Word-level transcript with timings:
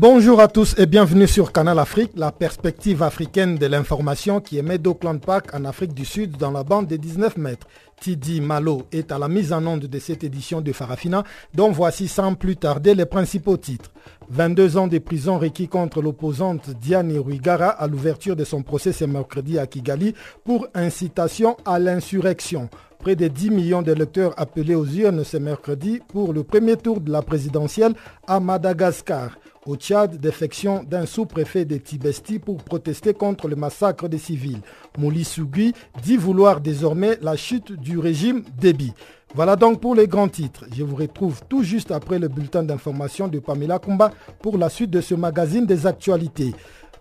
Bonjour 0.00 0.40
à 0.40 0.46
tous 0.46 0.76
et 0.78 0.86
bienvenue 0.86 1.26
sur 1.26 1.50
Canal 1.50 1.76
Afrique, 1.76 2.12
la 2.14 2.30
perspective 2.30 3.02
africaine 3.02 3.56
de 3.56 3.66
l'information 3.66 4.40
qui 4.40 4.56
émet 4.56 4.78
d'Auckland 4.78 5.20
Park 5.20 5.52
en 5.52 5.64
Afrique 5.64 5.92
du 5.92 6.04
Sud 6.04 6.36
dans 6.36 6.52
la 6.52 6.62
bande 6.62 6.86
des 6.86 6.98
19 6.98 7.36
mètres. 7.36 7.66
Tidi 8.00 8.40
Malo 8.40 8.82
est 8.92 9.10
à 9.10 9.18
la 9.18 9.26
mise 9.26 9.52
en 9.52 9.66
onde 9.66 9.86
de 9.86 9.98
cette 9.98 10.22
édition 10.22 10.60
de 10.60 10.70
Farafina, 10.70 11.24
dont 11.52 11.72
voici 11.72 12.06
sans 12.06 12.34
plus 12.34 12.54
tarder 12.54 12.94
les 12.94 13.06
principaux 13.06 13.56
titres. 13.56 13.90
22 14.30 14.76
ans 14.76 14.86
de 14.86 14.98
prison 14.98 15.36
requis 15.36 15.66
contre 15.66 16.00
l'opposante 16.00 16.70
Diane 16.80 17.18
Ruigara 17.18 17.70
à 17.70 17.88
l'ouverture 17.88 18.36
de 18.36 18.44
son 18.44 18.62
procès 18.62 18.92
ce 18.92 19.04
mercredi 19.04 19.58
à 19.58 19.66
Kigali 19.66 20.14
pour 20.44 20.68
incitation 20.76 21.56
à 21.64 21.80
l'insurrection. 21.80 22.70
Près 22.98 23.14
de 23.14 23.28
10 23.28 23.50
millions 23.50 23.82
d'électeurs 23.82 24.34
appelés 24.36 24.74
aux 24.74 24.84
urnes 24.84 25.22
ce 25.22 25.36
mercredi 25.36 26.00
pour 26.08 26.32
le 26.32 26.42
premier 26.42 26.76
tour 26.76 27.00
de 27.00 27.12
la 27.12 27.22
présidentielle 27.22 27.94
à 28.26 28.40
Madagascar. 28.40 29.38
Au 29.66 29.76
Tchad, 29.76 30.16
défection 30.16 30.82
d'un 30.82 31.06
sous-préfet 31.06 31.64
de 31.64 31.76
Tibesti 31.76 32.40
pour 32.40 32.56
protester 32.56 33.14
contre 33.14 33.46
le 33.46 33.54
massacre 33.54 34.08
des 34.08 34.18
civils. 34.18 34.60
Mouli 34.98 35.24
Sougui 35.24 35.74
dit 36.02 36.16
vouloir 36.16 36.60
désormais 36.60 37.18
la 37.22 37.36
chute 37.36 37.72
du 37.72 37.98
régime 37.98 38.42
Déby. 38.60 38.92
Voilà 39.34 39.54
donc 39.54 39.80
pour 39.80 39.94
les 39.94 40.08
grands 40.08 40.28
titres. 40.28 40.64
Je 40.74 40.82
vous 40.82 40.96
retrouve 40.96 41.42
tout 41.48 41.62
juste 41.62 41.92
après 41.92 42.18
le 42.18 42.28
bulletin 42.28 42.64
d'information 42.64 43.28
de 43.28 43.38
Pamela 43.38 43.78
Kumba 43.78 44.10
pour 44.42 44.58
la 44.58 44.70
suite 44.70 44.90
de 44.90 45.00
ce 45.00 45.14
magazine 45.14 45.66
des 45.66 45.86
actualités. 45.86 46.52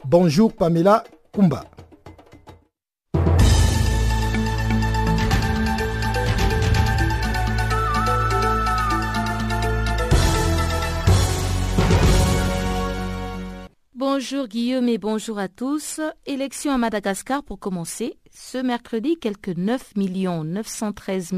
Bonjour 0.05 0.53
Pamela 0.53 1.03
Kumba. 1.33 1.63
Bonjour 14.09 14.47
Guillaume 14.47 14.87
et 14.87 14.97
bonjour 14.97 15.37
à 15.37 15.49
tous. 15.49 15.99
Élection 16.25 16.71
à 16.71 16.77
Madagascar 16.77 17.43
pour 17.43 17.59
commencer. 17.59 18.17
Ce 18.33 18.57
mercredi, 18.57 19.17
quelques 19.17 19.49
9 19.49 19.95
913 19.97 21.33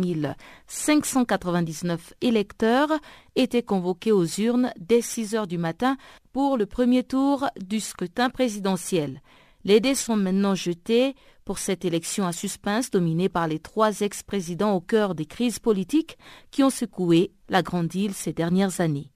599 0.67 2.13
électeurs 2.21 2.91
étaient 3.35 3.63
convoqués 3.63 4.11
aux 4.11 4.27
urnes 4.27 4.71
dès 4.79 5.01
6 5.01 5.33
heures 5.33 5.47
du 5.47 5.57
matin 5.57 5.97
pour 6.31 6.57
le 6.57 6.67
premier 6.67 7.01
tour 7.03 7.47
du 7.59 7.79
scrutin 7.79 8.29
présidentiel. 8.29 9.23
Les 9.63 9.79
dés 9.79 9.95
sont 9.95 10.15
maintenant 10.15 10.53
jetés 10.53 11.15
pour 11.45 11.57
cette 11.57 11.85
élection 11.85 12.27
à 12.27 12.33
suspense 12.33 12.91
dominée 12.91 13.29
par 13.29 13.47
les 13.47 13.57
trois 13.57 14.01
ex-présidents 14.01 14.75
au 14.75 14.79
cœur 14.79 15.15
des 15.15 15.25
crises 15.25 15.57
politiques 15.57 16.19
qui 16.51 16.61
ont 16.61 16.69
secoué 16.69 17.31
la 17.49 17.63
grande 17.63 17.95
île 17.95 18.13
ces 18.13 18.31
dernières 18.31 18.79
années. 18.79 19.09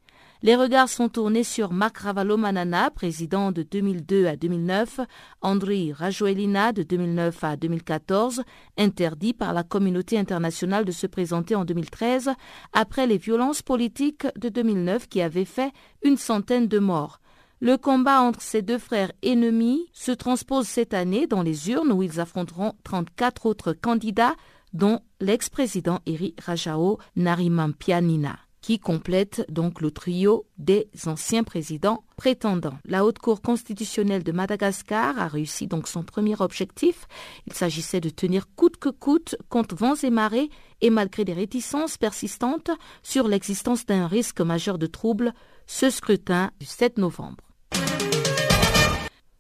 Les 0.46 0.58
regards 0.58 0.90
sont 0.90 1.08
tournés 1.08 1.46
sur 1.46 1.72
Marc 1.72 2.00
Ravalomanana, 2.00 2.92
président 2.92 3.54
de 3.54 3.64
2002 3.64 4.26
à 4.26 4.36
2009, 4.36 5.00
Andri 5.42 5.94
Rajoelina 5.94 6.74
de 6.74 6.84
2009 6.84 7.46
à 7.46 7.56
2014, 7.56 8.44
interdit 8.78 9.32
par 9.32 9.54
la 9.54 9.64
communauté 9.64 10.20
internationale 10.20 10.84
de 10.84 10.92
se 10.92 11.08
présenter 11.08 11.56
en 11.56 11.64
2013 11.64 12.32
après 12.74 13.08
les 13.08 13.18
violences 13.18 13.62
politiques 13.62 14.28
de 14.38 14.50
2009 14.50 15.08
qui 15.08 15.22
avaient 15.22 15.46
fait 15.46 15.72
une 16.04 16.18
centaine 16.18 16.68
de 16.68 16.80
morts. 16.80 17.22
Le 17.62 17.78
combat 17.78 18.20
entre 18.20 18.42
ces 18.42 18.62
deux 18.62 18.80
frères 18.80 19.14
ennemis 19.24 19.86
se 19.94 20.12
transpose 20.12 20.68
cette 20.68 20.94
année 20.94 21.26
dans 21.26 21.42
les 21.42 21.70
urnes 21.70 21.94
où 21.94 22.04
ils 22.04 22.20
affronteront 22.20 22.74
34 22.84 23.46
autres 23.46 23.72
candidats, 23.72 24.36
dont 24.74 25.00
l'ex-président 25.22 26.02
Eri 26.06 26.36
Rajao 26.38 26.98
Narimampianina 27.16 28.38
qui 28.64 28.80
complète 28.80 29.46
donc 29.50 29.82
le 29.82 29.92
trio 29.92 30.48
des 30.58 30.88
anciens 31.06 31.44
présidents 31.44 32.06
prétendants. 32.16 32.80
La 32.86 33.06
Haute 33.06 33.20
Cour 33.20 33.42
constitutionnelle 33.42 34.24
de 34.24 34.32
Madagascar 34.32 35.20
a 35.20 35.28
réussi 35.28 35.68
donc 35.68 35.90
son 35.90 36.02
premier 36.02 36.42
objectif. 36.42 37.06
Il 37.46 37.54
s'agissait 37.54 38.00
de 38.00 38.10
tenir 38.10 38.46
coûte 38.56 38.78
que 38.78 38.88
coûte 38.88 39.36
contre 39.50 39.76
vents 39.76 39.96
et 40.02 40.10
marées 40.10 40.50
et 40.80 40.90
malgré 40.90 41.26
des 41.26 41.34
réticences 41.34 41.98
persistantes 41.98 42.72
sur 43.04 43.28
l'existence 43.28 43.86
d'un 43.86 44.08
risque 44.08 44.40
majeur 44.40 44.78
de 44.78 44.88
troubles, 44.88 45.34
ce 45.68 45.90
scrutin 45.90 46.52
du 46.62 46.66
7 46.66 46.98
novembre. 46.98 47.53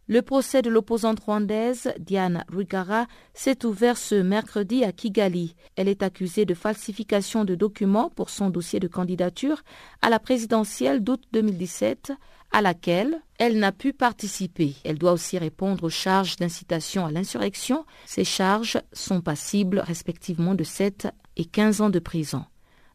Le 0.08 0.22
procès 0.22 0.62
de 0.62 0.70
l'opposante 0.70 1.22
rwandaise 1.22 1.94
Diane 1.98 2.44
Rwigara 2.52 3.08
s'est 3.34 3.66
ouvert 3.66 3.98
ce 3.98 4.16
mercredi 4.16 4.84
à 4.84 4.92
Kigali. 4.92 5.56
Elle 5.78 5.88
est 5.88 6.04
accusée 6.04 6.44
de 6.44 6.54
falsification 6.54 7.46
de 7.46 7.56
documents 7.56 8.10
pour 8.10 8.30
son 8.30 8.50
dossier 8.50 8.82
de 8.82 8.90
candidature 8.90 9.64
à 10.02 10.10
la 10.10 10.20
présidentielle 10.20 11.02
d'août 11.02 11.24
2017 11.32 12.12
à 12.52 12.62
laquelle 12.62 13.22
elle 13.40 13.58
n'a 13.60 13.72
pu 13.72 13.94
participer. 13.94 14.76
Elle 14.84 14.98
doit 14.98 15.14
aussi 15.14 15.38
répondre 15.38 15.86
aux 15.86 15.90
charges 15.90 16.36
d'incitation 16.36 17.06
à 17.06 17.12
l'insurrection. 17.12 17.86
Ces 18.06 18.26
charges 18.26 18.80
sont 18.92 19.22
passibles 19.22 19.80
respectivement 19.80 20.54
de 20.54 20.66
7 20.66 21.08
et 21.38 21.46
15 21.46 21.80
ans 21.80 21.90
de 21.90 22.00
prison. 22.00 22.44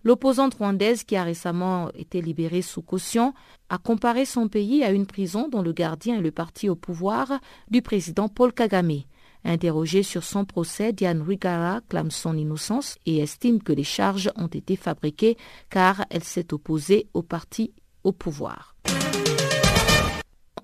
L'opposante 0.08 0.54
rwandaise, 0.54 1.04
qui 1.04 1.16
a 1.16 1.22
récemment 1.22 1.90
été 1.92 2.22
libérée 2.22 2.62
sous 2.62 2.80
caution, 2.80 3.34
a 3.68 3.76
comparé 3.76 4.24
son 4.24 4.48
pays 4.48 4.82
à 4.82 4.90
une 4.90 5.04
prison 5.04 5.50
dont 5.50 5.60
le 5.60 5.74
gardien 5.74 6.16
est 6.16 6.22
le 6.22 6.30
parti 6.30 6.70
au 6.70 6.76
pouvoir 6.76 7.40
du 7.70 7.82
président 7.82 8.26
Paul 8.30 8.54
Kagame. 8.54 9.02
Interrogée 9.44 10.02
sur 10.02 10.24
son 10.24 10.46
procès, 10.46 10.94
Diane 10.94 11.20
Rigara 11.20 11.82
clame 11.90 12.10
son 12.10 12.38
innocence 12.38 12.96
et 13.04 13.18
estime 13.18 13.62
que 13.62 13.74
les 13.74 13.84
charges 13.84 14.30
ont 14.36 14.46
été 14.46 14.76
fabriquées 14.76 15.36
car 15.68 16.06
elle 16.08 16.24
s'est 16.24 16.54
opposée 16.54 17.06
au 17.12 17.20
parti 17.20 17.74
au 18.02 18.12
pouvoir. 18.12 18.76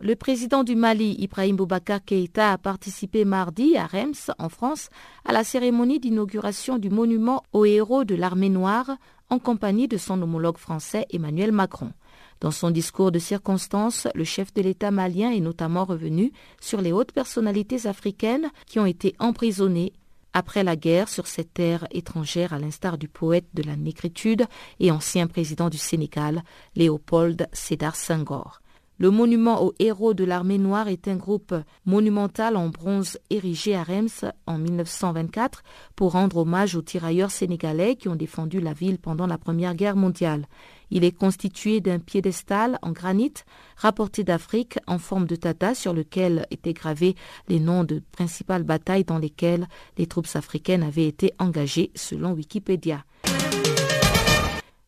Le 0.00 0.16
président 0.16 0.64
du 0.64 0.74
Mali, 0.74 1.16
Ibrahim 1.18 1.56
Boubacar 1.56 2.04
Keïta, 2.04 2.52
a 2.52 2.58
participé 2.58 3.24
mardi 3.24 3.76
à 3.76 3.86
Reims, 3.86 4.30
en 4.38 4.50
France, 4.50 4.90
à 5.24 5.32
la 5.32 5.44
cérémonie 5.44 5.98
d'inauguration 5.98 6.76
du 6.76 6.90
monument 6.90 7.42
aux 7.52 7.64
héros 7.64 8.04
de 8.04 8.14
l'armée 8.14 8.50
noire 8.50 8.98
en 9.30 9.38
compagnie 9.38 9.88
de 9.88 9.96
son 9.96 10.20
homologue 10.22 10.58
français 10.58 11.06
Emmanuel 11.10 11.52
Macron. 11.52 11.92
Dans 12.40 12.50
son 12.50 12.70
discours 12.70 13.12
de 13.12 13.18
circonstance, 13.18 14.06
le 14.14 14.24
chef 14.24 14.52
de 14.54 14.62
l'État 14.62 14.90
malien 14.90 15.30
est 15.30 15.40
notamment 15.40 15.84
revenu 15.84 16.32
sur 16.60 16.80
les 16.80 16.92
hautes 16.92 17.12
personnalités 17.12 17.86
africaines 17.86 18.50
qui 18.66 18.78
ont 18.78 18.86
été 18.86 19.14
emprisonnées 19.18 19.92
après 20.34 20.64
la 20.64 20.76
guerre 20.76 21.08
sur 21.08 21.26
cette 21.26 21.54
terre 21.54 21.86
étrangère 21.92 22.52
à 22.52 22.58
l'instar 22.58 22.98
du 22.98 23.08
poète 23.08 23.46
de 23.54 23.62
la 23.62 23.76
négritude 23.76 24.44
et 24.80 24.90
ancien 24.90 25.26
président 25.28 25.70
du 25.70 25.78
Sénégal, 25.78 26.42
Léopold 26.74 27.48
Sédar 27.52 27.94
Senghor. 27.96 28.60
Le 28.98 29.10
monument 29.10 29.64
aux 29.64 29.74
héros 29.80 30.14
de 30.14 30.22
l'armée 30.22 30.58
noire 30.58 30.86
est 30.86 31.08
un 31.08 31.16
groupe 31.16 31.52
monumental 31.84 32.56
en 32.56 32.68
bronze 32.68 33.18
érigé 33.28 33.74
à 33.74 33.82
Reims 33.82 34.24
en 34.46 34.56
1924 34.56 35.64
pour 35.96 36.12
rendre 36.12 36.36
hommage 36.36 36.76
aux 36.76 36.82
tirailleurs 36.82 37.32
sénégalais 37.32 37.96
qui 37.96 38.08
ont 38.08 38.14
défendu 38.14 38.60
la 38.60 38.72
ville 38.72 38.98
pendant 38.98 39.26
la 39.26 39.36
Première 39.36 39.74
Guerre 39.74 39.96
mondiale. 39.96 40.46
Il 40.92 41.02
est 41.02 41.10
constitué 41.10 41.80
d'un 41.80 41.98
piédestal 41.98 42.78
en 42.82 42.92
granit 42.92 43.34
rapporté 43.76 44.22
d'Afrique 44.22 44.78
en 44.86 44.98
forme 44.98 45.26
de 45.26 45.34
tata 45.34 45.74
sur 45.74 45.92
lequel 45.92 46.46
étaient 46.52 46.72
gravés 46.72 47.16
les 47.48 47.58
noms 47.58 47.82
de 47.82 48.00
principales 48.12 48.62
batailles 48.62 49.04
dans 49.04 49.18
lesquelles 49.18 49.66
les 49.98 50.06
troupes 50.06 50.28
africaines 50.34 50.84
avaient 50.84 51.08
été 51.08 51.32
engagées 51.40 51.90
selon 51.96 52.30
Wikipédia. 52.32 53.04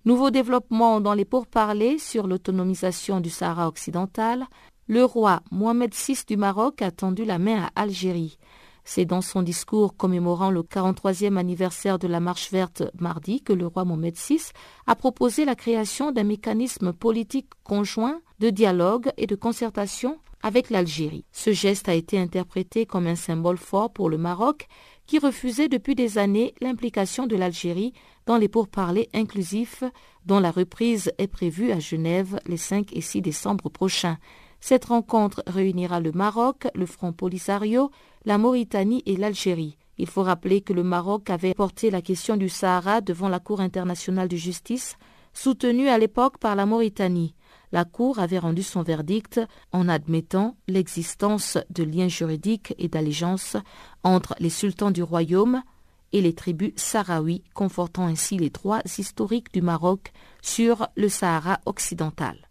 Nouveau 0.06 0.30
développement 0.30 1.00
dans 1.00 1.14
les 1.14 1.24
pourparlers 1.24 1.98
sur 1.98 2.28
l'autonomisation 2.28 3.18
du 3.18 3.28
Sahara 3.28 3.66
occidental, 3.66 4.46
le 4.86 5.04
roi 5.04 5.40
Mohamed 5.50 5.92
VI 5.92 6.20
du 6.28 6.36
Maroc 6.36 6.80
a 6.80 6.92
tendu 6.92 7.24
la 7.24 7.40
main 7.40 7.64
à 7.74 7.82
Algérie. 7.82 8.38
C'est 8.84 9.04
dans 9.04 9.20
son 9.20 9.42
discours 9.42 9.96
commémorant 9.96 10.52
le 10.52 10.62
43e 10.62 11.36
anniversaire 11.36 11.98
de 11.98 12.06
la 12.06 12.20
Marche 12.20 12.52
verte 12.52 12.84
mardi 13.00 13.42
que 13.42 13.52
le 13.52 13.66
roi 13.66 13.84
Mohamed 13.84 14.14
VI 14.14 14.40
a 14.86 14.94
proposé 14.94 15.44
la 15.44 15.56
création 15.56 16.12
d'un 16.12 16.22
mécanisme 16.22 16.92
politique 16.92 17.50
conjoint 17.64 18.20
de 18.38 18.50
dialogue 18.50 19.10
et 19.16 19.26
de 19.26 19.34
concertation 19.34 20.20
avec 20.40 20.70
l'Algérie. 20.70 21.24
Ce 21.32 21.50
geste 21.50 21.88
a 21.88 21.94
été 21.94 22.16
interprété 22.16 22.86
comme 22.86 23.08
un 23.08 23.16
symbole 23.16 23.58
fort 23.58 23.92
pour 23.92 24.08
le 24.08 24.18
Maroc 24.18 24.68
qui 25.06 25.18
refusait 25.18 25.68
depuis 25.68 25.96
des 25.96 26.18
années 26.18 26.54
l'implication 26.60 27.26
de 27.26 27.34
l'Algérie 27.34 27.92
dans 28.26 28.36
les 28.36 28.48
pourparlers 28.48 29.08
inclusifs 29.14 29.84
dont 30.24 30.40
la 30.40 30.50
reprise 30.50 31.12
est 31.18 31.28
prévue 31.28 31.72
à 31.72 31.78
Genève 31.78 32.38
les 32.46 32.56
5 32.56 32.92
et 32.92 33.00
6 33.00 33.22
décembre 33.22 33.70
prochains. 33.70 34.18
Cette 34.60 34.86
rencontre 34.86 35.42
réunira 35.46 36.00
le 36.00 36.12
Maroc, 36.12 36.66
le 36.74 36.86
Front 36.86 37.12
Polisario, 37.12 37.90
la 38.24 38.38
Mauritanie 38.38 39.02
et 39.06 39.16
l'Algérie. 39.16 39.78
Il 39.98 40.08
faut 40.08 40.22
rappeler 40.22 40.60
que 40.60 40.72
le 40.72 40.82
Maroc 40.82 41.30
avait 41.30 41.54
porté 41.54 41.90
la 41.90 42.02
question 42.02 42.36
du 42.36 42.48
Sahara 42.48 43.00
devant 43.00 43.28
la 43.28 43.38
Cour 43.38 43.60
internationale 43.60 44.28
de 44.28 44.36
justice, 44.36 44.96
soutenue 45.32 45.88
à 45.88 45.98
l'époque 45.98 46.38
par 46.38 46.56
la 46.56 46.66
Mauritanie. 46.66 47.34
La 47.72 47.84
Cour 47.84 48.18
avait 48.18 48.38
rendu 48.38 48.62
son 48.62 48.82
verdict 48.82 49.40
en 49.72 49.88
admettant 49.88 50.56
l'existence 50.66 51.58
de 51.70 51.84
liens 51.84 52.08
juridiques 52.08 52.74
et 52.78 52.88
d'allégeance 52.88 53.56
entre 54.02 54.34
les 54.38 54.50
sultans 54.50 54.90
du 54.90 55.02
royaume 55.02 55.62
et 56.12 56.20
les 56.20 56.34
tribus 56.34 56.72
sahraouis, 56.76 57.42
confortant 57.54 58.06
ainsi 58.06 58.36
les 58.38 58.50
droits 58.50 58.82
historiques 58.98 59.52
du 59.52 59.62
Maroc 59.62 60.12
sur 60.42 60.88
le 60.96 61.08
Sahara 61.08 61.60
occidental. 61.66 62.48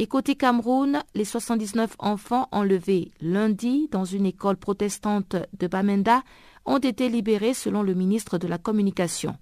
Et 0.00 0.06
côté 0.06 0.36
Cameroun, 0.36 1.02
les 1.14 1.24
79 1.24 1.96
enfants 1.98 2.48
enlevés 2.52 3.10
lundi 3.20 3.88
dans 3.90 4.04
une 4.04 4.26
école 4.26 4.56
protestante 4.56 5.34
de 5.58 5.66
Bamenda 5.66 6.22
ont 6.64 6.78
été 6.78 7.08
libérés 7.08 7.54
selon 7.54 7.82
le 7.82 7.94
ministre 7.94 8.38
de 8.38 8.46
la 8.46 8.58
Communication. 8.58 9.36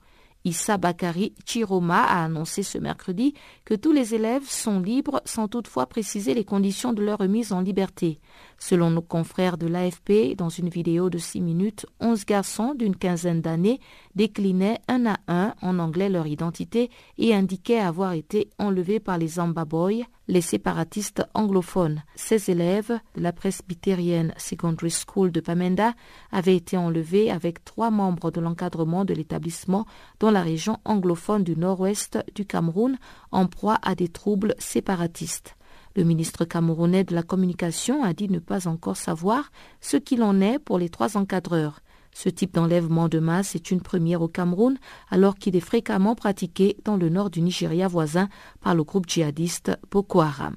Issa 0.46 0.78
Bakari 0.78 1.34
Chiroma 1.44 2.04
a 2.04 2.24
annoncé 2.24 2.62
ce 2.62 2.78
mercredi 2.78 3.34
que 3.64 3.74
tous 3.74 3.90
les 3.90 4.14
élèves 4.14 4.48
sont 4.48 4.78
libres 4.78 5.20
sans 5.24 5.48
toutefois 5.48 5.86
préciser 5.86 6.34
les 6.34 6.44
conditions 6.44 6.92
de 6.92 7.02
leur 7.02 7.18
remise 7.18 7.52
en 7.52 7.60
liberté. 7.60 8.20
Selon 8.56 8.90
nos 8.90 9.02
confrères 9.02 9.58
de 9.58 9.66
l'AFP, 9.66 10.36
dans 10.36 10.48
une 10.48 10.68
vidéo 10.68 11.10
de 11.10 11.18
6 11.18 11.40
minutes, 11.40 11.84
11 11.98 12.24
garçons 12.26 12.74
d'une 12.74 12.94
quinzaine 12.94 13.40
d'années 13.40 13.80
déclinaient 14.14 14.78
un 14.86 15.06
à 15.06 15.16
un 15.26 15.52
en 15.62 15.80
anglais 15.80 16.08
leur 16.08 16.28
identité 16.28 16.90
et 17.18 17.34
indiquaient 17.34 17.80
avoir 17.80 18.12
été 18.12 18.48
enlevés 18.60 19.00
par 19.00 19.18
les 19.18 19.26
Zamba 19.26 19.64
Boys, 19.64 20.04
les 20.28 20.40
séparatistes 20.40 21.24
anglophones. 21.34 22.02
Ces 22.14 22.50
élèves 22.50 22.98
de 23.14 23.20
la 23.22 23.32
presbytérienne 23.32 24.34
Secondary 24.36 24.90
School 24.90 25.30
de 25.30 25.40
Pamenda 25.40 25.94
avaient 26.32 26.56
été 26.56 26.76
enlevés 26.76 27.30
avec 27.30 27.64
trois 27.64 27.90
membres 27.90 28.30
de 28.30 28.40
l'encadrement 28.40 29.04
de 29.04 29.14
l'établissement 29.14 29.86
dans 30.20 30.30
la 30.30 30.42
région 30.42 30.78
anglophone 30.84 31.44
du 31.44 31.56
nord-ouest 31.56 32.18
du 32.34 32.44
Cameroun 32.44 32.98
en 33.30 33.46
proie 33.46 33.78
à 33.82 33.94
des 33.94 34.08
troubles 34.08 34.54
séparatistes. 34.58 35.56
Le 35.94 36.04
ministre 36.04 36.44
camerounais 36.44 37.04
de 37.04 37.14
la 37.14 37.22
Communication 37.22 38.04
a 38.04 38.12
dit 38.12 38.28
ne 38.28 38.38
pas 38.38 38.68
encore 38.68 38.98
savoir 38.98 39.50
ce 39.80 39.96
qu'il 39.96 40.22
en 40.22 40.40
est 40.40 40.58
pour 40.58 40.78
les 40.78 40.90
trois 40.90 41.16
encadreurs. 41.16 41.80
Ce 42.18 42.30
type 42.30 42.54
d'enlèvement 42.54 43.10
de 43.10 43.18
masse 43.18 43.54
est 43.56 43.70
une 43.70 43.82
première 43.82 44.22
au 44.22 44.28
Cameroun 44.28 44.78
alors 45.10 45.34
qu'il 45.34 45.54
est 45.54 45.60
fréquemment 45.60 46.14
pratiqué 46.14 46.78
dans 46.82 46.96
le 46.96 47.10
nord 47.10 47.28
du 47.28 47.42
Nigeria 47.42 47.88
voisin 47.88 48.30
par 48.62 48.74
le 48.74 48.84
groupe 48.84 49.06
djihadiste 49.06 49.72
Boko 49.90 50.22
Haram. 50.22 50.56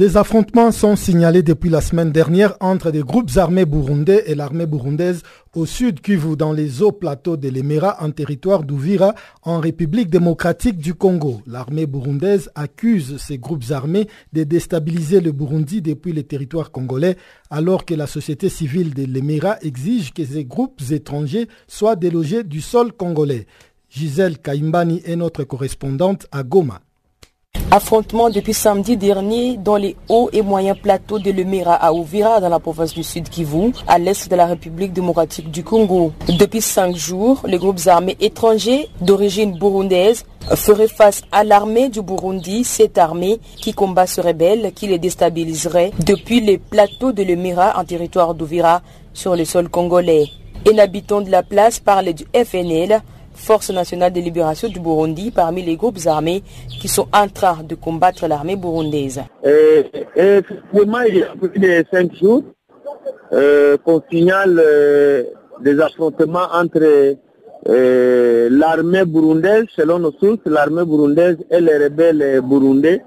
Des 0.00 0.16
affrontements 0.16 0.72
sont 0.72 0.96
signalés 0.96 1.42
depuis 1.42 1.68
la 1.68 1.82
semaine 1.82 2.10
dernière 2.10 2.56
entre 2.60 2.90
des 2.90 3.02
groupes 3.02 3.36
armés 3.36 3.66
burundais 3.66 4.24
et 4.28 4.34
l'armée 4.34 4.64
burundaise 4.64 5.22
au 5.54 5.66
sud 5.66 6.00
Kivu 6.00 6.38
dans 6.38 6.54
les 6.54 6.80
hauts 6.80 6.90
plateaux 6.90 7.36
de 7.36 7.50
l'Emera 7.50 8.02
en 8.02 8.10
territoire 8.10 8.64
d'Ouvira 8.64 9.14
en 9.42 9.60
République 9.60 10.08
démocratique 10.08 10.78
du 10.78 10.94
Congo. 10.94 11.42
L'armée 11.46 11.84
burundaise 11.84 12.50
accuse 12.54 13.18
ces 13.18 13.36
groupes 13.36 13.70
armés 13.72 14.08
de 14.32 14.42
déstabiliser 14.42 15.20
le 15.20 15.32
Burundi 15.32 15.82
depuis 15.82 16.14
les 16.14 16.24
territoires 16.24 16.70
congolais 16.70 17.18
alors 17.50 17.84
que 17.84 17.92
la 17.92 18.06
société 18.06 18.48
civile 18.48 18.94
de 18.94 19.04
l'Emera 19.04 19.58
exige 19.60 20.14
que 20.14 20.24
ces 20.24 20.46
groupes 20.46 20.80
étrangers 20.92 21.46
soient 21.68 21.96
délogés 21.96 22.42
du 22.42 22.62
sol 22.62 22.94
congolais. 22.94 23.46
Gisèle 23.90 24.38
Kaimbani 24.38 25.02
est 25.04 25.16
notre 25.16 25.44
correspondante 25.44 26.26
à 26.32 26.42
Goma. 26.42 26.80
Affrontement 27.72 28.30
depuis 28.30 28.52
samedi 28.52 28.96
dernier 28.96 29.56
dans 29.56 29.76
les 29.76 29.94
hauts 30.08 30.28
et 30.32 30.42
moyens 30.42 30.76
plateaux 30.76 31.20
de 31.20 31.30
Lemera 31.30 31.74
à 31.74 31.92
Ouvira 31.92 32.40
dans 32.40 32.48
la 32.48 32.58
province 32.58 32.92
du 32.94 33.04
Sud 33.04 33.28
Kivu, 33.28 33.70
à 33.86 33.96
l'est 33.96 34.28
de 34.28 34.34
la 34.34 34.46
République 34.46 34.92
démocratique 34.92 35.52
du 35.52 35.62
Congo. 35.62 36.10
Depuis 36.26 36.62
cinq 36.62 36.96
jours, 36.96 37.42
les 37.46 37.58
groupes 37.58 37.78
armés 37.86 38.16
étrangers 38.18 38.88
d'origine 39.00 39.56
burundaise 39.56 40.24
feraient 40.56 40.88
face 40.88 41.22
à 41.30 41.44
l'armée 41.44 41.90
du 41.90 42.02
Burundi, 42.02 42.64
cette 42.64 42.98
armée 42.98 43.38
qui 43.54 43.72
combat 43.72 44.08
ce 44.08 44.20
rebelle 44.20 44.72
qui 44.74 44.88
les 44.88 44.98
déstabiliserait 44.98 45.92
depuis 46.04 46.40
les 46.40 46.58
plateaux 46.58 47.12
de 47.12 47.22
Lemera 47.22 47.78
en 47.78 47.84
territoire 47.84 48.34
d'Ouvira 48.34 48.82
sur 49.14 49.36
le 49.36 49.44
sol 49.44 49.68
congolais. 49.68 50.26
Un 50.68 50.76
habitant 50.78 51.20
de 51.20 51.30
la 51.30 51.44
place 51.44 51.78
parle 51.78 52.12
du 52.14 52.24
FNL 52.34 53.00
Force 53.40 53.70
nationale 53.70 54.12
de 54.12 54.20
libération 54.20 54.68
du 54.68 54.80
Burundi 54.80 55.30
parmi 55.30 55.62
les 55.62 55.76
groupes 55.76 55.98
armés 56.04 56.42
qui 56.68 56.88
sont 56.88 57.08
en 57.12 57.26
train 57.26 57.62
de 57.64 57.74
combattre 57.74 58.26
l'armée 58.28 58.54
burundaise. 58.54 59.22
Et, 59.42 59.86
effectivement, 60.14 61.00
il 61.08 61.16
y 61.16 61.22
a 61.22 61.32
plus 61.40 61.58
de 61.58 61.84
cinq 61.90 62.14
jours 62.16 62.42
euh, 63.32 63.78
qu'on 63.82 64.02
signale 64.10 64.60
euh, 64.62 65.24
des 65.62 65.80
affrontements 65.80 66.48
entre 66.52 67.16
euh, 67.68 68.48
l'armée 68.50 69.06
burundaise, 69.06 69.64
selon 69.74 69.98
nos 70.00 70.12
sources, 70.12 70.40
l'armée 70.44 70.84
burundaise 70.84 71.38
et 71.50 71.60
les 71.60 71.78
rebelles 71.78 72.42
burundais 72.42 73.02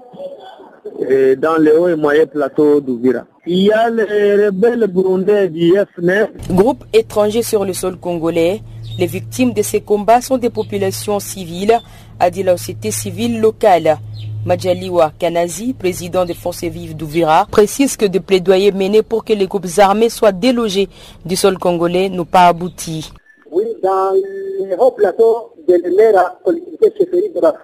dans 1.38 1.60
les 1.60 1.72
hauts 1.72 1.88
et 1.88 1.96
moyens 1.96 2.28
plateaux 2.28 2.80
d'Ouvira. 2.80 3.24
Il 3.46 3.64
y 3.64 3.72
a 3.72 3.88
les 3.88 4.46
rebelles 4.46 4.86
burundais 4.88 5.48
du 5.48 5.74
FNF. 5.94 6.30
Groupe 6.50 6.84
étranger 6.92 7.42
sur 7.42 7.64
le 7.64 7.72
sol 7.72 7.96
congolais 7.98 8.62
les 8.98 9.06
victimes 9.06 9.52
de 9.52 9.62
ces 9.62 9.80
combats 9.80 10.20
sont 10.20 10.38
des 10.38 10.50
populations 10.50 11.18
civiles, 11.18 11.78
a 12.20 12.30
dit 12.30 12.42
la 12.42 12.56
société 12.56 12.90
civile 12.90 13.40
locale. 13.40 13.98
Majaliwa 14.46 15.12
Kanazi, 15.18 15.72
président 15.72 16.24
des 16.24 16.34
forces 16.34 16.64
vives 16.64 16.94
d'Ouvira, 16.94 17.46
précise 17.50 17.96
que 17.96 18.04
des 18.04 18.20
plaidoyers 18.20 18.72
menés 18.72 19.02
pour 19.02 19.24
que 19.24 19.32
les 19.32 19.46
groupes 19.46 19.66
armés 19.78 20.10
soient 20.10 20.32
délogés 20.32 20.88
du 21.24 21.34
sol 21.34 21.58
congolais 21.58 22.10
n'ont 22.10 22.26
pas 22.26 22.48
abouti. 22.48 23.10
Oui, 23.50 23.64
dans 23.82 24.12
les 24.12 24.74
hauts 24.76 24.94
de 25.66 25.74
l'EMERA, 25.74 26.38
collectivité 26.44 26.92
chefferie 26.98 27.30
de 27.34 27.40
la 27.40 27.54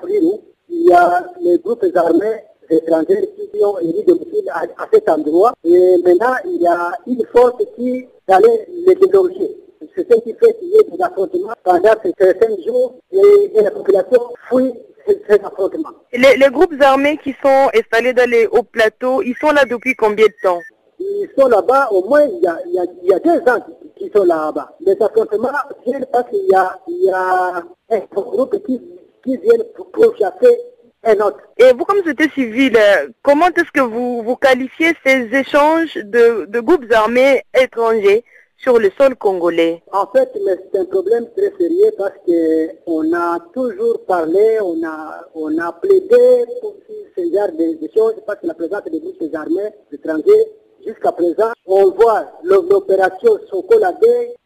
il 0.70 0.86
y 0.88 0.92
a 0.92 1.26
les 1.42 1.58
groupes 1.58 1.84
armés 1.94 2.44
étrangers 2.70 3.28
qui 3.52 3.64
ont 3.64 3.78
émis 3.80 4.02
domicile 4.06 4.48
à, 4.52 4.62
à 4.82 4.88
cet 4.92 5.08
endroit. 5.08 5.52
Et 5.64 5.96
maintenant, 6.04 6.34
il 6.46 6.62
y 6.62 6.66
a 6.66 6.92
une 7.06 7.22
force 7.32 7.62
qui 7.76 8.06
allait 8.28 8.66
les 8.86 8.94
déloger 8.94 9.56
c'est 9.94 10.12
ce 10.12 10.20
qui 10.20 10.34
fait 10.34 10.54
qu'il 10.58 10.68
y 10.68 10.76
ait 10.76 10.96
des 10.96 11.02
affrontements 11.02 11.54
pendant 11.62 11.94
ces 12.02 12.12
cinq 12.18 12.60
jours 12.66 12.98
et, 13.12 13.62
la 13.62 13.70
population 13.70 14.20
fuit 14.48 14.72
ces 15.06 15.40
affrontements. 15.42 15.90
Les, 16.12 16.36
les, 16.36 16.50
groupes 16.50 16.74
armés 16.80 17.18
qui 17.22 17.34
sont 17.42 17.70
installés 17.74 18.12
dans 18.12 18.28
les 18.28 18.46
hauts 18.46 18.62
plateaux, 18.62 19.22
ils 19.22 19.36
sont 19.36 19.52
là 19.52 19.64
depuis 19.64 19.94
combien 19.94 20.26
de 20.26 20.34
temps? 20.42 20.60
Ils 20.98 21.30
sont 21.36 21.48
là-bas 21.48 21.88
au 21.90 22.06
moins 22.06 22.24
il 22.24 22.40
y 22.42 22.46
a, 22.46 22.58
il 22.66 22.74
y 22.74 22.78
a, 22.78 22.84
il 23.02 23.08
y 23.08 23.14
a 23.14 23.18
deux 23.18 23.40
ans 23.50 23.64
qu'ils 23.96 24.10
sont 24.14 24.24
là-bas. 24.24 24.76
Les 24.80 25.00
affrontements 25.00 25.48
viennent 25.86 26.06
parce 26.12 26.28
qu'il 26.28 26.46
y 26.46 26.54
a, 26.54 26.78
il 26.86 27.04
y 27.04 27.10
a 27.10 27.62
un 27.90 27.98
groupe 28.14 28.62
qui, 28.66 28.80
qui 29.24 29.36
viennent 29.38 29.64
pour, 29.74 29.90
pour 29.90 30.16
chasser 30.16 30.58
un 31.04 31.18
autre. 31.20 31.38
Et 31.56 31.72
vous, 31.72 31.84
comme 31.84 31.98
société 31.98 32.28
civile, 32.30 32.78
comment 33.22 33.46
est-ce 33.46 33.72
que 33.72 33.80
vous, 33.80 34.22
vous 34.22 34.36
qualifiez 34.36 34.92
ces 35.04 35.34
échanges 35.34 35.94
de, 35.94 36.44
de 36.46 36.60
groupes 36.60 36.84
armés 36.92 37.42
étrangers? 37.58 38.24
Sur 38.62 38.78
le 38.78 38.90
sol 38.98 39.16
congolais 39.16 39.82
En 39.92 40.06
fait, 40.06 40.30
c'est 40.72 40.78
un 40.78 40.84
problème 40.84 41.26
très 41.36 41.52
sérieux 41.58 41.92
parce 41.96 42.12
qu'on 42.26 43.12
a 43.12 43.38
toujours 43.54 44.00
parlé, 44.06 44.58
on 44.62 44.82
a, 44.84 45.26
on 45.34 45.58
a 45.58 45.72
plaidé 45.72 46.44
pour 46.60 46.76
ce 47.16 47.22
genre 47.22 47.52
de, 47.58 47.88
choses 47.94 48.14
parce 48.26 48.40
que 48.40 48.46
la 48.46 48.54
présence 48.54 48.84
des 48.84 49.00
groupes 49.00 49.34
armés 49.34 49.70
étrangers 49.90 50.46
jusqu'à 50.86 51.12
présent, 51.12 51.52
on 51.66 51.90
voit 51.90 52.26
l'opération 52.42 53.38
Sokola 53.50 53.94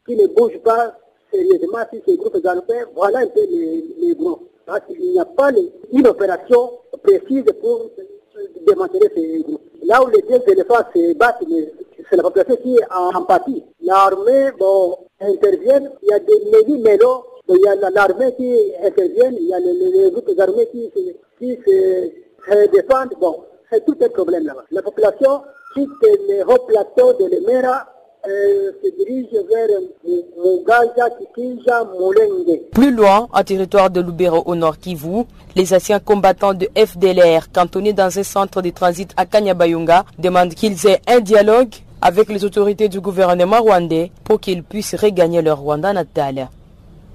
qui 0.06 0.16
ne 0.16 0.26
bouge 0.28 0.58
pas 0.64 0.96
sérieusement 1.32 1.78
si 1.92 2.00
ces 2.06 2.16
groupes 2.16 2.38
armés. 2.44 2.84
Voilà 2.94 3.20
un 3.20 3.26
peu 3.26 3.44
les, 3.50 3.84
les. 3.98 4.16
Parce 4.66 4.80
qu'il 4.86 5.12
n'y 5.12 5.18
a 5.18 5.24
pas 5.24 5.50
une 5.92 6.06
opération 6.06 6.70
précise 7.02 7.44
pour 7.60 7.90
démanteler 8.66 9.10
ces 9.14 9.42
groupes. 9.42 9.60
Là 9.84 10.02
où 10.02 10.08
les 10.08 10.22
deux 10.22 10.40
éléphants 10.50 10.84
se 10.94 11.12
battent, 11.14 11.44
c'est 12.08 12.16
la 12.16 12.22
population 12.22 12.56
qui 12.62 12.76
est 12.76 12.92
en. 12.92 13.10
L'armée, 13.82 14.50
bon, 14.58 14.96
intervient, 15.20 15.82
il 16.02 16.08
y 16.08 16.12
a 16.12 16.18
des 16.18 16.44
mélis 16.50 16.82
mélos, 16.82 17.24
il 17.48 17.58
y 17.64 17.68
a 17.68 17.90
l'armée 17.90 18.34
qui 18.36 18.72
intervient, 18.82 19.30
il 19.30 19.48
y 19.48 19.54
a 19.54 19.58
les, 19.60 20.10
groupes 20.10 20.30
armés 20.38 20.68
qui, 20.72 20.90
qui 21.38 21.58
se, 21.66 22.10
se 22.48 22.70
défendent. 22.70 23.14
Bon, 23.20 23.44
c'est 23.70 23.84
tout 23.84 23.96
un 24.00 24.08
problème 24.08 24.46
là-bas. 24.46 24.64
La 24.70 24.82
population 24.82 25.42
quitte 25.74 25.90
les 26.28 26.42
hauts 26.42 26.64
plateaux 26.66 27.12
de 27.14 27.26
l'Emera 27.26 27.86
euh, 28.26 28.72
se 28.82 28.88
dirige 28.96 29.28
vers 29.50 29.68
Mugaja, 30.38 31.10
Kikija, 31.10 31.84
Mulenge. 31.84 32.60
Plus 32.72 32.90
loin, 32.90 33.28
en 33.30 33.42
territoire 33.42 33.90
de 33.90 34.00
Lubero 34.00 34.42
au 34.46 34.54
nord 34.54 34.78
Kivu, 34.78 35.24
les 35.54 35.74
anciens 35.74 36.00
combattants 36.00 36.54
de 36.54 36.66
FDLR 36.74 37.52
cantonnés 37.52 37.92
dans 37.92 38.18
un 38.18 38.22
centre 38.22 38.62
de 38.62 38.70
transit 38.70 39.12
à 39.18 39.26
Kanyabayunga 39.26 40.06
demandent 40.18 40.54
qu'ils 40.54 40.86
aient 40.86 41.02
un 41.06 41.20
dialogue 41.20 41.74
avec 42.04 42.28
les 42.28 42.44
autorités 42.44 42.90
du 42.90 43.00
gouvernement 43.00 43.62
rwandais 43.62 44.12
pour 44.24 44.38
qu'ils 44.38 44.62
puissent 44.62 44.94
regagner 44.94 45.40
leur 45.40 45.60
Rwanda 45.60 45.94
natal. 45.94 46.50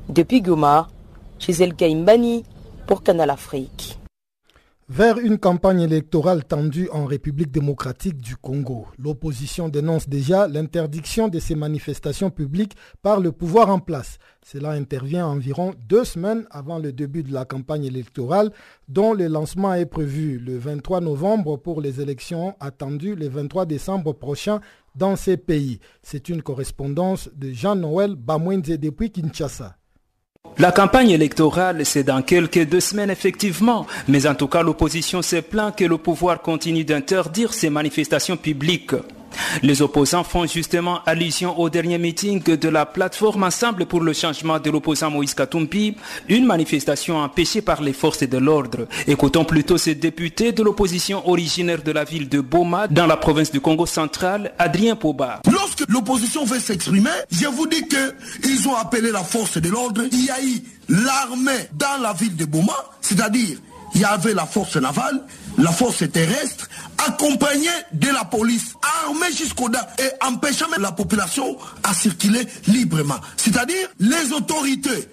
Depuis 0.09 0.41
Goma, 0.41 0.87
Gisèle 1.37 1.75
Kaimbani 1.75 2.43
pour 2.87 3.03
Canal 3.03 3.29
Afrique 3.29 3.98
vers 4.91 5.19
une 5.19 5.37
campagne 5.37 5.81
électorale 5.81 6.43
tendue 6.43 6.89
en 6.91 7.05
République 7.05 7.51
démocratique 7.51 8.17
du 8.17 8.35
Congo. 8.35 8.87
L'opposition 8.97 9.69
dénonce 9.69 10.09
déjà 10.09 10.47
l'interdiction 10.47 11.27
de 11.27 11.37
ces 11.37 11.53
manifestations 11.53 12.31
publiques 12.31 12.75
par 13.03 13.19
le 13.19 13.31
pouvoir 13.31 13.69
en 13.69 13.77
place. 13.77 14.17
Cela 14.43 14.71
intervient 14.71 15.27
environ 15.27 15.75
deux 15.87 16.03
semaines 16.05 16.47
avant 16.49 16.79
le 16.79 16.91
début 16.91 17.21
de 17.21 17.31
la 17.31 17.45
campagne 17.45 17.85
électorale 17.85 18.51
dont 18.87 19.13
le 19.13 19.27
lancement 19.27 19.75
est 19.75 19.85
prévu 19.85 20.39
le 20.39 20.57
23 20.57 21.01
novembre 21.01 21.57
pour 21.57 21.81
les 21.81 22.01
élections 22.01 22.55
attendues 22.59 23.13
le 23.13 23.29
23 23.29 23.67
décembre 23.67 24.13
prochain 24.13 24.59
dans 24.95 25.15
ces 25.15 25.37
pays. 25.37 25.79
C'est 26.01 26.29
une 26.29 26.41
correspondance 26.41 27.29
de 27.35 27.51
Jean-Noël 27.51 28.15
Bamwenze 28.15 28.69
depuis 28.79 29.11
Kinshasa. 29.11 29.75
La 30.57 30.71
campagne 30.71 31.09
électorale, 31.09 31.85
c'est 31.85 32.03
dans 32.03 32.21
quelques 32.21 32.65
deux 32.65 32.79
semaines 32.79 33.09
effectivement, 33.09 33.85
mais 34.07 34.25
en 34.27 34.35
tout 34.35 34.47
cas 34.47 34.61
l'opposition 34.61 35.21
s'est 35.21 35.41
plaint 35.41 35.75
que 35.75 35.85
le 35.85 35.97
pouvoir 35.97 36.41
continue 36.41 36.83
d'interdire 36.83 37.53
ces 37.53 37.69
manifestations 37.69 38.35
publiques. 38.35 38.93
Les 39.63 39.81
opposants 39.81 40.23
font 40.23 40.45
justement 40.45 40.99
allusion 41.05 41.59
au 41.59 41.69
dernier 41.69 41.97
meeting 41.97 42.43
de 42.43 42.69
la 42.69 42.85
plateforme 42.85 43.43
Ensemble 43.43 43.85
pour 43.85 44.01
le 44.01 44.13
changement 44.13 44.59
de 44.59 44.69
l'opposant 44.69 45.09
Moïse 45.09 45.33
Katumpi, 45.33 45.95
une 46.27 46.45
manifestation 46.45 47.17
empêchée 47.17 47.61
par 47.61 47.81
les 47.81 47.93
forces 47.93 48.23
de 48.23 48.37
l'ordre. 48.37 48.87
Écoutons 49.07 49.45
plutôt 49.45 49.77
ces 49.77 49.95
députés 49.95 50.51
de 50.51 50.63
l'opposition 50.63 51.27
originaire 51.29 51.83
de 51.83 51.91
la 51.91 52.03
ville 52.03 52.29
de 52.29 52.41
Boma, 52.41 52.87
dans 52.87 53.07
la 53.07 53.17
province 53.17 53.51
du 53.51 53.61
Congo 53.61 53.85
central, 53.85 54.53
Adrien 54.57 54.95
Poba. 54.95 55.41
Lorsque 55.51 55.87
l'opposition 55.89 56.45
veut 56.45 56.59
s'exprimer, 56.59 57.09
je 57.31 57.47
vous 57.47 57.67
dis 57.67 57.83
qu'ils 57.87 58.67
ont 58.67 58.75
appelé 58.75 59.11
la 59.11 59.23
force 59.23 59.57
de 59.57 59.69
l'ordre. 59.69 60.03
Il 60.11 60.25
y 60.25 60.29
a 60.29 60.41
eu 60.43 60.61
l'armée 60.89 61.69
dans 61.73 62.01
la 62.01 62.13
ville 62.13 62.35
de 62.35 62.45
Boma, 62.45 62.75
c'est-à-dire 63.01 63.57
il 63.95 64.01
y 64.01 64.05
avait 64.05 64.33
la 64.33 64.45
force 64.45 64.75
navale, 64.77 65.21
la 65.59 65.71
force 65.71 66.09
terrestre, 66.11 66.67
accompagnée 67.05 67.67
de 67.93 68.07
la 68.07 68.23
police, 68.23 68.73
armée 69.05 69.31
jusqu'au 69.35 69.69
dents 69.69 69.79
et 69.99 70.25
empêchant 70.25 70.65
la 70.79 70.91
population 70.91 71.57
à 71.83 71.93
circuler 71.93 72.47
librement. 72.67 73.19
C'est-à-dire 73.37 73.87
les 73.99 74.31
autorités 74.33 75.09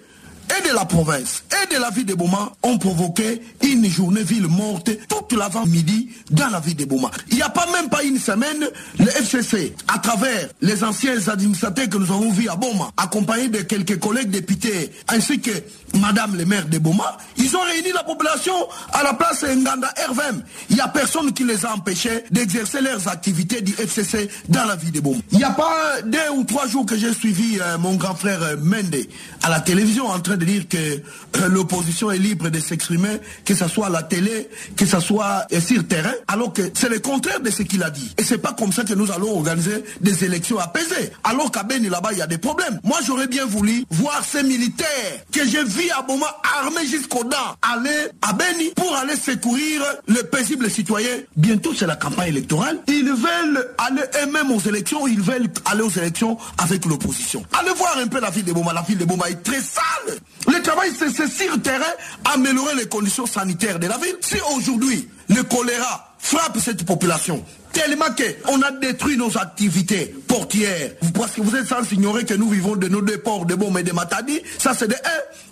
et 0.49 0.67
de 0.67 0.73
la 0.73 0.85
province 0.85 1.43
et 1.63 1.73
de 1.73 1.79
la 1.79 1.89
ville 1.89 2.05
de 2.05 2.13
Boma 2.13 2.51
ont 2.63 2.77
provoqué 2.77 3.41
une 3.63 3.85
journée 3.89 4.23
ville 4.23 4.47
morte 4.47 4.89
toute 5.07 5.37
l'avant-midi 5.37 6.09
dans 6.31 6.49
la 6.49 6.59
ville 6.59 6.75
de 6.75 6.85
Boma. 6.85 7.11
Il 7.29 7.35
n'y 7.35 7.41
a 7.41 7.49
pas 7.49 7.67
même 7.71 7.89
pas 7.89 8.03
une 8.03 8.19
semaine, 8.19 8.67
le 8.99 9.07
FCC, 9.07 9.75
à 9.87 9.99
travers 9.99 10.49
les 10.61 10.83
anciens 10.83 11.27
administrateurs 11.27 11.89
que 11.89 11.97
nous 11.97 12.11
avons 12.11 12.31
vus 12.31 12.49
à 12.49 12.55
Boma, 12.55 12.91
accompagnés 12.97 13.49
de 13.49 13.61
quelques 13.61 13.99
collègues 13.99 14.29
députés, 14.29 14.91
ainsi 15.07 15.39
que 15.39 15.51
Madame 15.99 16.35
le 16.35 16.45
maire 16.45 16.67
de 16.67 16.77
Boma, 16.77 17.17
ils 17.37 17.55
ont 17.55 17.61
réuni 17.61 17.91
la 17.93 18.03
population 18.03 18.53
à 18.93 19.03
la 19.03 19.13
place 19.13 19.43
Nganda 19.43 19.93
RVM. 20.09 20.43
Il 20.69 20.75
n'y 20.75 20.81
a 20.81 20.87
personne 20.87 21.33
qui 21.33 21.43
les 21.43 21.65
a 21.65 21.73
empêchés 21.73 22.23
d'exercer 22.31 22.81
leurs 22.81 23.07
activités 23.07 23.61
du 23.61 23.73
FCC 23.73 24.29
dans 24.49 24.65
la 24.65 24.75
ville 24.75 24.91
de 24.91 24.99
Boma. 24.99 25.17
Il 25.31 25.37
n'y 25.39 25.43
a 25.43 25.51
pas 25.51 26.01
deux 26.03 26.17
ou 26.35 26.43
trois 26.43 26.67
jours 26.67 26.85
que 26.85 26.97
j'ai 26.97 27.13
suivi 27.13 27.59
euh, 27.59 27.77
mon 27.77 27.95
grand 27.95 28.15
frère 28.15 28.41
euh, 28.43 28.55
Mende 28.57 28.95
à 29.43 29.49
la 29.49 29.59
télévision 29.59 30.07
en 30.07 30.19
train 30.19 30.36
de 30.37 30.45
dire 30.45 30.67
que 30.67 30.77
euh, 30.77 31.47
l'opposition 31.49 32.11
est 32.11 32.17
libre 32.17 32.49
de 32.49 32.59
s'exprimer, 32.59 33.19
que 33.45 33.55
ce 33.55 33.67
soit 33.67 33.87
à 33.87 33.89
la 33.89 34.03
télé, 34.03 34.49
que 34.75 34.85
ce 34.85 34.99
soit 34.99 35.45
euh, 35.51 35.59
sur 35.61 35.85
terrain, 35.87 36.13
alors 36.27 36.53
que 36.53 36.61
c'est 36.73 36.89
le 36.89 36.99
contraire 36.99 37.39
de 37.39 37.49
ce 37.49 37.63
qu'il 37.63 37.83
a 37.83 37.89
dit. 37.89 38.13
Et 38.17 38.23
c'est 38.23 38.37
pas 38.37 38.53
comme 38.53 38.71
ça 38.71 38.83
que 38.83 38.93
nous 38.93 39.11
allons 39.11 39.35
organiser 39.35 39.83
des 40.01 40.23
élections 40.23 40.59
apaisées. 40.59 41.11
Alors 41.23 41.51
qu'à 41.51 41.63
Beni 41.63 41.89
là-bas, 41.89 42.09
il 42.11 42.19
y 42.19 42.21
a 42.21 42.27
des 42.27 42.37
problèmes. 42.37 42.79
Moi, 42.83 42.97
j'aurais 43.05 43.27
bien 43.27 43.45
voulu 43.45 43.85
voir 43.89 44.23
ces 44.23 44.43
militaires 44.43 44.87
que 45.31 45.45
j'ai 45.45 45.63
vus 45.63 45.89
à 45.97 46.01
Boma 46.01 46.27
armés 46.61 46.87
jusqu'aux 46.87 47.23
dents 47.23 47.55
aller 47.61 48.07
à 48.21 48.33
Beni 48.33 48.71
pour 48.75 48.95
aller 48.95 49.15
secourir 49.15 49.81
les 50.07 50.23
paisibles 50.23 50.69
citoyens. 50.69 51.17
Bientôt, 51.35 51.73
c'est 51.75 51.87
la 51.87 51.95
campagne 51.95 52.29
électorale. 52.29 52.79
Ils 52.87 53.09
veulent 53.09 53.69
aller 53.77 54.03
eux-mêmes 54.23 54.51
aux 54.51 54.59
élections, 54.59 55.07
ils 55.07 55.21
veulent 55.21 55.49
aller 55.65 55.81
aux 55.81 55.89
élections 55.89 56.37
avec 56.57 56.85
l'opposition. 56.85 57.43
Allez 57.59 57.73
voir 57.73 57.97
un 57.97 58.07
peu 58.07 58.19
la 58.19 58.29
ville 58.29 58.45
de 58.45 58.53
Boma. 58.53 58.73
La 58.73 58.81
ville 58.81 58.97
de 58.97 59.05
Boma 59.05 59.29
est 59.29 59.43
très 59.43 59.61
sale. 59.61 60.19
Le 60.47 60.61
travail, 60.61 60.91
c'est 60.97 61.27
sur 61.27 61.61
terrain, 61.61 61.83
améliorer 62.25 62.75
les 62.75 62.87
conditions 62.87 63.25
sanitaires 63.25 63.79
de 63.79 63.87
la 63.87 63.97
ville. 63.97 64.15
Si 64.21 64.37
aujourd'hui, 64.55 65.07
le 65.29 65.43
choléra 65.43 66.15
frappe 66.19 66.57
cette 66.59 66.85
population, 66.85 67.43
tellement 67.73 68.05
qu'on 68.15 68.61
a 68.61 68.71
détruit 68.71 69.17
nos 69.17 69.37
activités 69.37 70.13
portières. 70.27 70.91
Parce 71.13 71.31
que 71.31 71.41
vous 71.41 71.55
êtes 71.55 71.67
sans 71.67 71.91
ignorer 71.91 72.25
que 72.25 72.33
nous 72.33 72.49
vivons 72.49 72.75
de 72.75 72.87
nos 72.87 73.01
deux 73.01 73.17
ports 73.17 73.45
de 73.45 73.55
Bom 73.55 73.75
et 73.77 73.83
de 73.83 73.91
Matadi. 73.91 74.41
Ça, 74.57 74.73
c'est 74.73 74.87
de. 74.87 74.95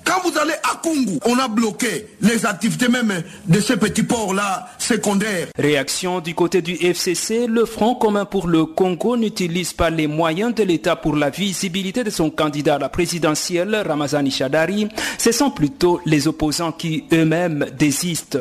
Quand 0.05 0.21
vous 0.23 0.37
allez 0.37 0.53
à 0.63 0.79
Kungu, 0.83 1.17
on 1.25 1.39
a 1.39 1.47
bloqué 1.47 2.07
les 2.21 2.45
activités 2.45 2.87
même 2.87 3.23
de 3.47 3.59
ces 3.59 3.75
petits 3.75 4.03
ports-là 4.03 4.69
secondaires. 4.77 5.47
Réaction 5.57 6.19
du 6.19 6.35
côté 6.35 6.61
du 6.61 6.73
FCC, 6.75 7.47
le 7.47 7.65
Front 7.65 7.95
commun 7.95 8.25
pour 8.25 8.47
le 8.47 8.65
Congo 8.65 9.17
n'utilise 9.17 9.73
pas 9.73 9.89
les 9.89 10.05
moyens 10.05 10.53
de 10.53 10.61
l'État 10.61 10.95
pour 10.95 11.15
la 11.15 11.31
visibilité 11.31 12.03
de 12.03 12.11
son 12.11 12.29
candidat 12.29 12.75
à 12.75 12.79
la 12.79 12.89
présidentielle, 12.89 13.75
Ramazani 13.85 14.29
Shadari. 14.29 14.87
Ce 15.17 15.31
sont 15.31 15.49
plutôt 15.49 15.99
les 16.05 16.27
opposants 16.27 16.71
qui 16.71 17.05
eux-mêmes 17.11 17.65
désistent. 17.77 18.37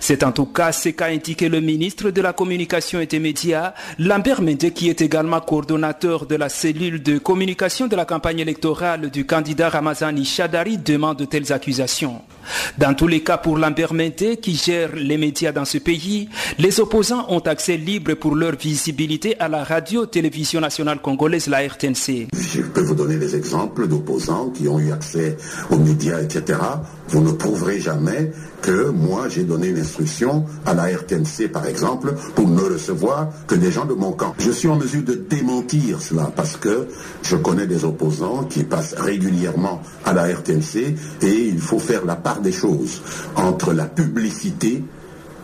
C'est 0.00 0.22
en 0.22 0.32
tout 0.32 0.46
cas 0.46 0.72
ce 0.72 0.90
qu'a 0.90 1.06
indiqué 1.06 1.48
le 1.48 1.60
ministre 1.60 2.10
de 2.10 2.20
la 2.20 2.32
Communication 2.32 3.00
et 3.00 3.06
des 3.06 3.18
Médias, 3.18 3.74
Lambert 3.98 4.42
Mende, 4.42 4.70
qui 4.72 4.88
est 4.88 5.00
également 5.00 5.40
coordonnateur 5.40 6.26
de 6.26 6.36
la 6.36 6.48
cellule 6.48 7.02
de 7.02 7.18
communication 7.18 7.86
de 7.86 7.96
la 7.96 8.04
campagne 8.04 8.40
électorale 8.40 9.10
du 9.10 9.26
candidat 9.26 9.68
Ramazani 9.68 10.24
Shadari, 10.24 10.78
demande 10.78 11.18
de 11.18 11.24
telles 11.24 11.52
accusations. 11.52 12.22
Dans 12.78 12.94
tous 12.94 13.06
les 13.06 13.22
cas, 13.22 13.38
pour 13.38 13.58
Mende, 13.58 14.40
qui 14.40 14.54
gère 14.54 14.94
les 14.94 15.16
médias 15.16 15.52
dans 15.52 15.64
ce 15.64 15.78
pays, 15.78 16.28
les 16.58 16.80
opposants 16.80 17.26
ont 17.28 17.40
accès 17.40 17.76
libre 17.76 18.14
pour 18.14 18.34
leur 18.34 18.56
visibilité 18.56 19.38
à 19.38 19.48
la 19.48 19.64
radio-télévision 19.64 20.60
nationale 20.60 21.00
congolaise, 21.00 21.46
la 21.48 21.66
RTNC. 21.66 22.28
Je 22.32 22.62
peux 22.62 22.82
vous 22.82 22.94
donner 22.94 23.16
des 23.16 23.36
exemples 23.36 23.86
d'opposants 23.86 24.50
qui 24.50 24.68
ont 24.68 24.78
eu 24.78 24.92
accès 24.92 25.36
aux 25.70 25.78
médias, 25.78 26.20
etc. 26.20 26.58
Vous 27.08 27.20
ne 27.20 27.32
prouverez 27.32 27.80
jamais 27.80 28.30
que 28.62 28.90
moi 28.90 29.28
j'ai 29.28 29.44
donné 29.44 29.68
une 29.68 29.78
instruction 29.78 30.44
à 30.66 30.74
la 30.74 30.84
RTNC 30.84 31.48
par 31.52 31.66
exemple 31.66 32.14
pour 32.34 32.46
ne 32.46 32.60
recevoir 32.60 33.30
que 33.46 33.54
des 33.54 33.72
gens 33.72 33.84
de 33.84 33.94
mon 33.94 34.12
camp. 34.12 34.34
Je 34.38 34.50
suis 34.50 34.68
en 34.68 34.76
mesure 34.76 35.02
de 35.02 35.14
démentir 35.14 36.00
cela 36.00 36.30
parce 36.34 36.56
que 36.56 36.86
je 37.22 37.36
connais 37.36 37.66
des 37.66 37.84
opposants 37.84 38.44
qui 38.44 38.64
passent 38.64 38.94
régulièrement 38.96 39.82
à 40.04 40.12
la 40.12 40.24
RTNC 40.28 40.94
et 41.22 41.46
il 41.48 41.58
faut 41.58 41.78
faire 41.78 42.04
la 42.04 42.16
part 42.16 42.29
des 42.38 42.52
choses 42.52 43.02
entre 43.34 43.72
la 43.72 43.86
publicité 43.86 44.84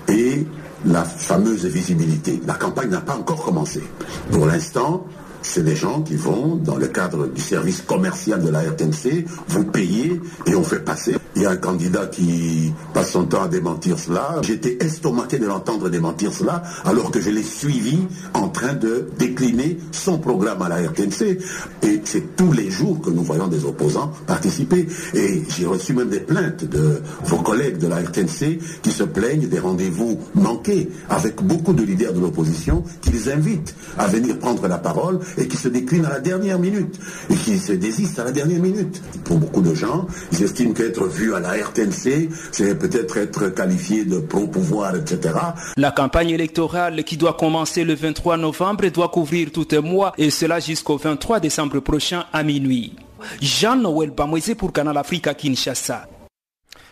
et 0.08 0.46
la 0.84 1.04
fameuse 1.04 1.66
visibilité. 1.66 2.40
La 2.46 2.54
campagne 2.54 2.90
n'a 2.90 3.00
pas 3.00 3.16
encore 3.16 3.44
commencé. 3.44 3.82
Pour 4.30 4.46
l'instant, 4.46 5.06
c'est 5.46 5.62
des 5.62 5.76
gens 5.76 6.02
qui 6.02 6.16
vont, 6.16 6.56
dans 6.56 6.76
le 6.76 6.88
cadre 6.88 7.28
du 7.28 7.40
service 7.40 7.80
commercial 7.82 8.42
de 8.42 8.50
la 8.50 8.60
RTNC, 8.60 9.24
vous 9.48 9.64
payer 9.64 10.20
et 10.46 10.54
on 10.54 10.64
fait 10.64 10.80
passer. 10.80 11.16
Il 11.36 11.42
y 11.42 11.46
a 11.46 11.50
un 11.50 11.56
candidat 11.56 12.06
qui 12.06 12.72
passe 12.94 13.12
son 13.12 13.26
temps 13.26 13.42
à 13.42 13.48
démentir 13.48 13.98
cela. 13.98 14.40
J'étais 14.42 14.78
estomaqué 14.80 15.38
de 15.38 15.46
l'entendre 15.46 15.88
démentir 15.88 16.32
cela, 16.32 16.62
alors 16.84 17.10
que 17.10 17.20
je 17.20 17.30
l'ai 17.30 17.42
suivi 17.42 17.98
en 18.34 18.48
train 18.48 18.72
de 18.72 19.08
décliner 19.18 19.78
son 19.92 20.18
programme 20.18 20.62
à 20.62 20.68
la 20.68 20.76
RTNC. 20.76 21.38
Et 21.82 22.00
c'est 22.04 22.36
tous 22.36 22.52
les 22.52 22.70
jours 22.70 23.00
que 23.00 23.10
nous 23.10 23.22
voyons 23.22 23.48
des 23.48 23.64
opposants 23.64 24.12
participer. 24.26 24.86
Et 25.14 25.42
j'ai 25.48 25.66
reçu 25.66 25.92
même 25.92 26.08
des 26.08 26.20
plaintes 26.20 26.64
de 26.64 27.02
vos 27.24 27.38
collègues 27.38 27.78
de 27.78 27.86
la 27.86 28.00
RTNC 28.00 28.58
qui 28.82 28.90
se 28.90 29.04
plaignent 29.04 29.48
des 29.48 29.58
rendez-vous 29.58 30.18
manqués 30.34 30.90
avec 31.08 31.42
beaucoup 31.42 31.72
de 31.72 31.82
leaders 31.82 32.14
de 32.14 32.20
l'opposition 32.20 32.82
qui 33.02 33.10
les 33.10 33.30
invitent 33.30 33.74
à 33.98 34.06
venir 34.06 34.38
prendre 34.38 34.66
la 34.66 34.78
parole 34.78 35.20
et 35.38 35.48
qui 35.48 35.56
se 35.56 35.68
déclinent 35.68 36.06
à 36.06 36.10
la 36.10 36.20
dernière 36.20 36.58
minute 36.58 36.98
et 37.30 37.34
qui 37.34 37.58
se 37.58 37.72
désistent 37.72 38.18
à 38.20 38.24
la 38.24 38.32
dernière 38.32 38.60
minute. 38.60 39.02
Pour 39.24 39.38
beaucoup 39.38 39.62
de 39.62 39.74
gens, 39.74 40.06
ils 40.32 40.42
estiment 40.42 40.72
qu'être 40.72 41.06
vu 41.06 41.34
à 41.34 41.40
la 41.40 41.52
RTNC, 41.52 42.28
c'est 42.52 42.78
peut-être 42.78 43.16
être 43.16 43.48
qualifié 43.48 44.04
de 44.04 44.18
pro-pouvoir, 44.18 44.96
etc. 44.96 45.34
La 45.76 45.90
campagne 45.90 46.30
électorale 46.30 47.04
qui 47.04 47.16
doit 47.16 47.34
commencer 47.34 47.84
le 47.84 47.94
23 47.94 48.36
novembre 48.36 48.88
doit 48.88 49.08
couvrir 49.08 49.50
tout 49.52 49.68
un 49.72 49.80
mois 49.80 50.12
et 50.18 50.30
cela 50.30 50.60
jusqu'au 50.60 50.96
23 50.96 51.40
décembre 51.40 51.80
prochain 51.80 52.24
à 52.32 52.42
minuit. 52.42 52.94
Jean-Noël 53.40 54.10
Bamouizé 54.10 54.54
pour 54.54 54.72
Canal 54.72 54.96
Africa 54.96 55.34
Kinshasa. 55.34 56.06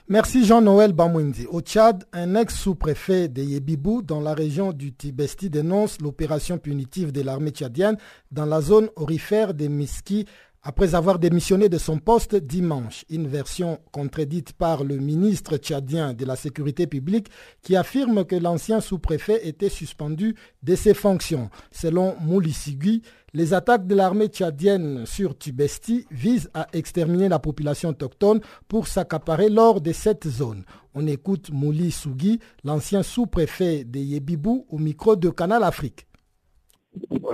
Merci 0.07 0.45
Jean-Noël 0.45 0.93
Bamouindi. 0.93 1.47
Au 1.47 1.63
Tchad, 1.63 2.05
un 2.13 2.35
ex-sous-préfet 2.35 3.29
de 3.29 3.41
Yébibou 3.43 4.03
dans 4.03 4.21
la 4.21 4.35
région 4.35 4.75
du 4.75 4.93
Tibesti 4.93 5.49
dénonce 5.49 5.99
l'opération 6.03 6.59
punitive 6.59 7.11
de 7.11 7.23
l'armée 7.23 7.53
tchadienne 7.53 7.97
dans 8.31 8.45
la 8.45 8.61
zone 8.61 8.91
orifère 8.97 9.55
des 9.55 9.71
Miski 9.71 10.27
après 10.67 10.95
avoir 10.95 11.19
démissionné 11.19 11.69
de 11.69 11.77
son 11.77 11.99
poste 11.99 12.35
dimanche, 12.35 13.05
une 13.11 13.29
version 13.29 13.79
contredite 13.93 14.55
par 14.55 14.83
le 14.83 14.97
ministre 14.97 15.59
tchadien 15.59 16.15
de 16.15 16.25
la 16.25 16.37
Sécurité 16.37 16.87
publique 16.87 17.29
qui 17.63 17.77
affirme 17.77 18.25
que 18.25 18.35
l'ancien 18.35 18.81
sous-préfet 18.81 19.47
était 19.47 19.69
suspendu 19.69 20.35
de 20.63 20.75
ses 20.75 20.95
fonctions. 20.95 21.51
Selon 21.71 22.17
Moulissigui, 22.23 23.03
les 23.35 23.53
attaques 23.53 23.87
de 23.87 23.95
l'armée 23.95 24.29
tchadienne 24.29 25.05
sur 25.05 25.37
Tibesti 25.37 26.07
visent 26.11 26.51
à 26.55 26.67
exterminer 26.73 27.29
la 27.29 27.39
population 27.39 27.91
autochtone 27.91 28.41
pour 28.67 28.89
s'accaparer 28.89 29.51
l'or 29.51 29.83
de 29.83 29.93
cette 29.93 30.27
zone. 30.27 30.65
On 30.95 31.07
écoute 31.07 31.51
Mouli 31.53 31.91
Sougui, 31.91 32.41
l'ancien 32.65 33.03
sous-préfet 33.03 33.85
de 33.85 33.99
Yébibou, 33.99 34.65
au 34.71 34.79
micro 34.79 35.15
de 35.15 35.29
Canal 35.29 35.63
Afrique. 35.63 36.07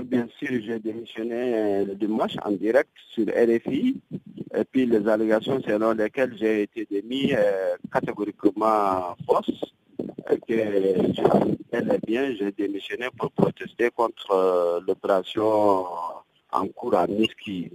Bien 0.05 0.27
sûr, 0.39 0.61
j'ai 0.65 0.79
démissionné 0.79 1.55
euh, 1.55 1.85
le 1.85 1.95
dimanche 1.95 2.37
en 2.45 2.53
direct 2.53 2.91
sur 3.11 3.27
RFI. 3.27 4.01
Et 4.55 4.65
puis 4.65 4.87
les 4.87 5.07
allégations 5.07 5.61
selon 5.63 5.93
lesquelles 5.93 6.35
j'ai 6.39 6.63
été 6.63 6.87
démis 6.91 7.33
euh, 7.35 7.77
catégoriquement 7.93 9.15
fausses. 9.27 9.73
que 10.49 12.07
bien, 12.07 12.35
j'ai 12.35 12.53
démissionné 12.53 13.07
pour 13.17 13.31
protester 13.33 13.91
contre 13.91 14.31
euh, 14.33 14.81
l'opération 14.87 15.85
en 16.53 16.67
cours 16.75 16.97
à 16.97 17.07
Miski 17.07 17.71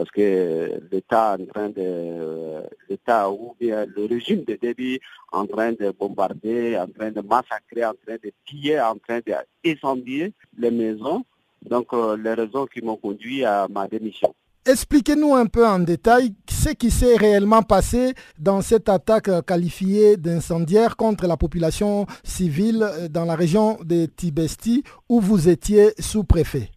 parce 0.00 0.12
que 0.12 0.80
l'État 0.90 1.36
en 1.38 1.44
train 1.44 1.68
de 1.68 2.62
l'État 2.88 3.30
ou 3.30 3.54
bien 3.60 3.84
le 3.84 4.06
régime 4.06 4.44
de 4.44 4.54
débit 4.54 4.98
en 5.30 5.44
train 5.46 5.72
de 5.72 5.90
bombarder, 5.90 6.78
en 6.78 6.86
train 6.86 7.10
de 7.10 7.20
massacrer, 7.20 7.84
en 7.84 7.92
train 8.06 8.14
de 8.14 8.32
piller, 8.46 8.80
en 8.80 8.96
train 8.96 9.20
d'incendier 9.62 10.32
les 10.56 10.70
maisons. 10.70 11.22
Donc 11.68 11.92
euh, 11.92 12.16
les 12.16 12.32
raisons 12.32 12.64
qui 12.64 12.80
m'ont 12.80 12.96
conduit 12.96 13.44
à 13.44 13.66
ma 13.68 13.88
démission. 13.88 14.34
Expliquez-nous 14.64 15.34
un 15.34 15.44
peu 15.44 15.66
en 15.66 15.80
détail 15.80 16.32
ce 16.48 16.70
qui 16.70 16.90
s'est 16.90 17.16
réellement 17.16 17.60
passé 17.62 18.14
dans 18.38 18.62
cette 18.62 18.88
attaque 18.88 19.44
qualifiée 19.44 20.16
d'incendiaire 20.16 20.96
contre 20.96 21.26
la 21.26 21.36
population 21.36 22.06
civile 22.24 22.86
dans 23.10 23.26
la 23.26 23.36
région 23.36 23.76
de 23.84 24.06
Tibesti 24.06 24.82
où 25.10 25.20
vous 25.20 25.50
étiez 25.50 25.90
sous-préfet. 25.98 26.70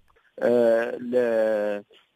Euh, 0.44 0.92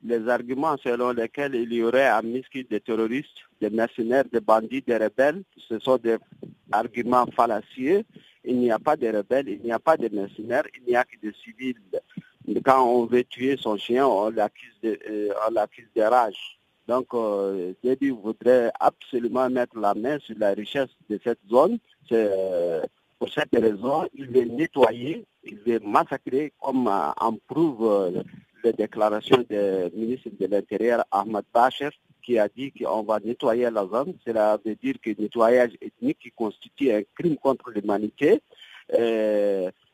les 0.04 0.27
arguments 0.30 0.77
selon 0.77 1.12
lesquels 1.12 1.56
il 1.56 1.74
y 1.74 1.84
aurait 1.84 2.08
à 2.08 2.22
des 2.22 2.80
terroristes, 2.80 3.39
des 3.60 3.70
mercenaires, 3.70 4.25
des 4.31 4.40
bandits, 4.40 4.81
des 4.81 4.98
rebelles, 4.98 5.44
ce 5.57 5.79
sont 5.79 5.98
des 5.98 6.18
arguments 6.72 7.25
fallacieux. 7.36 8.03
Il 8.44 8.60
n'y 8.60 8.72
a 8.72 8.79
pas 8.79 8.96
de 8.96 9.07
rebelles, 9.07 9.50
il 9.50 9.62
n'y 9.62 9.72
a 9.72 9.79
pas 9.79 9.98
de 9.98 10.07
mercenaires, 10.14 10.64
il 10.77 10.83
n'y 10.88 10.96
a 10.96 11.03
que 11.03 11.18
des 11.22 11.33
civils. 11.44 11.75
Quand 12.64 12.86
on 12.88 13.05
veut 13.05 13.24
tuer 13.24 13.57
son 13.57 13.75
chien, 13.77 14.07
on 14.07 14.29
l'accuse 14.29 14.74
de, 14.81 14.98
euh, 15.10 16.10
rage. 16.10 16.57
Donc, 16.88 17.07
euh, 17.14 17.74
voudrait 18.24 18.72
absolument 18.79 19.50
mettre 19.50 19.77
la 19.77 19.94
main 19.94 20.20
sur 20.20 20.36
la 20.40 20.51
richesse 20.51 20.90
de 21.10 21.20
cette 21.22 21.40
zone. 21.50 21.79
Euh, 22.14 22.81
pour 23.20 23.29
cette 23.29 23.53
raison, 23.53 24.07
il 24.14 24.27
veut 24.27 24.46
nettoyer, 24.46 25.25
il 25.44 25.57
veut 25.66 25.79
massacrer, 25.79 26.53
comme 26.62 26.88
euh, 26.88 27.10
en 27.18 27.36
prouve 27.48 28.14
les 28.68 28.74
déclarations 28.74 29.44
du 29.50 30.00
ministre 30.00 30.30
de 30.40 30.46
l'Intérieur, 30.48 31.03
Ahmad 31.12 31.46
Bacher, 31.53 31.90
qui 32.24 32.38
a 32.38 32.48
dit 32.48 32.72
qu'on 32.72 33.03
va 33.03 33.20
nettoyer 33.20 33.70
la 33.70 33.86
zone. 33.86 34.14
Cela 34.25 34.58
veut 34.64 34.75
dire 34.75 34.96
que 35.01 35.10
le 35.12 35.16
nettoyage 35.20 35.72
ethnique 35.82 36.20
qui 36.20 36.32
constitue 36.32 36.92
un 36.92 37.01
crime 37.18 37.38
contre 37.38 37.72
l'humanité. 37.72 38.42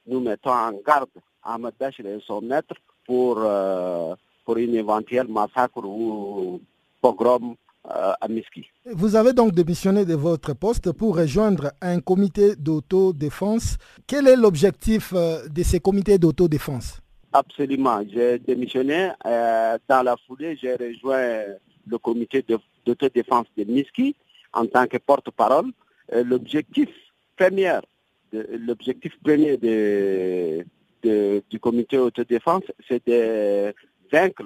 nous 0.08 0.20
mettons 0.20 0.52
en 0.52 0.74
garde 0.86 1.10
Ahmad 1.44 1.74
Bacher 1.80 2.04
et 2.08 2.20
son 2.26 2.42
maître 2.42 2.76
pour, 3.06 3.38
euh, 3.40 4.16
pour 4.46 4.58
une 4.58 4.76
éventuelle 4.76 5.28
massacre 5.28 5.84
ou 5.84 6.62
pogrom 7.02 7.56
euh, 7.86 8.14
à 8.20 8.28
Miski. 8.30 8.66
Vous 8.86 9.16
avez 9.16 9.34
donc 9.34 9.54
démissionné 9.54 10.06
de 10.06 10.16
votre 10.16 10.54
poste 10.54 10.92
pour 10.94 11.18
rejoindre 11.18 11.74
un 11.82 12.00
comité 12.00 12.56
d'autodéfense. 12.56 13.78
Quel 14.08 14.28
est 14.28 14.38
l'objectif 14.38 15.14
euh, 15.14 15.48
de 15.50 15.64
ces 15.64 15.80
comités 15.80 16.18
d'autodéfense? 16.18 17.03
Absolument. 17.34 18.04
J'ai 18.14 18.38
démissionné. 18.38 19.12
Euh, 19.26 19.78
dans 19.90 20.04
la 20.04 20.16
foulée, 20.28 20.56
j'ai 20.62 20.76
rejoint 20.76 21.46
le 21.88 21.98
comité 21.98 22.46
d'autodéfense 22.86 23.48
de, 23.58 23.64
Miski 23.64 24.16
en 24.54 24.68
tant 24.68 24.86
que 24.86 24.98
porte-parole. 24.98 25.72
Euh, 26.14 26.24
l'objectif 26.24 26.90
premier, 27.36 27.80
l'objectif 28.32 29.14
premier 29.24 29.58
de, 29.58 30.64
du 31.50 31.60
comité 31.60 31.98
d'autodéfense, 31.98 32.64
c'est 32.88 33.06
de 33.08 33.74
vaincre 34.12 34.44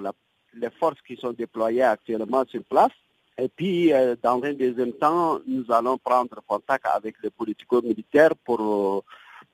les 0.54 0.70
forces 0.70 1.02
qui 1.06 1.16
sont 1.16 1.32
déployées 1.32 1.82
actuellement 1.82 2.44
sur 2.48 2.64
place. 2.64 2.92
Et 3.36 3.48
puis, 3.48 3.92
euh, 3.92 4.16
dans 4.20 4.42
un 4.42 4.54
deuxième 4.54 4.94
temps, 4.94 5.40
nous 5.46 5.64
allons 5.70 5.98
prendre 5.98 6.42
contact 6.46 6.86
avec 6.86 7.16
les 7.22 7.30
politico-militaires 7.30 8.34
pour 8.44 9.04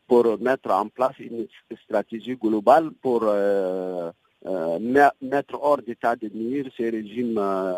pour 0.06 0.38
mettre 0.40 0.70
en 0.70 0.88
place 0.88 1.18
une 1.18 1.46
stratégie 1.84 2.36
globale 2.36 2.90
pour 3.02 3.20
euh, 3.24 4.10
euh, 4.46 4.78
mettre 5.22 5.58
hors 5.60 5.78
d'état 5.78 6.16
de 6.16 6.30
nuire 6.34 6.66
ces 6.76 6.90
régimes 6.90 7.38
euh, 7.38 7.72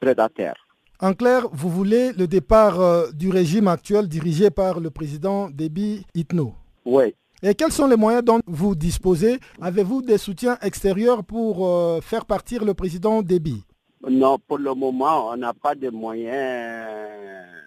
prédateurs. 0.00 0.56
En 1.00 1.12
clair, 1.14 1.46
vous 1.52 1.68
voulez 1.70 2.12
le 2.12 2.26
départ 2.26 3.12
du 3.12 3.28
régime 3.30 3.68
actuel 3.68 4.08
dirigé 4.08 4.50
par 4.50 4.78
le 4.80 4.90
président 4.90 5.50
Déby 5.50 6.06
Itno 6.14 6.54
Oui. 6.84 7.14
Et 7.42 7.54
quels 7.54 7.72
sont 7.72 7.88
les 7.88 7.96
moyens 7.96 8.24
dont 8.24 8.40
vous 8.46 8.74
disposez? 8.74 9.38
Avez-vous 9.60 10.02
des 10.02 10.18
soutiens 10.18 10.56
extérieurs 10.62 11.24
pour 11.24 12.00
faire 12.02 12.24
partir 12.24 12.64
le 12.64 12.74
président 12.74 13.22
Déby? 13.22 13.64
Non, 14.08 14.38
pour 14.38 14.58
le 14.58 14.72
moment, 14.72 15.30
on 15.30 15.36
n'a 15.36 15.52
pas 15.52 15.74
de 15.74 15.90
moyens 15.90 16.86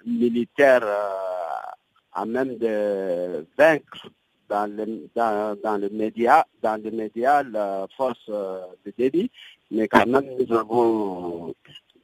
militaires 0.06 0.86
à 2.18 2.26
même 2.26 2.58
de 2.58 3.46
vaincre 3.58 4.08
dans 4.50 4.66
le, 4.78 5.10
dans, 5.16 5.58
dans 5.62 5.78
le 5.78 5.90
média, 5.90 6.46
dans 6.62 6.82
le 6.82 6.90
média 6.92 7.44
la 7.44 7.88
force 7.96 8.26
euh, 8.30 8.62
de 8.86 8.94
débit, 8.98 9.30
mais 9.70 9.88
quand 9.88 10.08
même 10.08 10.28
nous 10.40 10.58
avons 10.58 11.54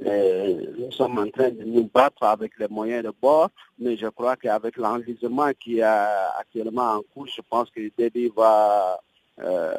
euh, 0.06 0.66
nous 0.78 0.92
sommes 0.92 1.18
en 1.18 1.30
train 1.30 1.50
de 1.50 1.64
nous 1.64 1.90
battre 1.92 2.24
avec 2.24 2.52
les 2.60 2.68
moyens 2.68 3.04
de 3.06 3.12
bord, 3.22 3.50
mais 3.80 3.96
je 3.96 4.08
crois 4.08 4.36
qu'avec 4.36 4.78
l'enlisement 4.78 5.52
qui 5.60 5.80
est 5.80 5.84
actuellement 6.42 6.94
en 6.98 7.02
cours, 7.14 7.28
je 7.28 7.42
pense 7.50 7.70
que 7.72 7.80
le 7.80 7.92
débit 7.98 8.32
va, 8.36 9.00
euh, 9.40 9.74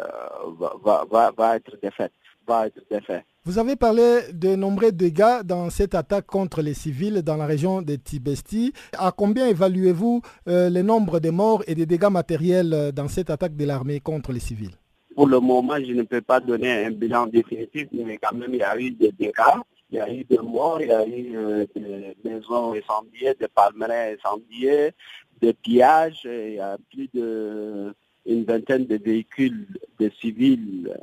va, 0.59 1.05
va, 1.11 1.31
va, 1.31 1.57
être 1.57 1.77
défait. 1.81 2.11
Va 2.47 2.66
être 2.66 2.81
défait. 2.90 3.25
Vous 3.46 3.59
avez 3.59 3.76
parlé 3.76 4.20
de 4.33 4.57
nombreux 4.57 4.90
dégâts 4.90 5.42
dans 5.44 5.68
cette 5.68 5.94
attaque 5.94 6.24
contre 6.24 6.62
les 6.62 6.72
civils 6.72 7.20
dans 7.20 7.37
la 7.37 7.44
région 7.44 7.83
de 7.83 7.94
Tibesti. 7.96 8.72
À 8.96 9.12
combien 9.12 9.46
évaluez-vous 9.48 10.22
euh, 10.48 10.70
le 10.70 10.80
nombre 10.80 11.20
de 11.20 11.28
morts 11.28 11.62
et 11.66 11.74
des 11.74 11.85
dégâts 11.85 12.09
matériels 12.11 12.72
euh, 12.72 12.90
dans 12.90 13.07
cette 13.07 13.28
attaque 13.28 13.54
de 13.54 13.66
l'armée 13.66 14.00
contre 14.00 14.33
les 14.33 14.40
civils? 14.40 14.74
Pour 15.14 15.26
le 15.26 15.40
moment, 15.40 15.74
je 15.76 15.92
ne 15.92 16.04
peux 16.04 16.22
pas 16.22 16.40
donner 16.40 16.87
un 16.87 16.90
bilan 16.90 17.26
définitif, 17.26 17.87
mais 17.92 18.16
quand 18.16 18.35
même, 18.35 18.54
il 18.54 18.61
y 18.61 18.62
a 18.62 18.78
eu 18.78 18.90
des 18.92 19.12
dégâts. 19.12 19.61
Il 19.90 19.98
y 19.98 20.00
a 20.00 20.11
eu 20.11 20.24
des 20.24 20.38
morts, 20.38 20.80
il 20.80 20.88
y 20.88 20.92
a 20.92 21.07
eu 21.07 21.37
euh, 21.37 21.66
des 21.76 22.16
maisons 22.24 22.72
incendiées, 22.72 23.35
des 23.38 23.48
palmerins 23.48 24.14
incendiés, 24.14 24.92
des 25.42 25.52
pillages. 25.52 26.22
Il 26.24 26.54
y 26.54 26.61
a 26.61 26.78
plus 26.90 27.11
d'une 27.12 28.44
vingtaine 28.44 28.87
de 28.87 28.96
véhicules 28.96 29.66
de 30.00 30.11
civils 30.18 30.96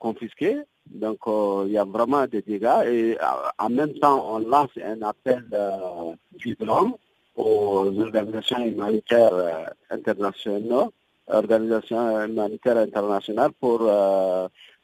confisqués. 0.00 0.56
Donc 0.90 1.18
euh, 1.26 1.64
il 1.66 1.72
y 1.72 1.78
a 1.78 1.84
vraiment 1.84 2.26
des 2.26 2.42
dégâts 2.42 2.82
et 2.86 3.16
euh, 3.16 3.24
en 3.58 3.70
même 3.70 3.92
temps 3.94 4.34
on 4.34 4.38
lance 4.40 4.70
un 4.84 5.00
appel 5.02 5.44
euh, 5.52 6.12
vibrant 6.38 6.98
aux 7.36 7.92
organisations 8.00 8.64
humanitaires 8.64 9.72
internationales, 9.88 10.88
organisations 11.28 12.24
humanitaires 12.26 12.76
internationales 12.78 13.52
pour 13.60 13.88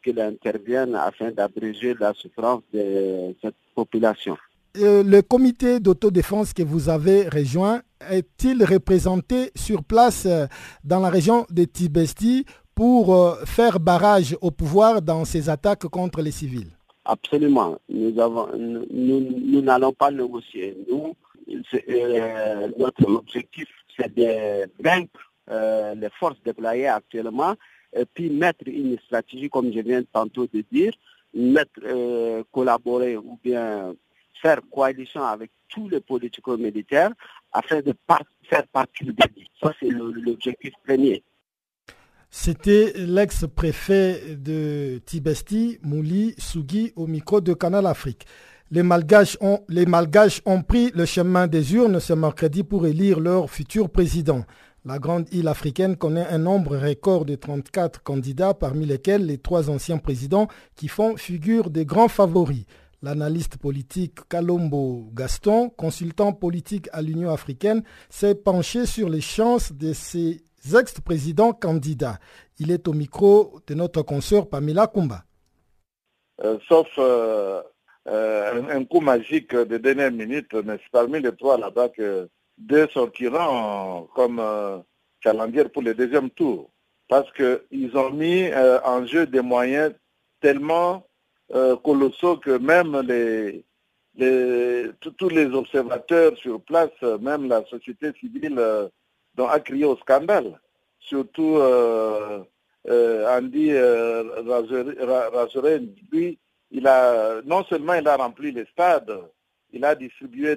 qu'il 0.02 0.20
intervienne 0.20 0.94
afin 0.94 1.32
d'abréger 1.32 1.94
la 1.98 2.14
souffrance 2.14 2.62
de 2.72 3.34
cette 3.42 3.56
population. 3.74 4.36
le 4.76 5.20
comité 5.20 5.80
d'autodéfense 5.80 6.54
que 6.54 6.62
vous 6.62 6.88
avez 6.88 7.28
rejoint 7.28 7.82
est-il 8.10 8.64
représenté 8.64 9.50
sur 9.54 9.84
place 9.84 10.26
euh, 10.26 10.46
dans 10.84 11.00
la 11.00 11.10
région 11.10 11.46
de 11.50 11.64
Tibesti 11.64 12.44
pour 12.76 13.14
euh, 13.14 13.44
faire 13.46 13.80
barrage 13.80 14.36
au 14.42 14.50
pouvoir 14.52 15.00
dans 15.00 15.24
ses 15.24 15.48
attaques 15.48 15.86
contre 15.86 16.20
les 16.20 16.30
civils 16.30 16.70
Absolument. 17.06 17.78
Nous 17.88 18.12
nous, 18.12 19.62
n'allons 19.62 19.92
pas 19.92 20.10
négocier. 20.10 20.76
Nous, 20.88 21.14
euh, 21.48 22.68
notre 22.78 23.06
objectif, 23.08 23.68
c'est 23.96 24.14
de 24.14 24.68
vaincre 24.80 25.20
les 25.48 26.10
forces 26.18 26.42
déployées 26.44 26.88
actuellement 26.88 27.54
et 27.96 28.04
puis 28.04 28.28
mettre 28.28 28.64
une 28.66 28.98
stratégie, 28.98 29.48
comme 29.48 29.72
je 29.72 29.78
viens 29.80 30.02
tantôt 30.12 30.46
de 30.52 30.64
dire, 30.72 30.92
mettre, 31.32 31.80
collaborer 32.50 33.16
ou 33.16 33.38
bien 33.42 33.94
faire 34.42 34.60
coalition 34.70 35.22
avec 35.22 35.50
tous 35.68 35.88
les 35.88 36.00
politico-militaires 36.00 37.12
afin 37.52 37.80
de 37.80 37.94
faire 38.42 38.66
partie 38.72 39.04
de 39.04 39.14
Ça, 39.62 39.72
c'est 39.80 39.88
l'objectif 39.88 40.72
premier. 40.84 41.22
C'était 42.38 42.92
l'ex-préfet 42.96 44.36
de 44.36 45.00
Tibesti, 45.06 45.78
Mouli 45.82 46.34
Sougui, 46.36 46.92
au 46.94 47.06
micro 47.06 47.40
de 47.40 47.54
Canal 47.54 47.86
Afrique. 47.86 48.26
Les 48.70 48.82
Malgaches, 48.82 49.38
ont, 49.40 50.62
pris 50.62 50.92
le 50.94 51.06
chemin 51.06 51.46
des 51.46 51.74
urnes 51.74 51.98
ce 51.98 52.12
mercredi 52.12 52.62
pour 52.62 52.86
élire 52.86 53.20
leur 53.20 53.50
futur 53.50 53.88
président. 53.88 54.44
La 54.84 54.98
grande 54.98 55.26
île 55.32 55.48
africaine 55.48 55.96
connaît 55.96 56.26
un 56.26 56.38
nombre 56.38 56.76
record 56.76 57.24
de 57.24 57.36
34 57.36 58.02
candidats, 58.02 58.54
parmi 58.54 58.84
lesquels 58.84 59.24
les 59.24 59.38
trois 59.38 59.70
anciens 59.70 59.98
présidents 59.98 60.46
qui 60.76 60.88
font 60.88 61.16
figure 61.16 61.70
des 61.70 61.86
grands 61.86 62.08
favoris. 62.08 62.66
L'analyste 63.02 63.56
politique 63.56 64.28
Kalombo 64.28 65.10
Gaston, 65.14 65.70
consultant 65.70 66.32
politique 66.34 66.88
à 66.92 67.00
l'Union 67.00 67.30
africaine, 67.30 67.82
s'est 68.10 68.34
penché 68.34 68.84
sur 68.84 69.08
les 69.08 69.22
chances 69.22 69.72
de 69.72 69.94
ces 69.94 70.42
ex-présidents 70.74 71.52
candidats. 71.52 72.18
Il 72.58 72.70
est 72.70 72.88
au 72.88 72.92
micro 72.92 73.60
de 73.66 73.74
notre 73.74 74.02
consoeur 74.02 74.48
Pamela 74.48 74.86
Kumba. 74.86 75.26
Euh, 76.44 76.58
sauf 76.68 76.88
euh, 76.98 77.62
euh, 78.08 78.62
un, 78.70 78.84
coup 78.84 79.00
magique 79.00 79.54
de 79.54 79.78
dernière 79.78 80.12
minute, 80.12 80.52
mais 80.52 80.74
c'est 80.82 80.90
parmi 80.92 81.20
les 81.20 81.34
trois 81.34 81.56
là-bas 81.58 81.88
que 81.88 82.28
deux 82.58 82.86
sortiront 82.88 84.08
comme 84.14 84.42
challenger 85.20 85.64
pour 85.64 85.82
le 85.82 85.94
deuxième 85.94 86.30
tour. 86.30 86.70
Parce 87.08 87.30
qu'ils 87.32 87.96
ont 87.96 88.10
mis 88.10 88.50
en 88.84 89.06
jeu 89.06 89.26
des 89.26 89.40
moyens 89.40 89.94
tellement 90.40 91.06
colossaux 91.84 92.36
que 92.38 92.58
même 92.58 93.00
les, 93.02 93.64
tous 95.00 95.28
les 95.28 95.46
observateurs 95.46 96.36
sur 96.38 96.60
place, 96.62 96.90
même 97.20 97.48
la 97.48 97.64
société 97.66 98.12
civile, 98.18 98.60
euh, 99.38 99.46
a 99.46 99.60
crié 99.60 99.84
au 99.84 99.96
scandale. 99.96 100.60
Surtout 100.98 101.56
euh, 101.58 102.42
Andy 102.86 103.72
Razoren, 105.32 105.94
lui, 106.12 106.38
il 106.70 106.86
a, 106.86 107.40
non 107.44 107.64
seulement 107.64 107.94
il 107.94 108.06
a 108.08 108.16
rempli 108.16 108.52
les 108.52 108.64
stades, 108.66 109.20
il 109.72 109.84
a 109.84 109.94
distribué 109.94 110.56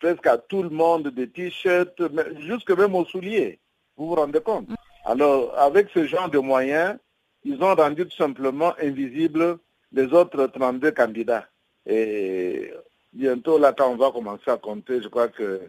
presque 0.00 0.26
à 0.26 0.38
tout 0.38 0.62
le 0.62 0.70
monde 0.70 1.08
des 1.08 1.28
t-shirts, 1.28 2.00
jusque 2.40 2.70
même 2.70 2.94
aux 2.94 3.04
souliers. 3.04 3.58
Vous 3.96 4.08
vous 4.08 4.14
rendez 4.14 4.40
compte? 4.40 4.68
Alors, 5.04 5.56
avec 5.58 5.88
ce 5.92 6.06
genre 6.06 6.30
de 6.30 6.38
moyens, 6.38 6.96
ils 7.44 7.62
ont 7.62 7.74
rendu 7.74 8.06
tout 8.06 8.16
simplement 8.16 8.74
invisible 8.80 9.58
les 9.92 10.06
autres 10.12 10.46
32 10.46 10.90
candidats. 10.92 11.46
Et 11.86 12.72
bientôt, 13.12 13.58
là, 13.58 13.72
quand 13.72 13.90
on 13.90 13.96
va 13.96 14.10
commencer 14.10 14.50
à 14.50 14.56
compter, 14.56 15.02
je 15.02 15.08
crois 15.08 15.28
que 15.28 15.60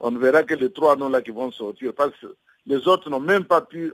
on 0.00 0.10
ne 0.10 0.18
verra 0.18 0.42
que 0.42 0.54
les 0.54 0.72
trois 0.72 0.96
noms 0.96 1.08
là 1.08 1.22
qui 1.22 1.30
vont 1.30 1.50
sortir. 1.50 1.92
Parce 1.94 2.12
que 2.20 2.34
les 2.66 2.86
autres 2.88 3.10
n'ont 3.10 3.20
même 3.20 3.44
pas 3.44 3.60
pu 3.60 3.92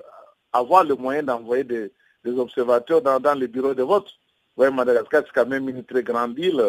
avoir 0.52 0.84
le 0.84 0.94
moyen 0.94 1.22
d'envoyer 1.22 1.64
des, 1.64 1.90
observateurs 2.26 3.02
dans, 3.02 3.38
les 3.38 3.48
bureaux 3.48 3.74
de 3.74 3.82
vote. 3.82 4.08
Madagascar, 4.56 5.22
c'est 5.26 5.32
quand 5.34 5.48
même 5.48 5.68
une 5.68 5.84
très 5.84 6.02
grande 6.02 6.38
île. 6.38 6.62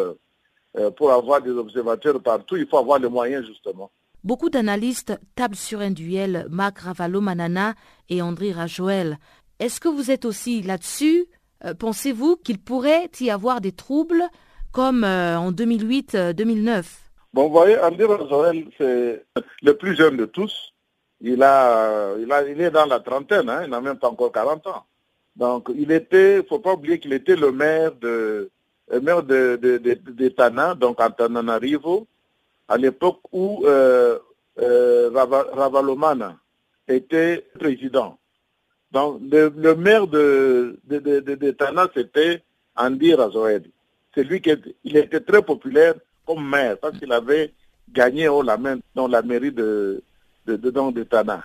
Euh, 0.78 0.90
pour 0.90 1.10
avoir 1.10 1.40
des 1.40 1.52
observateurs 1.52 2.20
partout, 2.20 2.56
il 2.56 2.66
faut 2.66 2.76
avoir 2.76 2.98
les 2.98 3.08
moyens, 3.08 3.46
justement. 3.46 3.90
Beaucoup 4.24 4.50
d'analystes 4.50 5.18
tablent 5.34 5.56
sur 5.56 5.80
un 5.80 5.90
duel 5.90 6.46
Marc 6.50 6.80
Ravalo-Manana 6.80 7.74
et 8.10 8.20
André 8.20 8.52
Rajoel. 8.52 9.18
Est-ce 9.58 9.80
que 9.80 9.88
vous 9.88 10.10
êtes 10.10 10.26
aussi 10.26 10.62
là-dessus? 10.62 11.26
Euh, 11.64 11.72
pensez-vous 11.72 12.36
qu'il 12.36 12.58
pourrait 12.58 13.10
y 13.20 13.30
avoir 13.30 13.62
des 13.62 13.72
troubles 13.72 14.24
comme 14.72 15.04
euh, 15.04 15.38
en 15.38 15.52
2008-2009 15.52 16.84
Bon, 17.36 17.48
vous 17.48 17.52
voyez, 17.52 17.78
Andy 17.78 18.02
Razoel, 18.02 18.64
c'est 18.78 19.22
le 19.60 19.72
plus 19.76 19.94
jeune 19.94 20.16
de 20.16 20.24
tous. 20.24 20.72
Il, 21.20 21.42
a, 21.42 22.14
il, 22.18 22.32
a, 22.32 22.48
il 22.48 22.58
est 22.62 22.70
dans 22.70 22.86
la 22.86 22.98
trentaine, 23.00 23.50
hein, 23.50 23.60
il 23.64 23.68
n'a 23.68 23.82
même 23.82 23.98
pas 23.98 24.08
encore 24.08 24.32
40 24.32 24.66
ans. 24.68 24.86
Donc, 25.36 25.68
il 25.76 25.92
était, 25.92 26.36
il 26.36 26.38
ne 26.38 26.42
faut 26.44 26.60
pas 26.60 26.72
oublier 26.72 26.98
qu'il 26.98 27.12
était 27.12 27.36
le 27.36 27.52
maire 27.52 27.94
de, 27.94 28.48
le 28.90 29.00
maire 29.02 29.22
de, 29.22 29.56
de, 29.60 29.76
de, 29.76 30.28
Tana, 30.30 30.74
donc 30.74 30.98
Antananarivo, 30.98 32.06
à 32.68 32.78
l'époque 32.78 33.20
où 33.32 33.66
euh, 33.66 34.18
euh, 34.58 35.10
Ravalomana 35.12 36.38
était 36.88 37.46
président. 37.58 38.16
Donc, 38.92 39.20
le, 39.30 39.74
maire 39.74 40.06
de, 40.06 40.80
de, 40.84 40.98
de, 41.20 41.50
Tana, 41.50 41.86
c'était 41.94 42.42
Andy 42.76 43.12
Razoed. 43.12 43.66
C'est 44.14 44.24
lui 44.24 44.40
qui 44.40 44.52
il 44.84 44.96
était 44.96 45.20
très 45.20 45.42
populaire 45.42 45.96
comme 46.26 46.48
maire 46.48 46.78
parce 46.78 46.98
qu'il 46.98 47.12
avait 47.12 47.52
gagné 47.92 48.28
haut 48.28 48.42
la 48.42 48.58
dans 48.94 49.08
la 49.08 49.22
mairie 49.22 49.52
de, 49.52 50.02
de, 50.46 50.56
de, 50.56 51.02
Tana. 51.04 51.44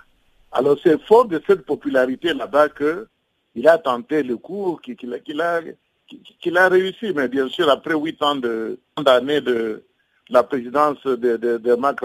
Alors, 0.52 0.78
c'est 0.84 1.02
fort 1.04 1.26
de 1.26 1.42
cette 1.48 1.66
popularité 1.66 2.34
là-bas 2.34 2.70
qu'il 2.70 3.68
a 3.68 3.78
tenté 3.78 4.24
le 4.24 4.38
coup, 4.38 4.80
qu'il 4.84 5.14
a, 5.14 5.20
qu'il 5.20 6.58
a 6.58 6.70
réussi. 6.70 7.14
Mais 7.16 7.28
bien 7.28 7.48
sûr, 7.48 7.70
après 7.70 7.96
huit 7.96 8.22
ans 8.22 8.36
d'années 8.36 9.42
de, 9.42 9.84
la 10.30 10.44
présidence 10.44 11.04
de, 11.06 11.38
de, 11.38 11.58
de 11.58 11.76
Marc 11.76 12.02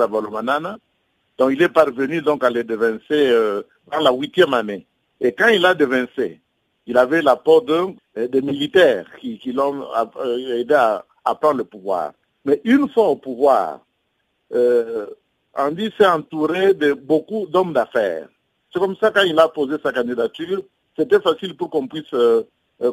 donc 1.38 1.50
il 1.52 1.62
est 1.62 1.68
parvenu 1.68 2.22
donc 2.22 2.42
à 2.44 2.50
les 2.50 2.64
devancer 2.64 3.30
euh, 3.30 3.62
dans 3.92 4.00
la 4.00 4.12
huitième 4.12 4.54
année. 4.54 4.86
Et 5.20 5.32
quand 5.32 5.48
il 5.48 5.64
a 5.66 5.74
devancé, 5.74 6.40
il 6.86 6.96
avait 6.96 7.22
l'apport 7.22 7.62
de, 7.62 7.88
euh, 8.16 8.28
des 8.28 8.40
militaires 8.40 9.06
qui, 9.20 9.38
qui 9.38 9.52
l'ont 9.52 9.86
euh, 10.18 10.58
aidé 10.58 10.74
à, 10.74 11.04
prendre 11.34 11.58
le 11.58 11.64
pouvoir. 11.64 12.12
Mais 12.46 12.60
une 12.64 12.88
fois 12.88 13.08
au 13.08 13.16
pouvoir, 13.16 13.80
euh, 14.54 15.06
Andy 15.54 15.90
s'est 15.98 16.06
entouré 16.06 16.74
de 16.74 16.92
beaucoup 16.92 17.46
d'hommes 17.48 17.72
d'affaires. 17.72 18.28
C'est 18.72 18.78
comme 18.78 18.96
ça 18.96 19.10
quand 19.10 19.22
il 19.22 19.38
a 19.38 19.48
posé 19.48 19.76
sa 19.82 19.92
candidature, 19.92 20.62
c'était 20.96 21.20
facile 21.20 21.56
pour 21.56 21.70
qu'on 21.70 21.88
puisse, 21.88 22.14
euh, 22.14 22.44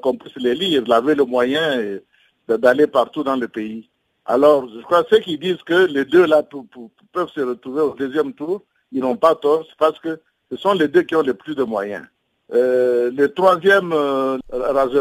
qu'on 0.02 0.18
puisse 0.18 0.36
les 0.38 0.56
lire. 0.56 0.84
Il 0.86 0.92
avait 0.92 1.14
le 1.14 1.24
moyen 1.24 2.00
d'aller 2.48 2.88
partout 2.88 3.24
dans 3.24 3.36
le 3.36 3.48
pays. 3.48 3.88
Alors, 4.26 4.68
je 4.74 4.82
crois 4.82 5.04
que 5.04 5.16
ceux 5.16 5.22
qui 5.22 5.38
disent 5.38 5.62
que 5.64 5.86
les 5.86 6.06
deux 6.06 6.26
là 6.26 6.42
peuvent 7.12 7.30
se 7.30 7.42
retrouver 7.42 7.82
au 7.82 7.94
deuxième 7.94 8.34
tour, 8.34 8.64
ils 8.92 9.02
n'ont 9.02 9.18
pas 9.18 9.36
tort, 9.36 9.68
parce 9.78 10.00
que 10.00 10.20
ce 10.52 10.58
sont 10.58 10.74
les 10.74 10.88
deux 10.88 11.04
qui 11.04 11.16
ont 11.16 11.22
le 11.22 11.36
plus 11.36 11.56
de 11.56 11.64
moyens. 11.64 12.06
Euh, 12.54 13.12
le 13.12 13.32
troisième, 13.34 13.92
euh, 13.94 14.38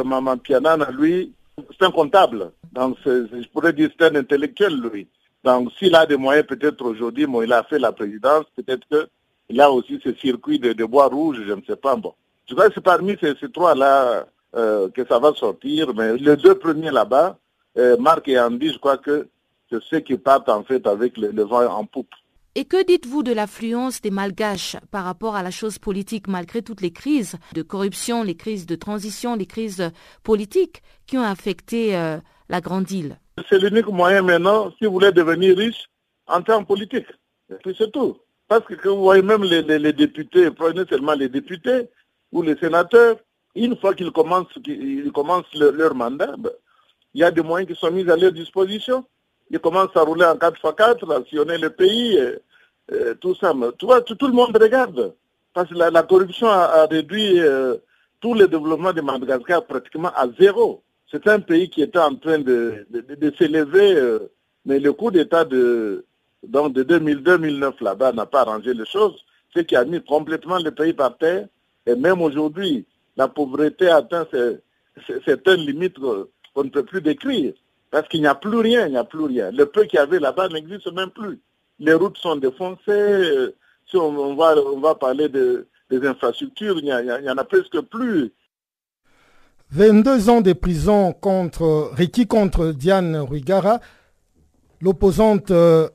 Maman 0.05 0.37
Pianana, 0.39 0.91
lui, 0.91 1.33
c'est 1.71 1.87
un 1.87 1.91
comptable. 1.91 2.53
Donc, 2.73 2.97
je 3.05 3.49
pourrais 3.49 3.73
dire 3.73 3.91
c'est 3.99 4.07
un 4.07 4.15
intellectuel, 4.17 4.81
lui. 4.81 5.09
Donc, 5.45 5.73
s'il 5.79 5.95
a 5.95 6.07
des 6.07 6.17
moyens, 6.17 6.47
peut-être 6.47 6.85
aujourd'hui, 6.85 7.27
bon, 7.27 7.43
il 7.43 7.53
a 7.53 7.65
fait 7.65 7.79
la 7.79 7.93
présidence, 7.93 8.45
peut-être 8.57 8.87
qu'il 8.89 9.61
a 9.61 9.71
aussi 9.71 10.01
ce 10.03 10.15
circuit 10.15 10.59
de, 10.59 10.85
bois 10.85 11.09
rouge, 11.09 11.43
je 11.47 11.53
ne 11.53 11.63
sais 11.67 11.77
pas. 11.77 11.97
Bon. 11.97 12.15
Je 12.49 12.55
crois 12.55 12.69
que 12.69 12.75
c'est 12.75 12.81
parmi 12.81 13.17
ces, 13.21 13.35
trois-là 13.51 14.27
euh, 14.55 14.89
que 14.91 15.05
ça 15.07 15.19
va 15.19 15.33
sortir, 15.35 15.93
mais 15.95 16.17
les 16.17 16.37
deux 16.37 16.55
premiers 16.55 16.91
là-bas, 16.91 17.37
euh, 17.79 17.97
Marc 17.99 18.29
et 18.29 18.39
Andy, 18.39 18.73
je 18.73 18.79
crois 18.79 18.99
que 18.99 19.29
c'est 19.71 19.83
ceux 19.83 20.01
qui 20.01 20.17
partent 20.17 20.49
en 20.49 20.63
fait 20.63 20.87
avec 20.87 21.17
le, 21.17 21.31
le 21.31 21.43
vent 21.43 21.65
en 21.65 21.85
poupe. 21.87 22.15
Et 22.55 22.67
que 22.67 22.85
dites-vous 22.85 23.23
de 23.23 23.33
l'affluence 23.33 24.03
des 24.03 24.11
Malgaches 24.11 24.77
par 24.91 25.05
rapport 25.05 25.37
à 25.37 25.43
la 25.43 25.51
chose 25.51 25.79
politique 25.79 26.29
malgré 26.29 26.61
toutes 26.61 26.83
les 26.83 26.93
crises 26.93 27.37
de 27.55 27.63
corruption, 27.63 28.23
les 28.23 28.35
crises 28.35 28.67
de 28.67 28.75
transition, 28.75 29.37
les 29.37 29.47
crises 29.47 29.91
politiques 30.23 30.83
qui 31.07 31.17
ont 31.17 31.23
affecté 31.23 31.97
euh, 31.97 32.19
la 32.51 32.61
grande 32.61 32.91
île? 32.91 33.19
C'est 33.49 33.59
l'unique 33.59 33.87
moyen 33.87 34.21
maintenant, 34.21 34.71
si 34.77 34.85
vous 34.85 34.93
voulez 34.93 35.13
devenir 35.13 35.57
riche, 35.57 35.89
en 36.27 36.43
politique. 36.65 37.07
c'est 37.65 37.91
tout. 37.91 38.19
Parce 38.49 38.67
que 38.67 38.87
vous 38.87 39.01
voyez 39.01 39.23
même 39.23 39.45
les, 39.45 39.93
députés, 39.95 40.51
prenez 40.51 40.85
seulement 40.91 41.15
les 41.15 41.31
députés 41.31 41.89
ou 42.33 42.43
les 42.43 42.57
sénateurs, 42.59 43.17
une 43.55 43.79
fois 43.79 43.95
qu'ils 43.95 44.13
commencent, 44.13 44.59
commencent 45.15 45.55
leur, 45.55 45.95
mandat, 45.95 46.37
ben, 46.37 46.53
il 47.15 47.23
y 47.23 47.25
a 47.25 47.31
des 47.31 47.43
moyens 47.43 47.73
qui 47.73 47.81
sont 47.81 47.91
mis 47.91 48.09
à 48.11 48.17
leur 48.17 48.33
disposition 48.33 49.07
il 49.53 49.59
commence 49.61 49.95
à 49.95 50.01
rouler 50.01 50.25
en 50.25 50.35
4x4, 50.35 51.13
à 51.13 51.25
sillonner 51.29 51.59
le 51.59 51.71
pays, 51.71 52.19
tout 53.21 53.35
ça. 53.37 53.53
Tu 53.79 53.87
vois, 53.87 54.01
tout, 54.01 54.17
le 54.27 54.33
monde 54.33 54.57
regarde. 54.61 55.15
Parce 55.53 55.69
que 55.69 55.75
la, 55.75 56.03
corruption 56.03 56.49
a, 56.49 56.87
réduit 56.87 57.39
euh, 57.41 57.77
tout 58.21 58.35
le 58.35 58.49
développement 58.49 58.93
de 58.93 59.01
Madagascar 59.03 59.65
pratiquement 59.67 60.11
à 60.15 60.27
zéro. 60.41 60.83
C'est 61.11 61.27
un 61.29 61.41
pays 61.41 61.69
qui 61.69 61.83
était 61.83 61.99
en 61.99 62.15
train 62.15 62.39
de, 62.39 62.87
de, 62.91 63.35
s'élever, 63.37 63.95
euh, 63.95 64.31
mais 64.65 64.79
le 64.79 64.93
coup 64.95 65.11
d'État 65.11 65.45
de, 65.45 66.07
de 66.43 66.85
2000-2009 66.85 67.85
là-bas 67.85 68.13
n'a 68.13 68.25
pas 68.25 68.43
arrangé 68.43 68.73
les 68.73 68.87
choses, 68.87 69.23
ce 69.55 69.61
qui 69.61 69.77
a 69.77 69.85
mis 69.85 70.03
complètement 70.03 70.59
le 70.59 70.71
pays 70.71 70.95
par 70.95 71.19
terre. 71.19 71.49
Et 71.87 71.95
même 71.97 72.23
aujourd'hui, 72.23 72.87
la 73.17 73.29
pauvreté 73.29 73.89
atteint 73.89 74.27
certaines 75.27 75.61
limites 75.61 75.99
qu'on 75.99 76.65
ne 76.65 76.71
peut 76.71 76.85
plus 76.85 77.03
décrire. 77.03 77.53
Parce 77.93 78.09
qu'il 78.09 78.23
n'y 78.23 78.27
a 78.27 78.35
plus 78.35 78.59
rien, 78.59 78.87
il 78.87 78.93
n'y 78.93 78.97
a 78.97 79.05
plus 79.05 79.25
rien. 79.25 79.51
Le 79.53 79.67
peu 79.67 79.85
qu'il 79.85 79.99
y 79.99 80.03
avait 80.03 80.19
là-bas 80.19 80.49
n'existe 80.49 80.91
même 80.93 81.11
plus. 81.11 81.39
Les 81.79 81.93
routes 81.93 82.17
sont 82.17 82.37
défoncées. 82.37 82.81
Euh, 82.89 83.55
si 83.87 83.99
on, 83.99 84.35
va, 84.35 84.95
parler 84.95 85.29
de, 85.29 85.69
des 85.91 86.05
infrastructures, 86.07 86.79
il 86.79 86.85
n'y 86.85 87.31
en 87.31 87.37
a 87.37 87.45
presque 87.45 87.79
plus. 87.83 88.33
22 89.73 90.31
ans 90.31 90.41
de 90.41 90.55
prison 90.55 91.13
contre, 91.13 91.93
requis 91.99 92.27
contre 92.27 92.73
Diane 92.73 93.27
l'opposante 94.81 95.51
euh, 95.51 95.89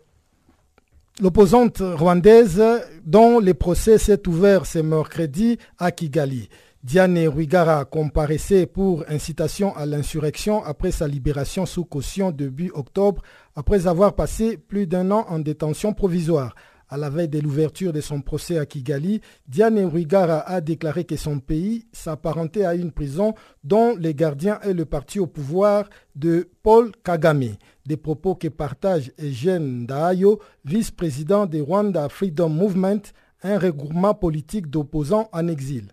l'opposante 1.19 1.79
rwandaise 1.79 2.63
dont 3.05 3.39
le 3.39 3.53
procès 3.55 3.97
s'est 3.97 4.27
ouvert 4.27 4.67
ce 4.67 4.79
mercredi 4.79 5.57
à 5.79 5.91
Kigali. 5.91 6.49
Diane 6.83 7.27
Rwigara 7.27 7.85
comparaissait 7.85 8.67
pour 8.67 9.03
incitation 9.09 9.75
à 9.75 9.87
l'insurrection 9.87 10.63
après 10.63 10.91
sa 10.91 11.07
libération 11.07 11.65
sous 11.65 11.85
caution 11.85 12.31
début 12.31 12.71
octobre, 12.75 13.23
après 13.55 13.87
avoir 13.87 14.13
passé 14.13 14.57
plus 14.57 14.85
d'un 14.85 15.09
an 15.09 15.25
en 15.27 15.39
détention 15.39 15.93
provisoire. 15.93 16.53
À 16.89 16.95
la 16.95 17.09
veille 17.09 17.27
de 17.27 17.39
l'ouverture 17.39 17.91
de 17.91 17.99
son 17.99 18.21
procès 18.21 18.59
à 18.59 18.65
Kigali, 18.65 19.21
Diane 19.47 19.83
Rwigara 19.85 20.39
a 20.47 20.61
déclaré 20.61 21.03
que 21.03 21.17
son 21.17 21.39
pays 21.39 21.87
s'apparentait 21.91 22.63
à 22.63 22.75
une 22.75 22.91
prison 22.91 23.33
dont 23.63 23.95
les 23.97 24.13
gardiens 24.13 24.59
est 24.61 24.73
le 24.73 24.85
parti 24.85 25.19
au 25.19 25.27
pouvoir 25.27 25.89
de 26.15 26.47
Paul 26.63 26.91
Kagame. 27.03 27.57
Des 27.85 27.97
propos 27.97 28.35
que 28.35 28.47
partage 28.47 29.11
Eugène 29.19 29.85
Dahayo, 29.87 30.39
vice-président 30.63 31.47
de 31.47 31.59
Rwanda 31.59 32.07
Freedom 32.07 32.49
Movement, 32.49 33.01
un 33.43 33.57
regroupement 33.57 34.13
politique 34.13 34.67
d'opposants 34.67 35.27
en 35.33 35.47
exil. 35.47 35.91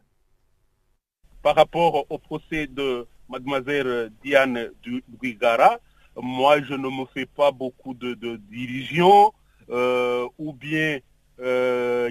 Par 1.44 1.57
rapport 1.57 2.07
au 2.11 2.16
procès 2.16 2.66
de 2.66 3.07
mademoiselle 3.28 4.11
Diane 4.24 4.70
Rwigara, 5.20 5.78
moi 6.16 6.62
je 6.62 6.72
ne 6.72 6.88
me 6.88 7.04
fais 7.12 7.26
pas 7.26 7.52
beaucoup 7.52 7.92
de, 7.92 8.14
de 8.14 8.40
euh, 9.68 10.26
ou 10.38 10.54
bien 10.54 11.00
euh, 11.40 12.09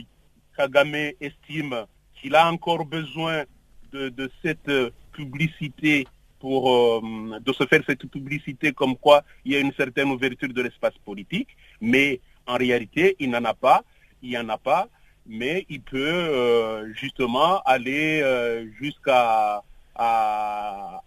Kagame 0.56 1.14
estime 1.20 1.88
qu'il 2.14 2.36
a 2.36 2.48
encore 2.48 2.86
besoin 2.86 3.46
de, 3.92 4.32
cette 4.44 4.72
publicité 5.14 6.06
pour 6.40 6.72
euh, 6.72 7.40
de 7.40 7.54
se 7.54 7.66
faire 7.66 7.82
cette 7.88 8.06
publicité 8.06 8.72
comme 8.72 8.96
quoi 8.96 9.24
il 9.46 9.54
y 9.54 9.56
a 9.56 9.60
une 9.62 9.74
certaine 9.74 10.12
ouverture 10.12 10.54
de 10.54 10.62
l'espace 10.62 10.98
politique, 11.04 11.50
mais 11.82 12.22
en 12.46 12.58
réalité 12.58 13.16
il 13.20 13.32
n'en 13.32 13.46
a 13.46 13.56
pas, 13.56 13.84
il 14.22 14.30
n'y 14.30 14.38
en 14.38 14.50
a 14.50 14.60
pas, 14.60 14.90
mais 15.26 15.66
il 15.70 15.82
peut 15.82 16.94
justement 16.96 17.62
aller 17.62 18.68
jusqu'à 18.80 19.64
à, 19.96 21.02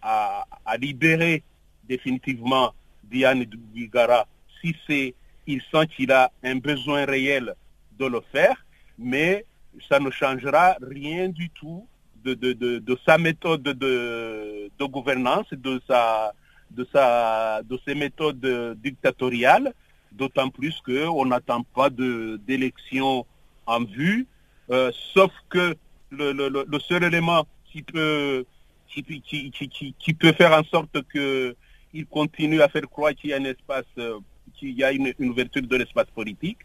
libérer 0.78 1.42
définitivement 1.88 2.72
Diane 3.04 3.44
Dugara 3.44 4.26
si 4.60 4.74
c'est 4.86 5.14
il 5.46 5.62
sent 5.70 5.86
qu'il 5.94 6.10
a 6.12 6.30
un 6.42 6.56
besoin 6.56 7.04
réel 7.04 7.54
de 7.98 8.06
le 8.06 8.20
faire, 8.32 8.64
mais 8.98 9.44
ça 9.88 10.00
ne 10.00 10.10
changera 10.10 10.76
rien 10.82 11.28
du 11.28 11.48
tout 11.50 11.86
de, 12.24 12.34
de, 12.34 12.98
sa 13.06 13.16
méthode 13.18 13.62
de, 13.62 14.68
gouvernance, 14.86 15.46
de, 15.52 15.80
sa, 15.86 16.32
de, 16.72 16.86
sa, 16.92 17.62
de 17.62 17.78
ses 17.86 17.94
méthodes 17.94 18.76
dictatoriales, 18.82 19.72
d'autant 20.10 20.48
plus 20.48 20.80
qu'on 20.80 21.26
n'attend 21.26 21.62
pas 21.62 21.90
d'élection 21.90 23.24
en 23.66 23.84
vue, 23.84 24.26
euh, 24.70 24.90
sauf 25.14 25.32
que 25.48 25.76
le, 26.10 26.78
seul 26.80 27.04
élément 27.04 27.46
qui 27.64 27.82
peut, 27.82 28.44
qui, 28.88 30.14
peut 30.14 30.32
faire 30.32 30.52
en 30.52 30.64
sorte 30.64 30.96
qu'il 31.10 32.06
continue 32.06 32.62
à 32.62 32.68
faire 32.68 32.88
croire 32.88 33.14
qu'il 33.14 33.30
y 33.30 33.32
a 33.32 33.36
un 33.36 33.44
espace 33.44 33.84
euh, 33.98 34.18
qu'il 34.54 34.70
y 34.70 34.84
a 34.84 34.92
une, 34.92 35.12
ouverture 35.20 35.62
de 35.62 35.76
l'espace 35.76 36.10
politique, 36.14 36.58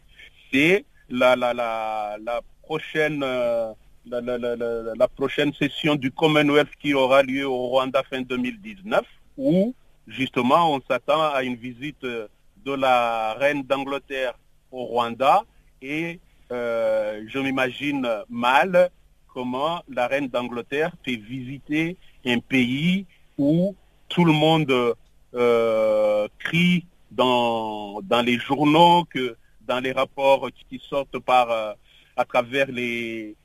c'est 0.52 0.86
la, 1.10 1.36
la, 1.36 1.54
la, 1.54 2.18
la, 2.24 2.42
prochaine, 2.64 3.22
euh, 3.24 3.74
la, 4.06 5.08
prochaine 5.10 5.54
session 5.54 5.96
du 5.96 6.12
Commonwealth 6.12 6.70
qui 6.80 6.94
aura 6.94 7.22
lieu 7.24 7.46
au 7.46 7.68
Rwanda 7.68 8.02
fin 8.10 8.22
2019, 8.22 9.02
où 9.38 9.76
justement 10.08 10.74
on 10.74 10.82
s'attend 10.90 11.34
à 11.34 11.44
une 11.44 11.56
visite 11.56 12.02
de 12.02 12.74
la 12.74 13.34
reine 13.34 13.64
d'Angleterre 13.64 14.34
au 14.72 14.86
Rwanda 14.86 15.44
et 15.82 16.20
euh, 16.52 17.24
je 17.28 17.40
m'imagine 17.40 18.08
mal 18.30 18.90
comment 19.34 19.82
la 19.88 20.08
reine 20.08 20.28
d'Angleterre 20.28 20.92
fait 21.04 21.16
visiter 21.16 21.96
un 22.26 22.40
pays 22.40 23.06
où 23.38 23.76
tout 24.10 24.26
le 24.26 24.34
monde 24.34 24.96
euh, 25.34 26.28
crie 26.40 26.86
dans, 27.10 28.02
dans 28.02 28.22
les 28.22 28.38
journaux, 28.38 29.06
que 29.06 29.38
dans 29.66 29.80
les 29.80 29.94
rapports 29.94 30.50
qui 30.70 30.82
sortent 30.90 31.20
par, 31.20 31.50
euh, 31.50 31.74
à 32.18 32.26
travers 32.26 32.68
les, 32.70 33.36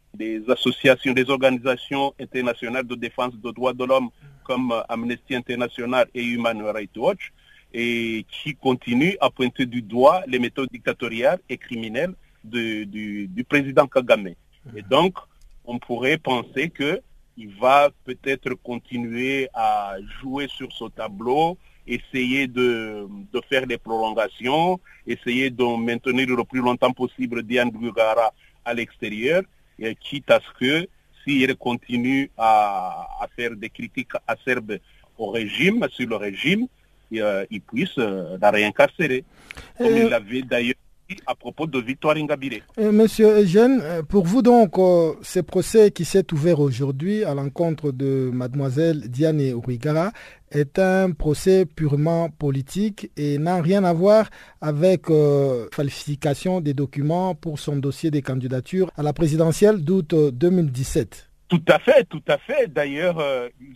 associations, 0.48 1.12
des 1.12 1.28
organisations 1.30 2.14
internationales 2.18 2.86
de 2.86 2.94
défense 2.94 3.34
des 3.34 3.52
droits 3.52 3.74
de 3.74 3.84
l'homme 3.84 4.08
comme 4.42 4.72
Amnesty 4.88 5.34
International 5.34 6.08
et 6.14 6.24
Human 6.24 6.60
Rights 6.62 6.96
Watch, 6.96 7.32
et 7.72 8.24
qui 8.30 8.54
continuent 8.54 9.16
à 9.20 9.28
pointer 9.28 9.66
du 9.66 9.82
doigt 9.82 10.22
les 10.26 10.38
méthodes 10.38 10.70
dictatoriales 10.72 11.38
et 11.48 11.58
criminelles 11.58 12.14
du, 12.46 13.26
du, 13.26 13.44
président 13.44 13.86
Kagame. 13.86 14.28
Et 14.74 14.82
donc, 14.82 15.14
on 15.64 15.78
pourrait 15.78 16.18
penser 16.18 16.70
qu'il 16.70 17.50
va 17.60 17.90
peut-être 18.04 18.54
continuer 18.54 19.48
à 19.54 19.96
jouer 20.20 20.48
sur 20.48 20.72
ce 20.72 20.84
tableau 20.88 21.58
essayer 21.86 22.46
de, 22.46 23.06
faire 23.48 23.66
des 23.66 23.78
prolongations, 23.78 24.80
essayer 25.06 25.50
de 25.50 25.64
maintenir 25.76 26.28
le 26.28 26.44
plus 26.44 26.60
longtemps 26.60 26.92
possible 26.92 27.42
Diane 27.42 27.70
Bugara 27.70 28.32
à 28.64 28.74
l'extérieur, 28.74 29.42
quitte 30.00 30.30
à 30.30 30.40
ce 30.40 30.58
que 30.58 30.88
s'il 31.22 31.54
continue 31.56 32.30
à, 32.36 33.26
faire 33.36 33.54
des 33.56 33.70
critiques 33.70 34.12
acerbes 34.26 34.78
au 35.18 35.30
régime, 35.30 35.86
sur 35.90 36.08
le 36.08 36.16
régime, 36.16 36.66
euh, 37.14 37.46
il 37.50 37.60
puisse 37.60 37.96
euh, 37.98 38.36
la 38.40 38.50
réincarcérer. 38.50 39.24
Comme 39.78 39.96
il 39.96 40.08
l'avait 40.08 40.42
d'ailleurs 40.42 40.74
à 41.26 41.34
propos 41.34 41.66
de 41.66 41.78
Victoire 41.78 42.16
Ingabire. 42.16 42.62
Monsieur 42.78 43.40
Eugène, 43.42 43.82
pour 44.08 44.24
vous 44.24 44.42
donc, 44.42 44.78
euh, 44.78 45.14
ce 45.22 45.40
procès 45.40 45.90
qui 45.90 46.04
s'est 46.04 46.32
ouvert 46.32 46.60
aujourd'hui 46.60 47.24
à 47.24 47.34
l'encontre 47.34 47.92
de 47.92 48.30
mademoiselle 48.32 49.08
Diane 49.08 49.40
Ouigara 49.54 50.12
est 50.50 50.78
un 50.78 51.12
procès 51.12 51.66
purement 51.66 52.30
politique 52.30 53.10
et 53.16 53.38
n'a 53.38 53.60
rien 53.60 53.84
à 53.84 53.92
voir 53.92 54.28
avec 54.60 55.10
euh, 55.10 55.68
falsification 55.72 56.60
des 56.60 56.74
documents 56.74 57.34
pour 57.34 57.58
son 57.58 57.76
dossier 57.76 58.10
des 58.10 58.22
candidatures 58.22 58.90
à 58.96 59.02
la 59.02 59.12
présidentielle 59.12 59.82
d'août 59.82 60.14
2017. 60.14 61.08
Euh, 61.08 61.32
tout 61.48 61.62
à 61.68 61.78
fait, 61.78 62.04
tout 62.04 62.22
à 62.26 62.38
fait. 62.38 62.66
D'ailleurs, 62.72 63.22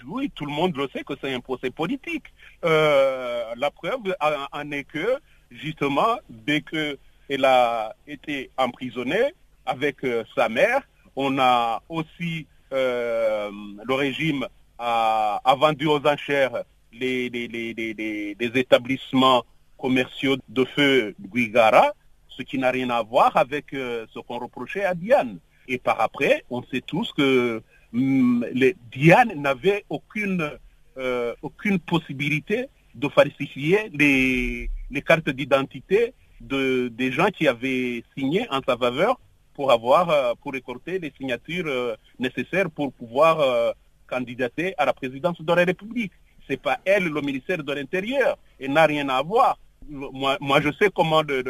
oui, 0.08 0.32
tout 0.34 0.44
le 0.44 0.52
monde 0.52 0.76
le 0.76 0.88
sait 0.92 1.04
que 1.04 1.14
c'est 1.20 1.32
un 1.32 1.38
procès 1.38 1.70
politique. 1.70 2.24
la 2.64 3.70
preuve 3.72 4.14
en 4.20 4.70
est 4.72 4.82
que, 4.82 5.18
justement, 5.52 6.18
dès 6.28 6.62
que 6.62 6.98
elle 7.30 7.44
a 7.44 7.94
été 8.08 8.50
emprisonnée 8.58 9.32
avec 9.64 10.04
euh, 10.04 10.24
sa 10.34 10.48
mère. 10.48 10.82
On 11.14 11.38
a 11.38 11.80
aussi, 11.88 12.46
euh, 12.72 13.50
le 13.84 13.94
régime 13.94 14.46
a, 14.78 15.40
vendu 15.56 15.86
aux 15.86 16.04
enchères 16.04 16.64
les, 16.92 17.30
établissements 18.40 19.44
commerciaux 19.78 20.36
de 20.48 20.64
feu 20.64 21.14
Guigara, 21.20 21.92
ce 22.28 22.42
qui 22.42 22.58
n'a 22.58 22.72
rien 22.72 22.90
à 22.90 23.02
voir 23.02 23.36
avec 23.36 23.72
euh, 23.74 24.06
ce 24.12 24.18
qu'on 24.18 24.38
reprochait 24.38 24.84
à 24.84 24.94
Diane. 24.94 25.38
Et 25.68 25.78
par 25.78 26.00
après, 26.00 26.44
on 26.50 26.62
sait 26.64 26.80
tous 26.80 27.12
que 27.12 27.62
hum, 27.94 28.44
Diane 28.90 29.34
n'avait 29.36 29.84
aucune, 29.88 30.50
aucune 31.42 31.78
possibilité 31.78 32.66
de 32.94 33.08
falsifier 33.08 33.88
les, 33.94 34.68
les 34.90 35.02
cartes 35.02 35.30
d'identité 35.30 36.12
de, 36.40 36.88
des 36.88 37.12
gens 37.12 37.29
qui 37.29 37.46
avaient 37.48 38.03
signé 38.16 38.46
en 38.50 38.61
sa 38.66 38.76
faveur 38.76 39.18
pour 39.55 39.70
avoir, 39.72 40.11
euh, 40.11 40.33
pour 40.40 40.53
récolter 40.53 40.98
les 40.98 41.12
signatures 41.18 41.66
euh, 41.66 41.94
nécessaires 42.18 42.70
pour 42.70 42.92
pouvoir 42.92 43.40
euh, 43.40 43.72
candidater 44.07 44.74
à 44.79 44.85
la 44.87 44.92
présidence 44.92 45.40
de 45.40 45.53
la 45.53 45.64
République. 45.64 46.12
C'est 46.48 46.61
pas 46.61 46.79
elle, 46.85 47.05
le 47.05 47.20
ministère 47.20 47.62
de 47.62 47.72
l'Intérieur. 47.72 48.38
Elle 48.59 48.72
n'a 48.72 48.87
rien 48.87 49.09
à 49.09 49.22
voir. 49.22 49.59
Moi, 49.88 50.37
moi, 50.40 50.61
je 50.61 50.70
sais 50.79 50.90
comment 50.94 51.22
le, 51.22 51.42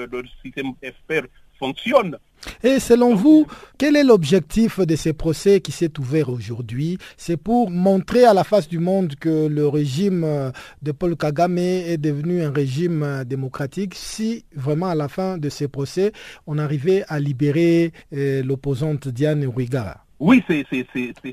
système 0.43 0.73
FPR 0.83 1.27
fonctionne. 1.61 2.17
Et 2.65 2.81
selon 2.81 3.15
vous, 3.15 3.47
quel 3.77 3.97
est 3.97 4.03
l'objectif 4.03 4.81
de 4.81 4.97
ces 4.97 5.13
procès 5.13 5.61
qui 5.61 5.73
s'est 5.73 5.93
ouvert 5.99 6.31
aujourd'hui? 6.31 6.97
C'est 7.19 7.37
pour 7.37 7.71
montrer 7.71 8.25
à 8.25 8.33
la 8.33 8.45
face 8.45 8.67
du 8.67 8.79
monde 8.79 9.15
que 9.17 9.47
le 9.47 9.69
régime 9.69 10.51
de 10.81 10.93
Paul 10.93 11.17
Kagame 11.17 11.59
est 11.59 11.99
devenu 11.99 12.43
un 12.43 12.51
régime 12.51 13.25
démocratique 13.27 13.95
si 13.95 14.47
vraiment 14.55 14.87
à 14.87 14.95
la 14.95 15.09
fin 15.09 15.37
de 15.37 15.49
ces 15.51 15.69
procès, 15.69 16.13
on 16.47 16.59
arrivait 16.59 17.05
à 17.09 17.21
libérer 17.21 17.93
euh, 18.15 18.43
l'opposante 18.43 19.09
Diane 19.09 19.45
Ouigara. 19.47 20.05
Oui, 20.19 20.43
c'est 20.47 20.67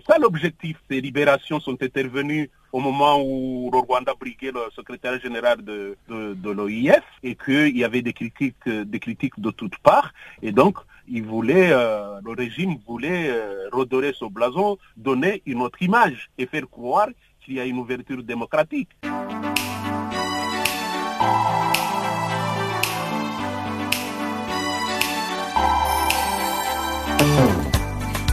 ça 0.07 0.17
l'objectif. 0.17 0.77
Ces 0.89 1.01
libérations 1.01 1.59
sont 1.59 1.77
intervenues 1.81 2.49
au 2.77 2.79
moment 2.79 3.19
où 3.19 3.71
Rwanda 3.73 4.13
briguait 4.13 4.51
le 4.51 4.61
secrétaire 4.75 5.19
général 5.19 5.63
de, 5.63 5.97
l'OIF 6.43 7.03
et 7.23 7.33
qu'il 7.33 7.75
y 7.75 7.83
avait 7.83 8.03
des 8.03 8.13
critiques, 8.13 8.69
des 8.69 8.99
critiques 8.99 9.39
de 9.39 9.49
toutes 9.49 9.79
parts. 9.79 10.13
Et 10.43 10.51
donc, 10.51 10.77
euh, 11.11 12.19
le 12.23 12.31
régime 12.37 12.75
voulait 12.87 13.29
euh, 13.31 13.67
redorer 13.71 14.13
ce 14.13 14.25
blason, 14.25 14.77
donner 14.95 15.41
une 15.47 15.63
autre 15.63 15.81
image 15.81 16.29
et 16.37 16.45
faire 16.45 16.69
croire 16.69 17.07
qu'il 17.43 17.55
y 17.55 17.59
a 17.59 17.65
une 17.65 17.79
ouverture 17.79 18.21
démocratique. 18.21 18.89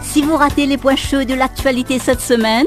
Si 0.03 0.21
vous 0.21 0.37
ratez 0.37 0.67
les 0.67 0.77
points 0.77 0.97
chauds 0.97 1.25
de 1.25 1.33
l'actualité 1.33 1.99
cette 1.99 2.21
semaine, 2.21 2.67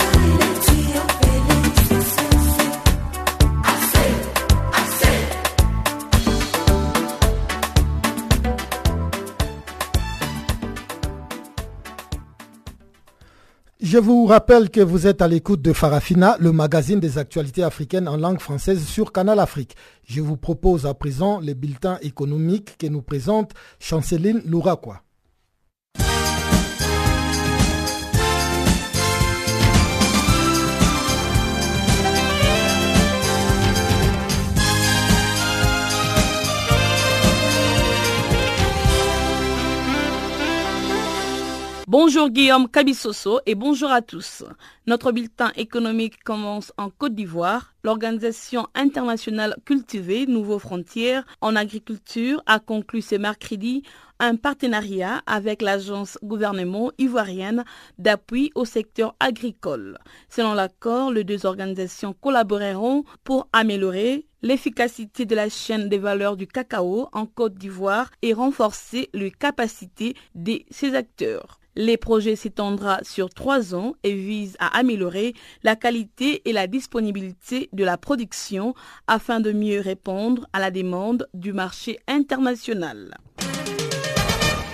Je 13.91 13.97
vous 13.97 14.25
rappelle 14.25 14.69
que 14.69 14.79
vous 14.79 15.05
êtes 15.05 15.21
à 15.21 15.27
l'écoute 15.27 15.61
de 15.61 15.73
Farafina, 15.73 16.37
le 16.39 16.53
magazine 16.53 17.01
des 17.01 17.17
actualités 17.17 17.61
africaines 17.61 18.07
en 18.07 18.15
langue 18.15 18.39
française 18.39 18.85
sur 18.85 19.11
Canal 19.11 19.37
Afrique. 19.37 19.75
Je 20.05 20.21
vous 20.21 20.37
propose 20.37 20.85
à 20.85 20.93
présent 20.93 21.41
les 21.41 21.55
bulletins 21.55 21.97
économiques 22.01 22.77
que 22.77 22.87
nous 22.87 23.01
présente 23.01 23.51
Chanceline 23.81 24.41
Louraquois. 24.45 25.01
Bonjour 41.91 42.29
Guillaume 42.29 42.69
Kabissoso 42.69 43.41
et 43.45 43.53
bonjour 43.53 43.91
à 43.91 44.01
tous. 44.01 44.45
Notre 44.87 45.11
bulletin 45.11 45.51
économique 45.57 46.23
commence 46.23 46.71
en 46.77 46.89
Côte 46.89 47.15
d'Ivoire. 47.15 47.73
L'Organisation 47.83 48.65
internationale 48.75 49.57
cultivée 49.65 50.25
Nouveau 50.25 50.57
Frontières 50.57 51.25
en 51.41 51.53
agriculture 51.57 52.41
a 52.45 52.59
conclu 52.59 53.01
ce 53.01 53.15
mercredi 53.15 53.83
un 54.19 54.37
partenariat 54.37 55.21
avec 55.25 55.61
l'agence 55.61 56.17
gouvernement 56.23 56.93
ivoirienne 56.97 57.65
d'appui 57.97 58.53
au 58.55 58.63
secteur 58.63 59.13
agricole. 59.19 59.97
Selon 60.29 60.53
l'accord, 60.53 61.11
les 61.11 61.25
deux 61.25 61.45
organisations 61.45 62.13
collaboreront 62.13 63.03
pour 63.25 63.49
améliorer 63.51 64.27
l'efficacité 64.41 65.25
de 65.25 65.35
la 65.35 65.49
chaîne 65.49 65.89
des 65.89 65.97
valeurs 65.97 66.37
du 66.37 66.47
cacao 66.47 67.09
en 67.11 67.25
Côte 67.25 67.55
d'Ivoire 67.55 68.11
et 68.21 68.31
renforcer 68.31 69.09
les 69.13 69.29
capacités 69.29 70.15
de 70.35 70.61
ses 70.69 70.95
acteurs. 70.95 71.57
Les 71.75 71.97
projets 71.97 72.35
s'étendra 72.35 72.99
sur 73.03 73.29
trois 73.29 73.73
ans 73.73 73.93
et 74.03 74.13
visent 74.13 74.57
à 74.59 74.77
améliorer 74.77 75.33
la 75.63 75.75
qualité 75.75 76.41
et 76.49 76.53
la 76.53 76.67
disponibilité 76.67 77.69
de 77.71 77.83
la 77.83 77.97
production 77.97 78.73
afin 79.07 79.39
de 79.39 79.51
mieux 79.51 79.79
répondre 79.79 80.47
à 80.51 80.59
la 80.59 80.69
demande 80.69 81.27
du 81.33 81.53
marché 81.53 81.99
international. 82.07 83.17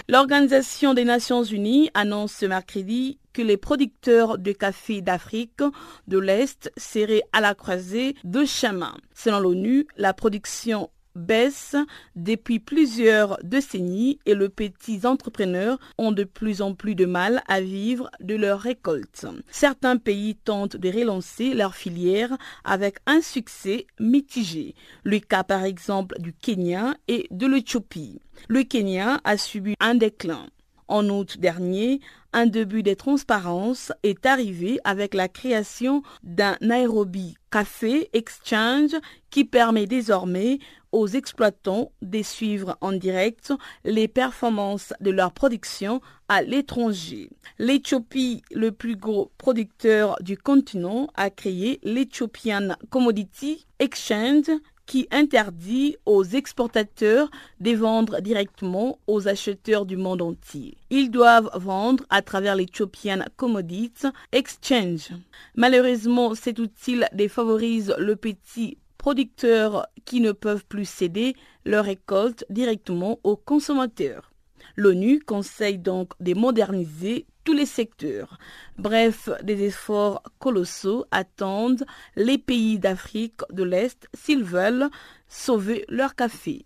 L'Organisation 0.10 0.94
des 0.94 1.04
Nations 1.04 1.44
Unies 1.44 1.90
annonce 1.94 2.32
ce 2.32 2.46
mercredi 2.46 3.20
que 3.34 3.42
les 3.42 3.58
producteurs 3.58 4.38
de 4.38 4.54
café 4.54 5.02
d'Afrique 5.02 5.62
de 6.08 6.18
l'Est 6.18 6.72
seraient 6.78 7.24
à 7.34 7.42
la 7.42 7.54
croisée 7.54 8.16
de 8.24 8.46
chemins. 8.46 8.96
Selon 9.14 9.40
l'ONU, 9.40 9.86
la 9.98 10.14
production 10.14 10.90
baisse 11.18 11.76
depuis 12.16 12.60
plusieurs 12.60 13.38
décennies 13.44 14.20
et 14.26 14.36
les 14.36 14.50
petits 14.50 15.06
entrepreneurs 15.06 15.80
ont 15.98 16.12
de 16.12 16.24
plus 16.24 16.62
en 16.62 16.74
plus 16.74 16.96
de 16.96 17.06
mal 17.06 17.44
à 17.48 17.60
vivre 17.60 18.10
de 18.22 18.36
leurs 18.36 18.62
récoltes. 18.62 19.26
Certains 19.50 19.98
pays 19.98 20.36
tentent 20.36 20.78
de 20.78 20.90
relancer 20.90 21.54
leur 21.54 21.76
filière 21.76 22.38
avec 22.64 22.98
un 23.06 23.22
succès 23.22 23.88
mitigé. 24.00 24.76
Le 25.04 25.20
cas 25.20 25.44
par 25.44 25.64
exemple 25.64 26.20
du 26.20 26.34
Kenya 26.34 26.96
et 27.08 27.28
de 27.32 27.48
l'Éthiopie. 27.48 28.22
Le 28.48 28.64
Kenya 28.64 29.20
a 29.24 29.38
subi 29.38 29.76
un 29.80 29.96
déclin. 29.96 30.46
En 30.90 31.10
août 31.10 31.38
dernier, 31.40 32.00
un 32.32 32.46
début 32.46 32.84
de 32.84 32.94
transparence 32.94 33.92
est 34.04 34.26
arrivé 34.26 34.80
avec 34.86 35.14
la 35.14 35.28
création 35.28 36.02
d'un 36.24 36.56
Nairobi 36.62 37.36
Café 37.52 38.10
Exchange 38.14 38.96
qui 39.30 39.44
permet 39.44 39.86
désormais 39.86 40.60
aux 40.98 41.08
exploitants 41.08 41.92
de 42.02 42.24
suivre 42.24 42.76
en 42.82 42.92
direct 42.92 43.54
les 43.86 44.08
performances 44.08 44.94
de 45.00 45.12
leur 45.12 45.32
production 45.32 46.02
à 46.28 46.42
l'étranger. 46.42 47.30
L'Éthiopie, 47.60 48.42
le 48.52 48.72
plus 48.72 48.96
gros 48.96 49.32
producteur 49.38 50.16
du 50.22 50.38
continent, 50.40 51.08
a 51.14 51.30
créé 51.30 51.80
l'Ethiopian 51.84 52.70
Commodity 52.90 53.68
Exchange 53.78 54.50
qui 54.88 55.08
interdit 55.12 55.98
aux 56.08 56.24
exportateurs 56.24 57.30
de 57.60 57.76
vendre 57.76 58.20
directement 58.20 58.98
aux 59.06 59.28
acheteurs 59.28 59.86
du 59.86 59.98
monde 59.98 60.24
entier. 60.24 60.78
Ils 60.90 61.12
doivent 61.12 61.52
vendre 61.54 62.06
à 62.10 62.24
travers 62.24 62.56
l'Ethiopian 62.56 63.20
Commodities 63.36 64.08
Exchange. 64.32 65.12
Malheureusement, 65.56 66.34
cet 66.34 66.58
outil 66.58 67.02
défavorise 67.14 67.94
le 68.00 68.16
petit 68.16 68.80
producteurs 68.98 69.88
qui 70.06 70.22
ne 70.22 70.32
peuvent 70.32 70.66
plus 70.66 70.86
céder 70.86 71.36
leur 71.66 71.86
récolte 71.86 72.46
directement 72.50 73.20
aux 73.24 73.36
consommateurs. 73.38 74.32
L'ONU 74.76 75.20
conseille 75.22 75.78
donc 75.78 76.12
de 76.20 76.34
moderniser 76.34 77.26
tous 77.44 77.54
les 77.54 77.66
secteurs. 77.66 78.38
Bref, 78.78 79.30
des 79.42 79.64
efforts 79.64 80.22
colossaux 80.40 81.06
attendent 81.12 81.86
les 82.16 82.38
pays 82.38 82.78
d'Afrique 82.78 83.40
de 83.52 83.64
l'Est 83.64 84.08
s'ils 84.14 84.44
veulent 84.44 84.90
sauver 85.30 85.86
leur 85.88 86.16
café. 86.16 86.66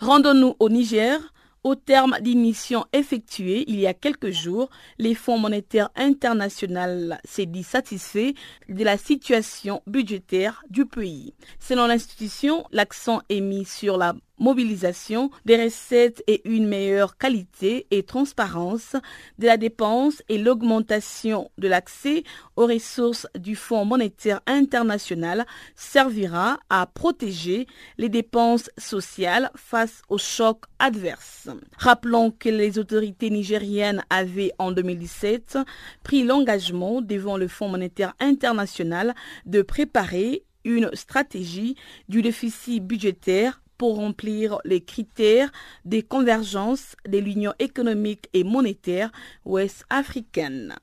Rendons-nous 0.00 0.56
au 0.58 0.68
Niger 0.70 1.20
au 1.64 1.74
terme 1.74 2.16
d'une 2.20 2.40
mission 2.40 2.84
effectuée 2.92 3.64
il 3.68 3.80
y 3.80 3.86
a 3.86 3.94
quelques 3.94 4.30
jours, 4.30 4.70
les 4.98 5.14
Fonds 5.14 5.38
monétaires 5.38 5.90
internationaux 5.96 7.14
s'est 7.24 7.46
dit 7.46 7.62
satisfait 7.62 8.34
de 8.68 8.84
la 8.84 8.96
situation 8.96 9.82
budgétaire 9.86 10.62
du 10.70 10.86
pays. 10.86 11.34
Selon 11.58 11.86
l'institution, 11.86 12.64
l'accent 12.72 13.20
est 13.28 13.40
mis 13.40 13.64
sur 13.64 13.96
la 13.96 14.14
mobilisation 14.38 15.30
des 15.44 15.62
recettes 15.62 16.22
et 16.26 16.48
une 16.48 16.68
meilleure 16.68 17.16
qualité 17.16 17.86
et 17.90 18.02
transparence 18.02 18.96
de 19.38 19.46
la 19.46 19.56
dépense 19.56 20.22
et 20.28 20.38
l'augmentation 20.38 21.50
de 21.58 21.68
l'accès 21.68 22.24
aux 22.56 22.66
ressources 22.66 23.26
du 23.38 23.56
Fonds 23.56 23.84
monétaire 23.84 24.40
international 24.46 25.46
servira 25.74 26.58
à 26.70 26.86
protéger 26.86 27.66
les 27.96 28.08
dépenses 28.08 28.70
sociales 28.78 29.50
face 29.54 30.02
aux 30.08 30.18
chocs 30.18 30.64
adverses. 30.78 31.48
Rappelons 31.76 32.30
que 32.30 32.48
les 32.48 32.78
autorités 32.78 33.30
nigériennes 33.30 34.04
avaient 34.10 34.52
en 34.58 34.72
2017 34.72 35.58
pris 36.02 36.22
l'engagement 36.22 37.00
devant 37.00 37.36
le 37.36 37.48
Fonds 37.48 37.68
monétaire 37.68 38.14
international 38.20 39.14
de 39.46 39.62
préparer 39.62 40.44
une 40.64 40.90
stratégie 40.94 41.76
du 42.08 42.22
déficit 42.22 42.84
budgétaire 42.84 43.60
pour 43.78 43.96
remplir 43.96 44.58
les 44.64 44.82
critères 44.82 45.50
des 45.84 46.02
convergences 46.02 46.96
de 47.08 47.18
l'Union 47.18 47.54
économique 47.58 48.28
et 48.34 48.44
monétaire 48.44 49.10
ouest-africaine. 49.44 50.74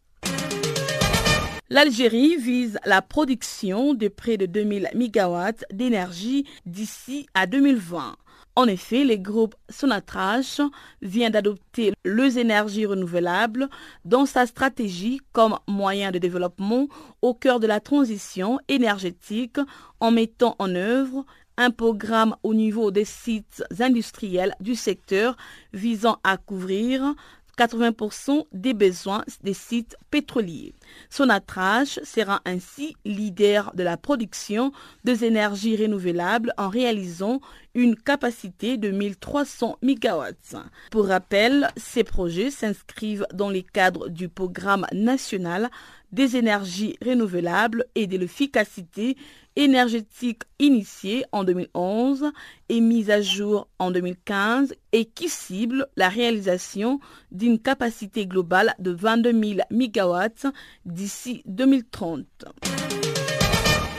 L'Algérie 1.70 2.38
vise 2.38 2.80
la 2.86 3.02
production 3.02 3.94
de 3.96 4.08
près 4.08 4.38
de 4.38 4.46
2000 4.46 4.90
MW 4.94 5.66
d'énergie 5.74 6.46
d'ici 6.66 7.28
à 7.34 7.48
2020. 7.48 8.16
En 8.58 8.68
effet, 8.68 9.04
le 9.04 9.18
groupe 9.18 9.56
Sonatrach 9.70 10.62
vient 11.02 11.30
d'adopter 11.30 11.92
les 12.06 12.40
énergies 12.40 12.86
renouvelables 12.86 13.68
dans 14.06 14.26
sa 14.26 14.46
stratégie 14.46 15.20
comme 15.34 15.58
moyen 15.68 16.12
de 16.12 16.20
développement 16.20 16.88
au 17.22 17.34
cœur 17.34 17.60
de 17.60 17.68
la 17.68 17.82
transition 17.82 18.60
énergétique 18.70 19.58
en 20.00 20.12
mettant 20.12 20.56
en 20.60 20.74
œuvre 20.74 21.26
un 21.58 21.72
programme 21.72 22.36
au 22.44 22.54
niveau 22.54 22.92
des 22.92 23.06
sites 23.06 23.64
industriels 23.80 24.56
du 24.60 24.76
secteur 24.76 25.38
visant 25.74 26.18
à 26.24 26.38
couvrir 26.38 27.16
80% 27.58 28.46
des 28.52 28.74
besoins 28.74 29.24
des 29.44 29.54
sites 29.54 29.96
pétroliers. 30.12 30.74
Sonatrach 31.10 32.00
sera 32.04 32.42
ainsi 32.46 32.96
leader 33.06 33.72
de 33.76 33.84
la 33.84 33.98
production 33.98 34.72
des 35.04 35.24
énergies 35.24 35.78
renouvelables 35.78 36.54
en 36.58 36.70
réalisant 36.70 37.40
une 37.74 37.96
capacité 37.96 38.78
de 38.78 38.92
1300 38.92 39.78
MW. 39.82 40.58
Pour 40.92 41.08
rappel, 41.08 41.70
ces 41.78 42.04
projets 42.04 42.52
s'inscrivent 42.52 43.28
dans 43.34 43.50
les 43.50 43.64
cadres 43.64 44.10
du 44.10 44.30
programme 44.30 44.86
national 44.92 45.70
des 46.12 46.38
énergies 46.38 46.98
renouvelables 47.06 47.86
et 47.96 48.08
de 48.08 48.18
l'efficacité 48.18 49.18
énergétique 49.56 50.44
initiée 50.60 51.26
en 51.32 51.44
2011 51.44 52.32
et 52.70 52.82
mise 52.82 53.10
à 53.10 53.22
jour 53.22 53.68
en 53.80 53.92
2015 53.92 54.74
et 54.92 55.06
qui 55.06 55.30
cible 55.30 55.88
la 55.96 56.10
réalisation 56.10 57.00
d'une 57.32 57.60
capacité 57.60 58.28
globale 58.28 58.74
de 58.80 58.92
22 58.92 59.32
000 59.32 59.60
MW 59.72 60.50
d'ici 60.86 61.42
2030. 61.46 62.26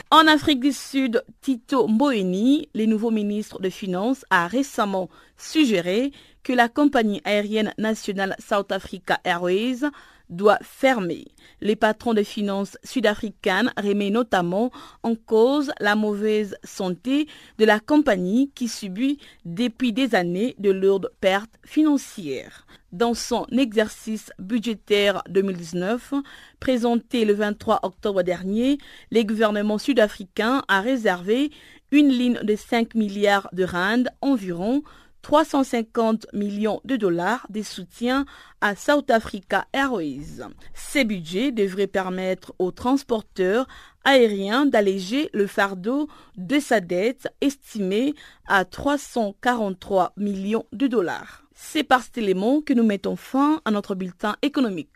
En 0.09 0.25
Afrique 0.25 0.61
du 0.61 0.71
Sud, 0.71 1.21
Tito 1.41 1.85
Mboweni, 1.85 2.69
le 2.73 2.85
nouveau 2.85 3.11
ministre 3.11 3.59
des 3.59 3.69
Finances, 3.69 4.23
a 4.29 4.47
récemment 4.47 5.09
suggéré 5.35 6.13
que 6.43 6.53
la 6.53 6.69
compagnie 6.69 7.21
aérienne 7.25 7.73
nationale 7.77 8.33
South 8.39 8.71
Africa 8.71 9.19
Airways 9.25 9.81
doit 10.29 10.59
fermer. 10.61 11.25
Les 11.61 11.75
patrons 11.75 12.13
des 12.13 12.23
finances 12.23 12.77
sud-africaines 12.83 13.71
remettent 13.77 14.13
notamment 14.13 14.71
en 15.03 15.15
cause 15.15 15.71
la 15.79 15.95
mauvaise 15.95 16.55
santé 16.63 17.27
de 17.57 17.65
la 17.65 17.79
compagnie 17.79 18.51
qui 18.53 18.67
subit 18.67 19.19
depuis 19.45 19.93
des 19.93 20.15
années 20.15 20.55
de 20.59 20.71
lourdes 20.71 21.11
pertes 21.21 21.57
financières. 21.63 22.65
Dans 22.91 23.13
son 23.13 23.45
exercice 23.51 24.31
budgétaire 24.39 25.21
2019, 25.29 26.13
présenté 26.59 27.25
le 27.25 27.33
23 27.33 27.81
octobre 27.83 28.23
dernier, 28.23 28.77
le 29.11 29.23
gouvernement 29.23 29.77
sud-africain 29.77 30.63
a 30.67 30.81
réservé 30.81 31.51
une 31.91 32.09
ligne 32.09 32.39
de 32.43 32.55
5 32.55 32.95
milliards 32.95 33.49
de 33.53 33.63
rand 33.63 34.03
environ 34.21 34.83
350 35.27 36.27
millions 36.31 36.79
de 36.85 36.95
dollars 36.95 37.45
de 37.49 37.61
soutien 37.61 38.25
à 38.61 38.77
South 38.77 39.11
Africa 39.11 39.67
Airways. 39.73 40.39
Ces 40.73 41.03
budgets 41.03 41.51
devraient 41.51 41.85
permettre 41.85 42.53
aux 42.59 42.71
transporteurs 42.71 43.67
aériens 44.05 44.65
d'alléger 44.65 45.29
le 45.33 45.45
fardeau 45.45 46.07
de 46.37 46.61
sa 46.61 46.79
dette 46.79 47.27
estimée 47.41 48.15
à 48.47 48.63
343 48.63 50.13
millions 50.15 50.63
de 50.71 50.87
dollars. 50.87 51.43
C'est 51.53 51.83
par 51.83 52.03
cet 52.03 52.17
élément 52.17 52.61
que 52.61 52.71
nous 52.71 52.85
mettons 52.85 53.17
fin 53.17 53.59
à 53.65 53.71
notre 53.71 53.95
bulletin 53.95 54.37
économique. 54.41 54.95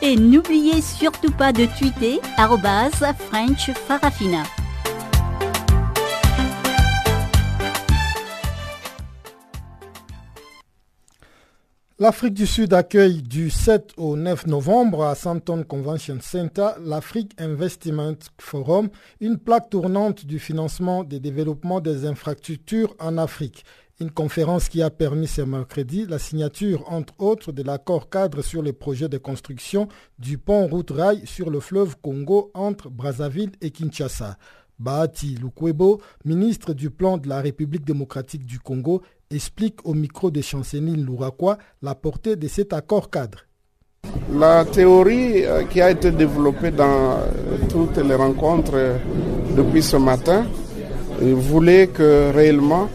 Et 0.00 0.14
n'oubliez 0.14 0.80
surtout 0.80 1.32
pas 1.32 1.52
de 1.52 1.66
tweeter 1.76 2.20
French 3.18 3.72
Farafina. 3.72 4.44
L'Afrique 12.00 12.34
du 12.34 12.46
Sud 12.46 12.74
accueille 12.74 13.22
du 13.22 13.50
7 13.50 13.94
au 13.96 14.14
9 14.14 14.46
novembre 14.46 15.04
à 15.04 15.16
Santon 15.16 15.64
Convention 15.64 16.18
Center 16.20 16.68
l'Afrique 16.80 17.32
Investment 17.38 18.18
Forum, 18.40 18.90
une 19.20 19.36
plaque 19.36 19.70
tournante 19.70 20.24
du 20.24 20.38
financement 20.38 21.02
des 21.02 21.18
développements 21.18 21.80
des 21.80 22.06
infrastructures 22.06 22.94
en 23.00 23.18
Afrique. 23.18 23.64
Une 24.00 24.12
conférence 24.12 24.68
qui 24.68 24.80
a 24.80 24.90
permis 24.90 25.26
ce 25.26 25.42
mercredi 25.42 26.06
la 26.08 26.20
signature, 26.20 26.84
entre 26.88 27.14
autres, 27.18 27.50
de 27.50 27.64
l'accord 27.64 28.08
cadre 28.08 28.42
sur 28.42 28.62
les 28.62 28.72
projets 28.72 29.08
de 29.08 29.18
construction 29.18 29.88
du 30.20 30.38
pont 30.38 30.68
route-rail 30.68 31.22
sur 31.24 31.50
le 31.50 31.58
fleuve 31.58 31.96
Congo 32.00 32.52
entre 32.54 32.90
Brazzaville 32.90 33.50
et 33.60 33.72
Kinshasa. 33.72 34.36
Bahati 34.78 35.34
Lukwebo, 35.34 36.00
ministre 36.24 36.74
du 36.74 36.90
Plan 36.90 37.18
de 37.18 37.28
la 37.28 37.40
République 37.40 37.84
démocratique 37.84 38.46
du 38.46 38.60
Congo, 38.60 39.02
explique 39.32 39.84
au 39.84 39.94
micro 39.94 40.30
de 40.30 40.42
Chanceline 40.42 41.04
Louraquois 41.04 41.58
la 41.82 41.96
portée 41.96 42.36
de 42.36 42.46
cet 42.46 42.72
accord 42.72 43.10
cadre. 43.10 43.46
La 44.32 44.64
théorie 44.64 45.44
euh, 45.44 45.64
qui 45.64 45.80
a 45.80 45.90
été 45.90 46.12
développée 46.12 46.70
dans 46.70 47.14
euh, 47.14 47.26
toutes 47.68 47.96
les 47.96 48.14
rencontres 48.14 48.74
euh, 48.74 48.96
depuis 49.56 49.82
ce 49.82 49.96
matin 49.96 50.46
voulait 51.20 51.88
que 51.88 52.30
réellement 52.32 52.88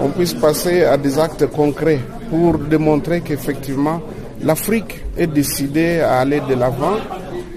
on 0.00 0.08
puisse 0.10 0.34
passer 0.34 0.82
à 0.84 0.96
des 0.96 1.18
actes 1.18 1.46
concrets 1.46 2.00
pour 2.30 2.58
démontrer 2.58 3.20
qu'effectivement 3.20 4.00
l'Afrique 4.42 5.00
est 5.16 5.26
décidée 5.26 6.00
à 6.00 6.20
aller 6.20 6.40
de 6.48 6.54
l'avant. 6.54 6.96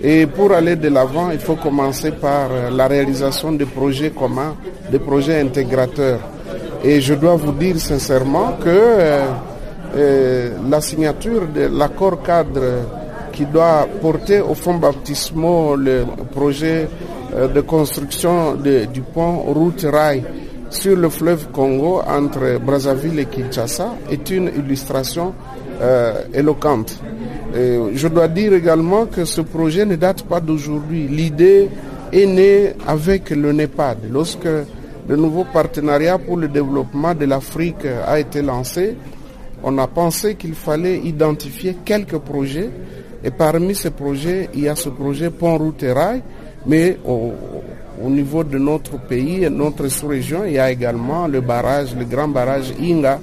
Et 0.03 0.27
pour 0.27 0.51
aller 0.51 0.75
de 0.75 0.89
l'avant, 0.89 1.31
il 1.31 1.39
faut 1.39 1.55
commencer 1.55 2.11
par 2.11 2.49
euh, 2.51 2.69
la 2.69 2.87
réalisation 2.87 3.51
de 3.51 3.65
projets 3.65 4.11
communs, 4.11 4.55
des 4.91 4.99
projets 4.99 5.41
intégrateurs. 5.41 6.19
Et 6.83 7.01
je 7.01 7.15
dois 7.15 7.35
vous 7.35 7.51
dire 7.51 7.79
sincèrement 7.79 8.57
que 8.63 8.69
euh, 8.69 9.25
euh, 9.95 10.49
la 10.69 10.81
signature 10.81 11.47
de 11.47 11.61
l'accord 11.75 12.21
cadre 12.21 12.61
qui 13.33 13.45
doit 13.45 13.87
porter 13.99 14.39
au 14.41 14.53
fond 14.53 14.75
baptismaux 14.75 15.75
le 15.75 16.05
projet 16.31 16.87
de 17.53 17.61
construction 17.61 18.55
du 18.55 19.01
pont 19.13 19.41
route-rail 19.53 20.23
sur 20.69 20.95
le 20.95 21.09
fleuve 21.09 21.47
Congo 21.51 22.01
entre 22.07 22.59
Brazzaville 22.59 23.19
et 23.19 23.25
Kinshasa 23.25 23.95
est 24.11 24.29
une 24.29 24.47
illustration 24.57 25.33
euh, 25.81 26.23
éloquente. 26.33 26.99
je 27.53 28.07
dois 28.07 28.27
dire 28.27 28.53
également 28.53 29.05
que 29.05 29.25
ce 29.25 29.41
projet 29.41 29.85
ne 29.85 29.95
date 29.95 30.23
pas 30.23 30.39
d'aujourd'hui. 30.39 31.07
L'idée 31.07 31.69
est 32.11 32.25
née 32.25 32.73
avec 32.85 33.29
le 33.29 33.51
NEPAD. 33.53 33.97
Lorsque 34.11 34.47
le 35.07 35.15
nouveau 35.15 35.45
partenariat 35.45 36.17
pour 36.17 36.37
le 36.37 36.47
développement 36.47 37.13
de 37.15 37.25
l'Afrique 37.25 37.85
a 38.05 38.19
été 38.19 38.41
lancé, 38.41 38.95
on 39.63 39.77
a 39.77 39.87
pensé 39.87 40.35
qu'il 40.35 40.53
fallait 40.53 40.99
identifier 40.99 41.77
quelques 41.85 42.17
projets. 42.19 42.69
Et 43.23 43.31
parmi 43.31 43.73
ces 43.73 43.91
projets, 43.91 44.49
il 44.53 44.61
y 44.61 44.69
a 44.69 44.75
ce 44.75 44.89
projet 44.89 45.29
Pont 45.29 45.57
Route 45.57 45.81
et 45.83 45.91
Rail, 45.91 46.21
mais 46.65 46.97
au 47.05 47.31
niveau 48.09 48.43
de 48.43 48.57
notre 48.57 48.97
pays 48.99 49.43
et 49.43 49.49
notre 49.49 49.87
sous-région, 49.87 50.45
il 50.45 50.53
y 50.53 50.59
a 50.59 50.71
également 50.71 51.27
le 51.27 51.41
barrage, 51.41 51.95
le 51.95 52.05
grand 52.05 52.27
barrage 52.27 52.73
Inga 52.79 53.19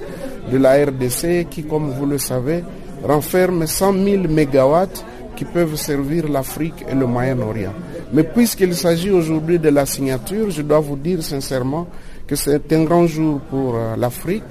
de 0.50 0.58
la 0.58 0.84
RDC 0.84 1.48
qui, 1.48 1.64
comme 1.64 1.90
vous 1.90 2.06
le 2.06 2.18
savez, 2.18 2.64
renferme 3.02 3.66
100 3.66 3.92
000 4.04 4.22
mégawatts 4.28 5.04
qui 5.36 5.44
peuvent 5.44 5.76
servir 5.76 6.28
l'Afrique 6.28 6.84
et 6.88 6.94
le 6.94 7.06
Moyen-Orient. 7.06 7.72
Mais 8.12 8.24
puisqu'il 8.24 8.74
s'agit 8.74 9.10
aujourd'hui 9.10 9.58
de 9.58 9.68
la 9.68 9.86
signature, 9.86 10.50
je 10.50 10.62
dois 10.62 10.80
vous 10.80 10.96
dire 10.96 11.22
sincèrement 11.22 11.86
que 12.26 12.36
c'est 12.36 12.72
un 12.72 12.84
grand 12.84 13.06
jour 13.06 13.40
pour 13.50 13.74
euh, 13.76 13.96
l'Afrique, 13.96 14.44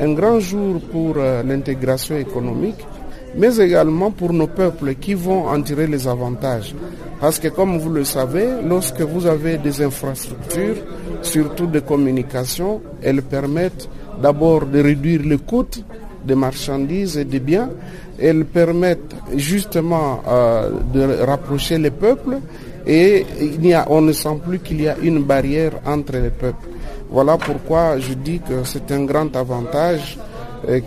un 0.00 0.12
grand 0.12 0.38
jour 0.40 0.80
pour 0.92 1.14
euh, 1.16 1.42
l'intégration 1.42 2.16
économique, 2.16 2.78
mais 3.38 3.56
également 3.56 4.10
pour 4.10 4.32
nos 4.32 4.48
peuples 4.48 4.94
qui 4.96 5.14
vont 5.14 5.46
en 5.48 5.62
tirer 5.62 5.86
les 5.86 6.06
avantages. 6.08 6.74
Parce 7.20 7.38
que 7.38 7.48
comme 7.48 7.78
vous 7.78 7.90
le 7.90 8.04
savez, 8.04 8.48
lorsque 8.68 9.00
vous 9.00 9.26
avez 9.26 9.58
des 9.58 9.80
infrastructures, 9.82 10.76
surtout 11.22 11.66
de 11.66 11.80
communication, 11.80 12.80
elles 13.02 13.22
permettent 13.22 13.88
d'abord 14.20 14.66
de 14.66 14.80
réduire 14.80 15.22
le 15.24 15.38
coût 15.38 15.64
des 16.24 16.34
marchandises 16.34 17.16
et 17.16 17.24
des 17.24 17.40
biens, 17.40 17.70
elles 18.20 18.44
permettent 18.44 19.14
justement 19.36 20.20
euh, 20.28 20.70
de 20.92 21.24
rapprocher 21.24 21.78
les 21.78 21.90
peuples 21.92 22.38
et 22.86 23.24
il 23.40 23.74
a, 23.74 23.86
on 23.90 24.00
ne 24.00 24.12
sent 24.12 24.40
plus 24.46 24.58
qu'il 24.58 24.80
y 24.82 24.88
a 24.88 24.96
une 24.98 25.22
barrière 25.22 25.72
entre 25.86 26.12
les 26.18 26.30
peuples. 26.30 26.68
Voilà 27.10 27.36
pourquoi 27.38 27.98
je 27.98 28.14
dis 28.14 28.40
que 28.40 28.64
c'est 28.64 28.90
un 28.92 29.04
grand 29.04 29.34
avantage 29.36 30.18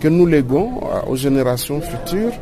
que 0.00 0.08
nous 0.08 0.26
léguons 0.26 0.80
euh, 0.82 1.10
aux 1.10 1.16
générations 1.16 1.80
futures. 1.80 2.32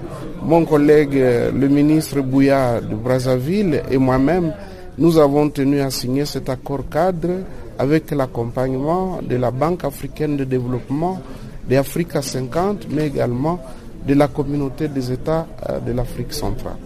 Mon 0.43 0.65
collègue, 0.65 1.15
le 1.15 1.69
ministre 1.69 2.21
Bouya 2.21 2.81
de 2.81 2.95
Brazzaville 2.95 3.83
et 3.91 3.99
moi-même, 3.99 4.53
nous 4.99 5.19
avons 5.19 5.49
tenu 5.51 5.81
à 5.81 5.91
signer 5.91 6.25
cet 6.25 6.49
accord 6.49 6.89
cadre 6.91 7.41
avec 7.79 8.11
l'accompagnement 8.11 9.21
de 9.23 9.37
la 9.37 9.51
Banque 9.51 9.85
africaine 9.85 10.37
de 10.37 10.45
développement, 10.45 11.21
d'Africa 11.69 12.23
50, 12.23 12.87
mais 12.91 13.07
également 13.09 13.61
de 14.07 14.15
la 14.15 14.29
communauté 14.29 14.89
des 14.89 15.13
États 15.13 15.47
de 15.87 15.93
l'Afrique 15.93 16.33
centrale. 16.33 16.77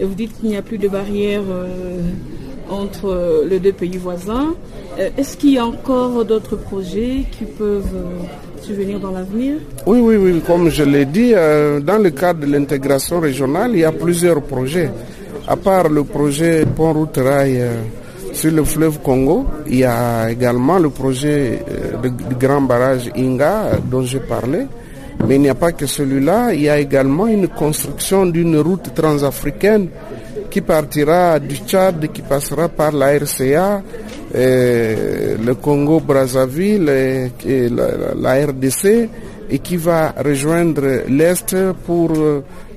Vous 0.00 0.14
dites 0.14 0.36
qu'il 0.40 0.48
n'y 0.50 0.56
a 0.56 0.62
plus 0.62 0.78
de 0.78 0.88
barrières 0.88 1.42
euh, 1.48 2.00
entre 2.68 3.06
euh, 3.08 3.46
les 3.48 3.60
deux 3.60 3.72
pays 3.72 3.96
voisins. 3.96 4.54
Euh, 4.98 5.08
est-ce 5.16 5.36
qu'il 5.36 5.50
y 5.50 5.58
a 5.58 5.64
encore 5.64 6.24
d'autres 6.24 6.56
projets 6.56 7.24
qui 7.30 7.44
peuvent 7.44 7.94
Oui, 9.86 10.00
oui, 10.00 10.16
oui. 10.16 10.42
Comme 10.46 10.68
je 10.70 10.84
l'ai 10.84 11.04
dit, 11.06 11.32
dans 11.32 11.98
le 12.02 12.10
cadre 12.10 12.46
de 12.46 12.52
l'intégration 12.52 13.20
régionale, 13.20 13.70
il 13.74 13.80
y 13.80 13.84
a 13.84 13.92
plusieurs 13.92 14.42
projets. 14.42 14.90
À 15.46 15.56
part 15.56 15.88
le 15.88 16.04
projet 16.04 16.64
pont-route 16.64 17.18
rail 17.18 17.62
sur 18.32 18.50
le 18.50 18.64
fleuve 18.64 19.00
Congo, 19.00 19.46
il 19.66 19.76
y 19.78 19.84
a 19.84 20.30
également 20.30 20.78
le 20.78 20.90
projet 20.90 21.62
de, 22.02 22.08
de 22.08 22.34
grand 22.38 22.62
barrage 22.62 23.10
Inga 23.16 23.72
dont 23.90 24.02
j'ai 24.02 24.20
parlé. 24.20 24.66
Mais 25.28 25.36
il 25.36 25.42
n'y 25.42 25.48
a 25.48 25.54
pas 25.54 25.72
que 25.72 25.86
celui-là, 25.86 26.52
il 26.52 26.62
y 26.62 26.68
a 26.68 26.78
également 26.78 27.26
une 27.26 27.48
construction 27.48 28.26
d'une 28.26 28.58
route 28.58 28.92
transafricaine 28.94 29.88
qui 30.50 30.60
partira 30.60 31.38
du 31.38 31.56
Tchad, 31.56 32.08
qui 32.12 32.22
passera 32.22 32.68
par 32.68 32.92
la 32.92 33.16
RCA, 33.18 33.82
le 34.34 35.52
Congo-Brazzaville 35.54 36.88
et, 36.88 37.68
la, 37.68 38.46
RDC, 38.46 39.08
et 39.50 39.58
qui 39.60 39.76
va 39.76 40.12
rejoindre 40.24 41.02
l'Est 41.08 41.54
pour 41.86 42.10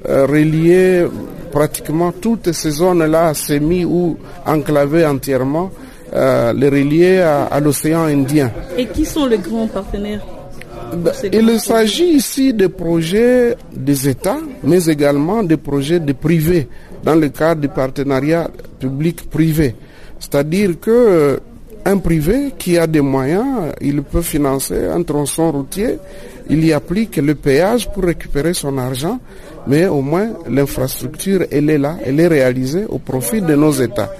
relier 0.06 1.06
pratiquement 1.52 2.12
toutes 2.12 2.52
ces 2.52 2.70
zones-là 2.72 3.34
semi 3.34 3.84
ou 3.86 4.18
enclavées 4.46 5.06
entièrement, 5.06 5.72
les 6.14 6.70
relier 6.70 7.20
à 7.20 7.60
l'océan 7.60 8.04
Indien. 8.04 8.52
Et 8.78 8.86
qui 8.86 9.06
sont 9.06 9.26
les 9.26 9.40
grands 9.40 9.68
partenaires 9.68 10.22
il 11.32 11.60
s'agit 11.60 12.16
ici 12.16 12.54
de 12.54 12.68
projets 12.68 13.56
des 13.74 14.08
États, 14.08 14.40
mais 14.64 14.86
également 14.86 15.44
des 15.44 15.58
projets 15.58 16.00
de 16.00 16.14
privés, 16.14 16.68
dans 17.04 17.16
le 17.16 17.30
cadre 17.30 17.62
du 17.62 17.68
partenariat 17.70 18.50
public-privé. 18.80 19.76
C'est-à-dire 20.20 20.80
que 20.80 20.92
euh, 20.92 21.38
un 21.86 21.98
privé 22.00 22.54
qui 22.58 22.78
a 22.78 22.86
des 22.88 23.02
moyens, 23.02 23.74
il 23.82 24.04
peut 24.04 24.22
financer 24.22 24.88
un 24.88 25.04
tronçon 25.04 25.52
routier, 25.52 25.98
il 26.50 26.64
y 26.66 26.74
applique 26.74 27.18
le 27.18 27.36
péage 27.36 27.90
pour 27.92 28.04
récupérer 28.04 28.54
son 28.54 28.78
argent, 28.78 29.20
mais 29.68 29.88
au 29.88 30.02
moins 30.02 30.30
l'infrastructure, 30.50 31.46
elle 31.52 31.70
est 31.70 31.78
là, 31.78 31.98
elle 32.04 32.20
est 32.20 32.28
réalisée 32.28 32.86
au 32.86 33.00
profit 33.00 33.42
de 33.42 33.56
nos 33.56 33.72
États. 33.72 34.12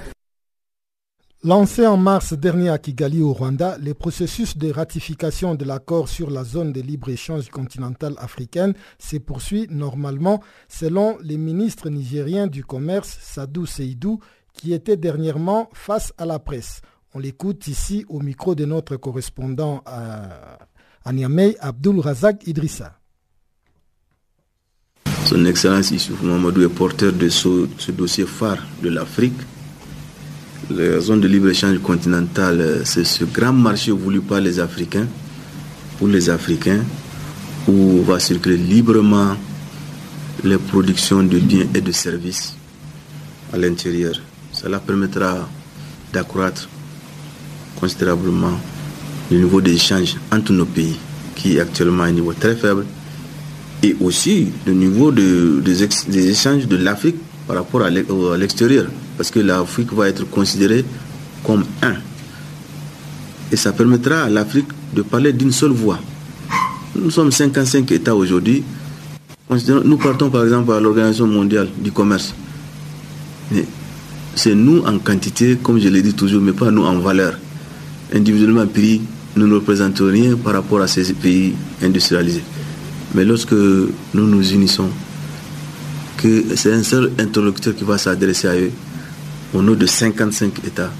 Lancé 1.44 1.86
en 1.86 1.96
mars 1.96 2.32
dernier 2.32 2.68
à 2.70 2.78
Kigali 2.78 3.22
au 3.22 3.32
Rwanda, 3.32 3.78
le 3.78 3.94
processus 3.94 4.58
de 4.58 4.72
ratification 4.72 5.54
de 5.54 5.64
l'accord 5.64 6.08
sur 6.08 6.30
la 6.30 6.42
zone 6.42 6.72
de 6.72 6.80
libre-échange 6.80 7.48
continentale 7.48 8.14
africaine 8.18 8.74
se 8.98 9.18
poursuit 9.18 9.68
normalement 9.70 10.42
selon 10.68 11.16
les 11.22 11.36
ministres 11.36 11.90
nigériens 11.90 12.48
du 12.48 12.64
commerce 12.64 13.18
Sadou 13.20 13.66
Seydou 13.66 14.18
qui 14.58 14.74
était 14.74 14.98
dernièrement 14.98 15.70
face 15.72 16.12
à 16.18 16.26
la 16.26 16.38
presse. 16.38 16.82
On 17.14 17.18
l'écoute 17.18 17.66
ici 17.68 18.04
au 18.10 18.20
micro 18.20 18.54
de 18.54 18.66
notre 18.66 18.96
correspondant 18.96 19.82
à, 19.86 20.58
Niamey, 21.10 21.56
Abdul 21.60 22.00
Razak 22.00 22.46
Idrissa. 22.46 22.98
Son 25.24 25.46
Excellence 25.46 25.90
Issouf 25.90 26.20
Mamadou 26.22 26.62
est 26.62 26.68
porteur 26.68 27.14
de 27.14 27.30
ce 27.30 27.90
dossier 27.92 28.26
phare 28.26 28.58
de 28.82 28.90
l'Afrique 28.90 29.40
la 30.70 31.00
zone 31.00 31.20
de 31.20 31.28
libre-échange 31.28 31.78
continentale, 31.80 32.60
euh, 32.60 32.84
c'est 32.84 33.04
ce 33.04 33.24
grand 33.24 33.52
marché 33.52 33.90
voulu 33.90 34.20
par 34.20 34.40
les 34.40 34.60
Africains, 34.60 35.06
pour 35.98 36.08
les 36.08 36.28
Africains, 36.28 36.84
où 37.66 38.02
va 38.02 38.20
circuler 38.20 38.56
librement 38.58 39.34
les 40.44 40.58
productions 40.58 41.22
de 41.22 41.38
biens 41.38 41.66
et 41.74 41.80
de 41.80 41.92
services 41.92 42.54
à 43.52 43.56
l'intérieur. 43.56 44.14
Cela 44.60 44.80
permettra 44.80 45.48
d'accroître 46.12 46.68
considérablement 47.78 48.58
le 49.30 49.38
niveau 49.38 49.60
d'échange 49.60 50.16
entre 50.32 50.52
nos 50.52 50.64
pays, 50.64 50.96
qui 51.36 51.56
est 51.56 51.60
actuellement 51.60 52.02
à 52.02 52.06
un 52.06 52.12
niveau 52.12 52.32
très 52.32 52.56
faible, 52.56 52.84
et 53.84 53.94
aussi 54.00 54.48
le 54.66 54.72
niveau 54.72 55.12
des 55.12 56.28
échanges 56.28 56.66
de 56.66 56.76
l'Afrique 56.76 57.16
par 57.46 57.56
rapport 57.56 57.82
à 57.82 57.90
l'extérieur 57.90 58.86
parce 59.16 59.30
que 59.30 59.38
l'Afrique 59.38 59.92
va 59.92 60.08
être 60.08 60.28
considérée 60.28 60.84
comme 61.44 61.64
un. 61.82 61.94
Et 63.52 63.56
ça 63.56 63.72
permettra 63.72 64.22
à 64.22 64.28
l'Afrique 64.28 64.68
de 64.92 65.02
parler 65.02 65.32
d'une 65.32 65.52
seule 65.52 65.70
voix. 65.70 66.00
Nous 66.96 67.10
sommes 67.10 67.30
55 67.30 67.90
États 67.92 68.16
aujourd'hui. 68.16 68.64
Nous 69.84 69.96
partons 69.98 70.30
par 70.30 70.42
exemple 70.42 70.72
à 70.72 70.80
l'Organisation 70.80 71.28
mondiale 71.28 71.68
du 71.78 71.92
commerce. 71.92 72.34
C'est 74.34 74.54
nous 74.54 74.82
en 74.84 74.98
quantité, 74.98 75.58
comme 75.62 75.78
je 75.80 75.88
l'ai 75.88 76.02
dit 76.02 76.14
toujours, 76.14 76.40
mais 76.40 76.52
pas 76.52 76.70
nous 76.70 76.84
en 76.84 76.98
valeur. 76.98 77.38
Individuellement 78.14 78.66
pris, 78.66 79.02
nous 79.36 79.46
ne 79.46 79.54
représentons 79.54 80.06
rien 80.06 80.36
par 80.36 80.54
rapport 80.54 80.80
à 80.80 80.88
ces 80.88 81.12
pays 81.12 81.54
industrialisés. 81.82 82.44
Mais 83.14 83.24
lorsque 83.24 83.52
nous 83.52 83.92
nous 84.14 84.52
unissons, 84.52 84.88
que 86.16 86.56
c'est 86.56 86.72
un 86.72 86.82
seul 86.82 87.12
interlocuteur 87.18 87.74
qui 87.74 87.84
va 87.84 87.96
s'adresser 87.98 88.48
à 88.48 88.56
eux, 88.56 88.70
au 89.54 89.62
nom 89.62 89.74
de 89.74 89.86
55 89.86 90.64
États, 90.66 90.92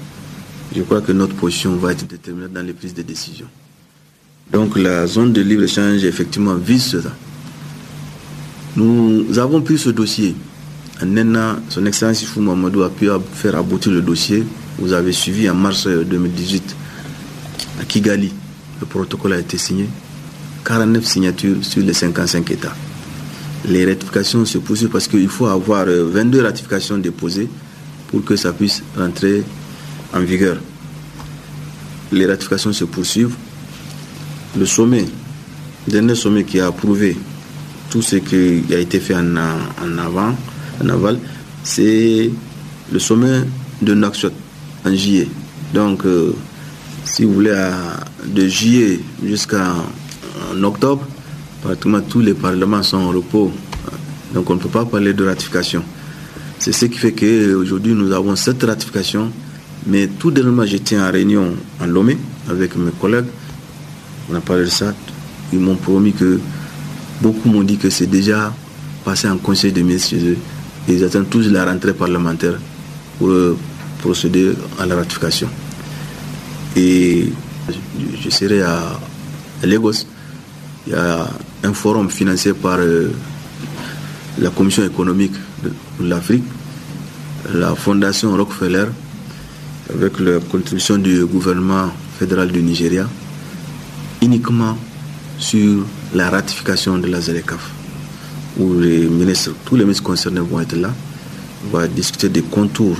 je 0.75 0.81
crois 0.83 1.01
que 1.01 1.11
notre 1.11 1.35
position 1.35 1.75
va 1.75 1.91
être 1.91 2.07
déterminante 2.07 2.53
dans 2.53 2.65
les 2.65 2.73
prises 2.73 2.93
de 2.93 3.01
décision. 3.01 3.45
Donc 4.51 4.77
la 4.77 5.05
zone 5.07 5.33
de 5.33 5.41
libre-échange, 5.41 6.03
effectivement, 6.03 6.55
vise 6.55 6.83
cela. 6.83 7.11
Nous 8.75 9.37
avons 9.37 9.61
pris 9.61 9.77
ce 9.77 9.89
dossier. 9.89 10.35
En 11.01 11.15
un 11.17 11.35
an, 11.35 11.55
son 11.69 11.85
Excellence 11.85 12.23
Ifou 12.23 12.41
Mamadou 12.41 12.83
a 12.83 12.89
pu 12.89 13.07
faire 13.33 13.55
aboutir 13.55 13.91
le 13.91 14.01
dossier. 14.01 14.43
Vous 14.77 14.91
avez 14.91 15.13
suivi 15.13 15.49
en 15.49 15.55
mars 15.55 15.87
2018 15.87 16.75
à 17.81 17.85
Kigali. 17.85 18.33
Le 18.81 18.85
protocole 18.85 19.33
a 19.33 19.39
été 19.39 19.57
signé. 19.57 19.87
49 20.65 21.05
signatures 21.05 21.57
sur 21.63 21.81
les 21.83 21.93
55 21.93 22.51
États. 22.51 22.75
Les 23.65 23.85
ratifications 23.85 24.45
se 24.45 24.57
poursuivent 24.57 24.89
parce 24.89 25.07
qu'il 25.07 25.29
faut 25.29 25.47
avoir 25.47 25.85
22 25.85 26.41
ratifications 26.41 26.97
déposées 26.97 27.49
pour 28.07 28.23
que 28.23 28.35
ça 28.35 28.51
puisse 28.53 28.83
rentrer 28.97 29.43
en 30.13 30.19
vigueur. 30.21 30.57
Les 32.11 32.25
ratifications 32.25 32.73
se 32.73 32.85
poursuivent. 32.85 33.35
Le 34.57 34.65
sommet, 34.65 35.05
le 35.87 35.91
dernier 35.91 36.15
sommet 36.15 36.43
qui 36.43 36.59
a 36.59 36.67
approuvé 36.67 37.15
tout 37.89 38.01
ce 38.01 38.17
qui 38.17 38.63
a 38.73 38.77
été 38.77 38.99
fait 38.99 39.15
en, 39.15 39.35
avant, 39.97 40.35
c'est 41.63 42.31
le 42.91 42.99
sommet 42.99 43.41
de 43.81 43.93
Nouakchott 43.93 44.33
en 44.85 44.95
juillet. 44.95 45.27
Donc, 45.73 46.05
euh, 46.05 46.33
si 47.05 47.25
vous 47.25 47.33
voulez, 47.33 47.55
de 48.25 48.47
juillet 48.47 48.99
jusqu'à 49.23 49.73
octobre, 50.61 51.05
pratiquement 51.61 52.01
tous 52.01 52.19
les 52.19 52.33
parlements 52.33 52.83
sont 52.83 52.97
en 52.97 53.09
repos. 53.09 53.51
Donc, 54.33 54.49
on 54.49 54.55
ne 54.55 54.59
peut 54.59 54.69
pas 54.69 54.85
parler 54.85 55.13
de 55.13 55.25
ratification. 55.25 55.83
C'est 56.59 56.71
ce 56.71 56.85
qui 56.85 56.97
fait 56.97 57.13
qu'aujourd'hui, 57.13 57.93
nous 57.93 58.11
avons 58.11 58.35
cette 58.35 58.63
ratification. 58.63 59.31
Mais 59.87 60.07
tout 60.07 60.29
dernièrement, 60.29 60.65
j'étais 60.65 60.99
en 60.99 61.09
réunion 61.09 61.53
en 61.81 61.85
Lomé 61.85 62.17
avec 62.49 62.75
mes 62.75 62.91
collègues. 62.91 63.25
On 64.29 64.35
a 64.35 64.41
parlé 64.41 64.65
de 64.65 64.69
ça. 64.69 64.93
Ils 65.53 65.59
m'ont 65.59 65.75
promis 65.75 66.13
que 66.13 66.39
beaucoup 67.21 67.49
m'ont 67.49 67.63
dit 67.63 67.77
que 67.77 67.89
c'est 67.89 68.07
déjà 68.07 68.53
passé 69.05 69.29
en 69.29 69.37
conseil 69.37 69.71
de 69.71 69.81
ministres 69.81 70.09
chez 70.09 70.31
eux 70.31 70.37
ils 70.93 71.03
attendent 71.03 71.29
tous 71.29 71.49
la 71.49 71.65
rentrée 71.65 71.93
parlementaire 71.93 72.57
pour 73.17 73.29
procéder 74.01 74.53
à 74.79 74.85
la 74.85 74.95
ratification. 74.95 75.49
Et 76.75 77.31
je 78.23 78.29
serai 78.29 78.61
à 78.61 78.99
Lagos. 79.63 80.05
Il 80.87 80.93
y 80.93 80.95
a 80.95 81.27
un 81.63 81.73
forum 81.73 82.09
financé 82.09 82.53
par 82.53 82.77
euh, 82.79 83.11
la 84.39 84.49
Commission 84.49 84.83
économique 84.85 85.33
de 85.63 85.71
l'Afrique, 86.07 86.45
la 87.53 87.75
Fondation 87.75 88.35
Rockefeller, 88.35 88.85
avec 89.93 90.19
la 90.19 90.39
contribution 90.39 90.97
du 90.97 91.25
gouvernement 91.25 91.91
fédéral 92.17 92.51
du 92.51 92.61
Nigeria, 92.61 93.07
uniquement 94.21 94.77
sur 95.37 95.85
la 96.13 96.29
ratification 96.29 96.97
de 96.97 97.07
la 97.07 97.21
ZLECAF, 97.21 97.71
où 98.57 98.73
les 98.79 99.07
ministres, 99.07 99.51
tous 99.65 99.75
les 99.75 99.83
ministres 99.83 100.03
concernés 100.03 100.39
vont 100.39 100.59
être 100.59 100.75
là. 100.75 100.91
On 101.65 101.77
va 101.77 101.87
discuter 101.87 102.29
des 102.29 102.41
contours 102.41 102.97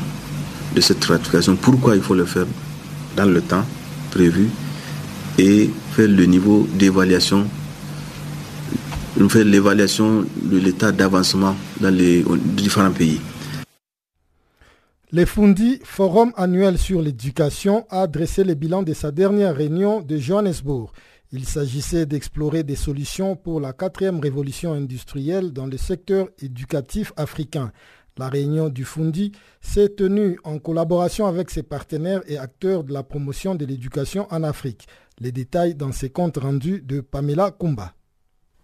de 0.75 0.81
cette 0.81 1.03
ratification, 1.05 1.55
pourquoi 1.55 1.95
il 1.95 2.01
faut 2.01 2.15
le 2.15 2.25
faire 2.25 2.45
dans 3.15 3.25
le 3.25 3.41
temps 3.41 3.65
prévu 4.11 4.49
et 5.37 5.69
faire 5.93 6.07
le 6.07 6.25
niveau 6.25 6.67
d'évaluation, 6.73 7.47
faire 9.29 9.45
l'évaluation 9.45 10.25
de 10.41 10.57
l'état 10.57 10.91
d'avancement 10.91 11.55
dans 11.79 11.93
les 11.93 12.23
différents 12.55 12.91
pays. 12.91 13.19
Le 15.11 15.25
Fundi, 15.25 15.79
Forum 15.83 16.33
annuel 16.37 16.77
sur 16.77 17.01
l'éducation, 17.01 17.85
a 17.89 18.05
dressé 18.05 18.43
le 18.43 18.53
bilan 18.53 18.83
de 18.83 18.93
sa 18.93 19.09
dernière 19.09 19.55
réunion 19.55 20.01
de 20.01 20.17
Johannesburg. 20.17 20.91
Il 21.31 21.45
s'agissait 21.45 22.07
d'explorer 22.07 22.63
des 22.63 22.75
solutions 22.75 23.35
pour 23.35 23.59
la 23.59 23.71
quatrième 23.71 24.19
révolution 24.19 24.73
industrielle 24.73 25.53
dans 25.53 25.67
le 25.67 25.77
secteur 25.77 26.27
éducatif 26.41 27.13
africain. 27.17 27.71
La 28.17 28.29
réunion 28.29 28.69
du 28.69 28.83
Fundi 28.83 29.31
s'est 29.61 29.89
tenue 29.89 30.39
en 30.43 30.57
collaboration 30.57 31.27
avec 31.27 31.51
ses 31.51 31.61
partenaires 31.61 32.23
et 32.27 32.39
acteurs 32.39 32.83
de 32.83 32.91
la 32.91 33.03
promotion 33.03 33.53
de 33.53 33.63
l'éducation 33.63 34.27
en 34.31 34.41
Afrique. 34.41 34.87
Les 35.19 35.31
détails 35.31 35.75
dans 35.75 35.91
ces 35.91 36.09
comptes 36.09 36.37
rendus 36.37 36.81
de 36.81 36.99
Pamela 36.99 37.51
Kumba. 37.51 37.93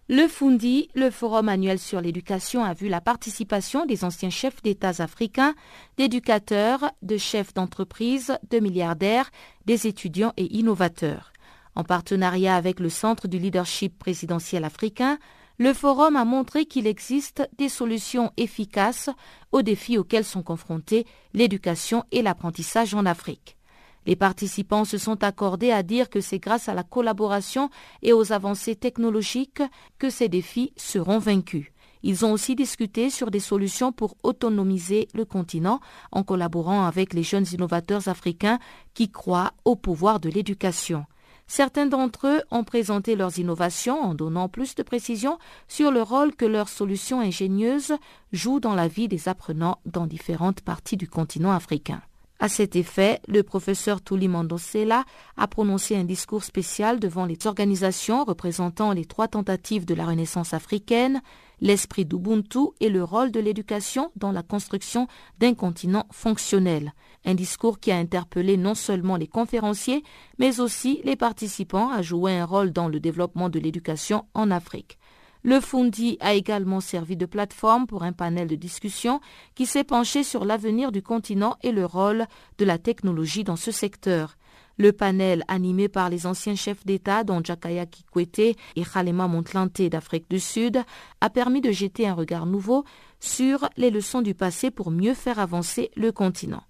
Le 0.09 0.27
Fundi, 0.27 0.89
le 0.95 1.11
forum 1.11 1.49
annuel 1.49 1.77
sur 1.77 2.01
l'éducation, 2.01 2.63
a 2.63 2.73
vu 2.73 2.89
la 2.89 2.99
participation 2.99 3.85
des 3.85 4.03
anciens 4.03 4.29
chefs 4.31 4.61
d'État 4.63 4.93
africains, 4.99 5.53
d'éducateurs, 5.97 6.91
de 7.03 7.17
chefs 7.17 7.53
d'entreprise, 7.53 8.37
de 8.49 8.59
milliardaires, 8.59 9.29
des 9.65 9.85
étudiants 9.87 10.33
et 10.35 10.57
innovateurs. 10.57 11.31
En 11.75 11.83
partenariat 11.83 12.55
avec 12.55 12.79
le 12.79 12.89
Centre 12.89 13.27
du 13.27 13.37
leadership 13.37 13.99
présidentiel 13.99 14.63
africain, 14.63 15.17
le 15.57 15.73
forum 15.73 16.15
a 16.15 16.25
montré 16.25 16.65
qu'il 16.65 16.87
existe 16.87 17.47
des 17.57 17.69
solutions 17.69 18.31
efficaces 18.37 19.09
aux 19.51 19.61
défis 19.61 19.97
auxquels 19.97 20.25
sont 20.25 20.43
confrontés 20.43 21.05
l'éducation 21.33 22.03
et 22.11 22.21
l'apprentissage 22.21 22.93
en 22.93 23.05
Afrique. 23.05 23.57
Les 24.05 24.15
participants 24.15 24.85
se 24.85 24.97
sont 24.97 25.23
accordés 25.23 25.71
à 25.71 25.81
dire 25.81 26.09
que 26.09 26.21
c'est 26.21 26.39
grâce 26.39 26.69
à 26.69 26.73
la 26.73 26.83
collaboration 26.83 27.69
et 28.03 28.13
aux 28.13 28.31
avancées 28.31 28.75
technologiques 28.75 29.63
que 29.97 30.09
ces 30.09 30.29
défis 30.29 30.73
seront 30.77 31.19
vaincus. 31.19 31.67
Ils 32.03 32.23
ont 32.23 32.31
aussi 32.31 32.55
discuté 32.55 33.09
sur 33.09 33.31
des 33.31 33.39
solutions 33.39 33.91
pour 33.91 34.15
autonomiser 34.21 35.07
le 35.15 35.25
continent 35.25 35.79
en 36.11 36.23
collaborant 36.23 36.85
avec 36.85 37.13
les 37.13 37.23
jeunes 37.23 37.47
innovateurs 37.51 38.07
africains 38.07 38.59
qui 38.93 39.09
croient 39.09 39.53
au 39.65 39.75
pouvoir 39.75 40.19
de 40.19 40.29
l'éducation. 40.29 41.05
Certains 41.47 41.85
d'entre 41.85 42.27
eux 42.27 42.41
ont 42.49 42.63
présenté 42.63 43.15
leurs 43.15 43.37
innovations 43.37 44.01
en 44.01 44.15
donnant 44.15 44.49
plus 44.49 44.75
de 44.75 44.83
précisions 44.83 45.37
sur 45.67 45.91
le 45.91 46.01
rôle 46.01 46.35
que 46.35 46.45
leurs 46.45 46.69
solutions 46.69 47.19
ingénieuses 47.19 47.93
jouent 48.31 48.59
dans 48.59 48.73
la 48.73 48.87
vie 48.87 49.07
des 49.07 49.29
apprenants 49.29 49.79
dans 49.85 50.07
différentes 50.07 50.61
parties 50.61 50.97
du 50.97 51.07
continent 51.07 51.51
africain. 51.51 52.01
À 52.39 52.49
cet 52.49 52.75
effet, 52.75 53.21
le 53.29 53.43
professeur 53.43 54.03
Tuli 54.03 54.27
Mandosela 54.27 55.05
a 55.37 55.47
prononcé 55.47 55.95
un 55.95 56.03
discours 56.03 56.43
spécial 56.43 56.99
devant 56.99 57.25
les 57.25 57.37
organisations 57.47 58.25
représentant 58.25 58.91
les 58.91 59.05
trois 59.05 59.29
tentatives 59.29 59.85
de 59.85 59.93
la 59.93 60.05
Renaissance 60.05 60.53
africaine, 60.53 61.21
l'esprit 61.61 62.03
d'Ubuntu 62.03 62.71
et 62.81 62.89
le 62.89 63.05
rôle 63.05 63.31
de 63.31 63.39
l'éducation 63.39 64.11
dans 64.17 64.33
la 64.33 64.43
construction 64.43 65.07
d'un 65.39 65.53
continent 65.53 66.07
fonctionnel. 66.11 66.91
Un 67.23 67.35
discours 67.35 67.79
qui 67.79 67.91
a 67.91 67.97
interpellé 67.97 68.57
non 68.57 68.75
seulement 68.75 69.15
les 69.15 69.27
conférenciers, 69.27 70.03
mais 70.37 70.59
aussi 70.59 70.99
les 71.05 71.15
participants 71.15 71.89
à 71.89 72.01
jouer 72.01 72.37
un 72.37 72.45
rôle 72.45 72.73
dans 72.73 72.89
le 72.89 72.99
développement 72.99 73.47
de 73.47 73.59
l'éducation 73.59 74.25
en 74.33 74.51
Afrique. 74.51 74.97
Le 75.45 75.59
Fundi 75.59 76.17
a 76.21 76.33
également 76.33 76.79
servi 76.81 77.15
de 77.15 77.27
plateforme 77.27 77.85
pour 77.85 78.01
un 78.01 78.13
panel 78.13 78.47
de 78.47 78.55
discussion 78.55 79.21
qui 79.53 79.67
s'est 79.67 79.83
penché 79.83 80.23
sur 80.23 80.43
l'avenir 80.43 80.91
du 80.91 81.03
continent 81.03 81.55
et 81.61 81.71
le 81.71 81.85
rôle 81.85 82.25
de 82.57 82.65
la 82.65 82.79
technologie 82.79 83.43
dans 83.43 83.55
ce 83.55 83.69
secteur. 83.69 84.37
Le 84.79 84.91
panel, 84.91 85.43
animé 85.47 85.87
par 85.87 86.09
les 86.09 86.25
anciens 86.25 86.55
chefs 86.55 86.83
d'État, 86.83 87.23
dont 87.23 87.43
Jakaya 87.43 87.85
Kikwete 87.85 88.39
et 88.75 88.83
Khalema 88.91 89.27
Montlante 89.27 89.83
d'Afrique 89.83 90.31
du 90.31 90.39
Sud, 90.39 90.81
a 91.21 91.29
permis 91.29 91.61
de 91.61 91.71
jeter 91.71 92.07
un 92.07 92.15
regard 92.15 92.47
nouveau 92.47 92.83
sur 93.19 93.69
les 93.77 93.91
leçons 93.91 94.23
du 94.23 94.33
passé 94.33 94.71
pour 94.71 94.89
mieux 94.89 95.13
faire 95.13 95.37
avancer 95.37 95.91
le 95.95 96.11
continent. 96.11 96.63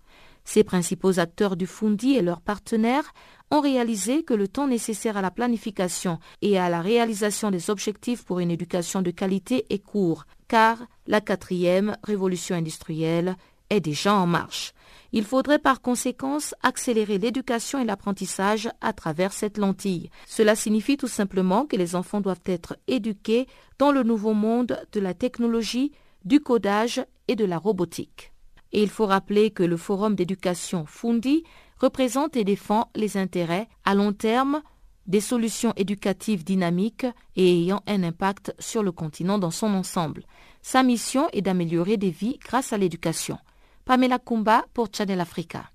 Ces 0.43 0.65
principaux 0.65 1.19
acteurs 1.19 1.55
du 1.55 1.65
Fundi 1.65 2.15
et 2.15 2.21
leurs 2.21 2.41
partenaires 2.41 3.13
ont 3.51 3.61
réalisé 3.61 4.23
que 4.23 4.33
le 4.33 4.47
temps 4.47 4.67
nécessaire 4.67 5.17
à 5.17 5.21
la 5.21 5.31
planification 5.31 6.19
et 6.41 6.57
à 6.57 6.69
la 6.69 6.81
réalisation 6.81 7.51
des 7.51 7.69
objectifs 7.69 8.23
pour 8.23 8.39
une 8.39 8.51
éducation 8.51 9.01
de 9.01 9.11
qualité 9.11 9.65
est 9.69 9.79
court, 9.79 10.25
car 10.47 10.85
la 11.07 11.21
quatrième 11.21 11.97
révolution 12.03 12.55
industrielle 12.55 13.35
est 13.69 13.79
déjà 13.79 14.13
en 14.13 14.27
marche. 14.27 14.73
Il 15.11 15.23
faudrait 15.23 15.59
par 15.59 15.81
conséquence 15.81 16.53
accélérer 16.61 17.17
l'éducation 17.17 17.79
et 17.79 17.85
l'apprentissage 17.85 18.69
à 18.81 18.91
travers 18.91 19.31
cette 19.31 19.57
lentille. 19.57 20.09
Cela 20.27 20.55
signifie 20.55 20.97
tout 20.97 21.07
simplement 21.07 21.65
que 21.65 21.77
les 21.77 21.95
enfants 21.95 22.21
doivent 22.21 22.41
être 22.45 22.75
éduqués 22.87 23.47
dans 23.79 23.91
le 23.91 24.03
nouveau 24.03 24.33
monde 24.33 24.77
de 24.91 24.99
la 24.99 25.13
technologie, 25.13 25.93
du 26.25 26.39
codage 26.41 27.05
et 27.27 27.35
de 27.35 27.45
la 27.45 27.57
robotique. 27.57 28.33
Et 28.73 28.83
il 28.83 28.89
faut 28.89 29.05
rappeler 29.05 29.51
que 29.51 29.63
le 29.63 29.77
Forum 29.77 30.15
d'éducation 30.15 30.85
Fundi 30.85 31.43
représente 31.77 32.35
et 32.35 32.43
défend 32.43 32.89
les 32.95 33.17
intérêts 33.17 33.67
à 33.83 33.95
long 33.95 34.13
terme 34.13 34.61
des 35.07 35.21
solutions 35.21 35.73
éducatives 35.75 36.43
dynamiques 36.43 37.05
et 37.35 37.61
ayant 37.61 37.81
un 37.87 38.03
impact 38.03 38.55
sur 38.59 38.81
le 38.83 38.91
continent 38.91 39.37
dans 39.37 39.51
son 39.51 39.73
ensemble. 39.73 40.23
Sa 40.61 40.83
mission 40.83 41.27
est 41.31 41.41
d'améliorer 41.41 41.97
des 41.97 42.09
vies 42.09 42.39
grâce 42.43 42.73
à 42.73 42.77
l'éducation. 42.77 43.37
Pamela 43.85 44.17
Kumba 44.17 44.65
pour 44.73 44.87
Channel 44.91 45.21
Africa. 45.21 45.69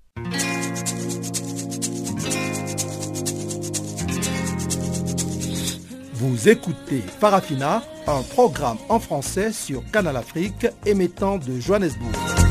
Vous 6.13 6.49
écoutez 6.49 7.01
Farafina, 7.01 7.81
un 8.05 8.21
programme 8.21 8.77
en 8.89 8.99
français 8.99 9.51
sur 9.51 9.83
Canal 9.91 10.17
Afrique 10.17 10.67
émettant 10.85 11.39
de 11.39 11.59
Johannesburg. 11.59 12.50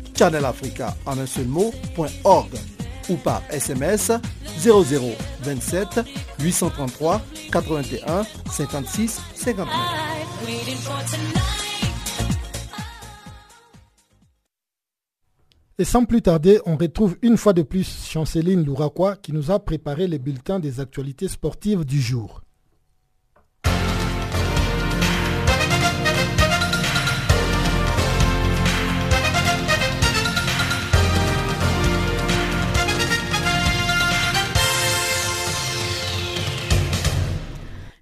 channelafrica 0.21 0.95
en 1.07 1.17
un 1.17 1.25
seul 1.25 1.47
mot.org 1.47 2.51
ou 3.09 3.15
par 3.15 3.41
SMS 3.49 4.11
0027 4.59 6.01
833 6.39 7.21
81 7.51 8.23
56 8.51 9.19
59. 9.33 9.67
Et 15.79 15.83
sans 15.83 16.05
plus 16.05 16.21
tarder, 16.21 16.59
on 16.67 16.77
retrouve 16.77 17.17
une 17.23 17.37
fois 17.37 17.53
de 17.53 17.63
plus 17.63 18.05
Chanceline 18.07 18.63
Louraquois 18.63 19.15
qui 19.15 19.33
nous 19.33 19.49
a 19.49 19.57
préparé 19.57 20.05
les 20.05 20.19
bulletins 20.19 20.59
des 20.59 20.79
actualités 20.79 21.29
sportives 21.29 21.83
du 21.83 21.99
jour. 21.99 22.43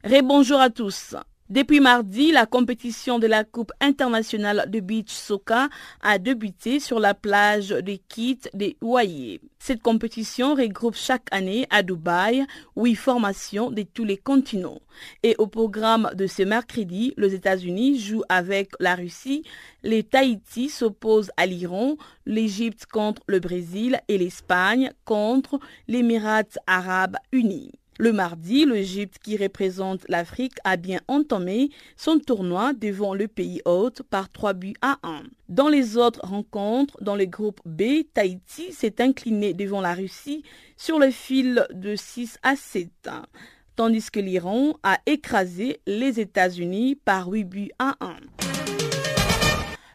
Rébonjour 0.10 0.60
à 0.60 0.72
tous. 0.72 1.16
Depuis 1.51 1.80
mardi, 1.80 2.32
la 2.32 2.47
compétition 2.47 3.20
de 3.20 3.28
la 3.28 3.43
Coupe 3.43 3.72
internationale 3.80 4.66
de 4.68 4.80
beach 4.80 5.12
soccer 5.12 5.70
a 6.01 6.18
débuté 6.18 6.80
sur 6.80 6.99
la 6.99 7.14
plage 7.14 7.70
de 7.70 7.95
Kit 8.07 8.39
des 8.55 8.76
Ouaillés. 8.82 9.39
Cette 9.60 9.84
compétition 9.84 10.55
regroupe 10.55 10.95
chaque 10.95 11.28
année 11.30 11.68
à 11.70 11.84
Dubaï 11.84 12.43
huit 12.76 12.95
formations 12.95 13.70
de 13.70 13.84
tous 13.84 14.03
les 14.03 14.18
continents. 14.18 14.82
Et 15.22 15.36
au 15.38 15.45
programme 15.45 16.10
de 16.16 16.26
ce 16.26 16.41
mercredi, 16.41 17.14
les 17.16 17.36
États-Unis 17.36 17.99
jouent 17.99 18.26
avec 18.30 18.72
la 18.80 18.95
Russie, 18.95 19.43
les 19.84 20.01
Tahiti 20.01 20.70
s'opposent 20.70 21.30
à 21.38 21.45
l'Iran, 21.45 21.97
l'Égypte 22.26 22.88
contre 22.88 23.22
le 23.28 23.39
Brésil 23.39 23.99
et 24.07 24.18
l'Espagne 24.18 24.91
contre 25.05 25.60
l'Émirat 25.88 26.45
arabes 26.66 27.18
unis. 27.32 27.74
Le 28.02 28.14
mardi, 28.14 28.66
l'Égypte 28.66 29.18
qui 29.22 29.36
représente 29.36 30.06
l'Afrique 30.08 30.56
a 30.64 30.78
bien 30.78 31.02
entamé 31.10 31.70
son 31.97 32.18
tournoi 32.18 32.72
devant 32.72 33.14
le 33.14 33.28
pays 33.28 33.62
hôte 33.66 34.04
par 34.04 34.32
3 34.32 34.54
buts 34.54 34.76
à 34.82 35.00
1. 35.04 35.24
Dans 35.50 35.68
les 35.68 35.97
autres 35.97 36.22
rencontres, 36.24 36.95
dans 37.02 37.18
le 37.18 37.26
groupe 37.26 37.60
B, 37.66 38.04
Tahiti 38.14 38.72
s'est 38.72 39.02
incliné 39.02 39.54
devant 39.54 39.82
la 39.82 39.93
Russie 39.93 40.43
sur 40.78 40.97
le 40.97 41.12
fil 41.12 41.68
de 41.74 41.97
6 41.97 42.38
à 42.41 42.56
7 42.56 42.89
tandis 43.76 44.12
que 44.12 44.20
l'Iran 44.20 44.74
a 44.84 45.00
écrasé 45.06 45.80
les 45.86 46.20
États-Unis 46.20 46.95
par 46.95 47.28
8 47.30 47.43
buts 47.45 47.72
à 47.80 47.95
1. 48.02 48.38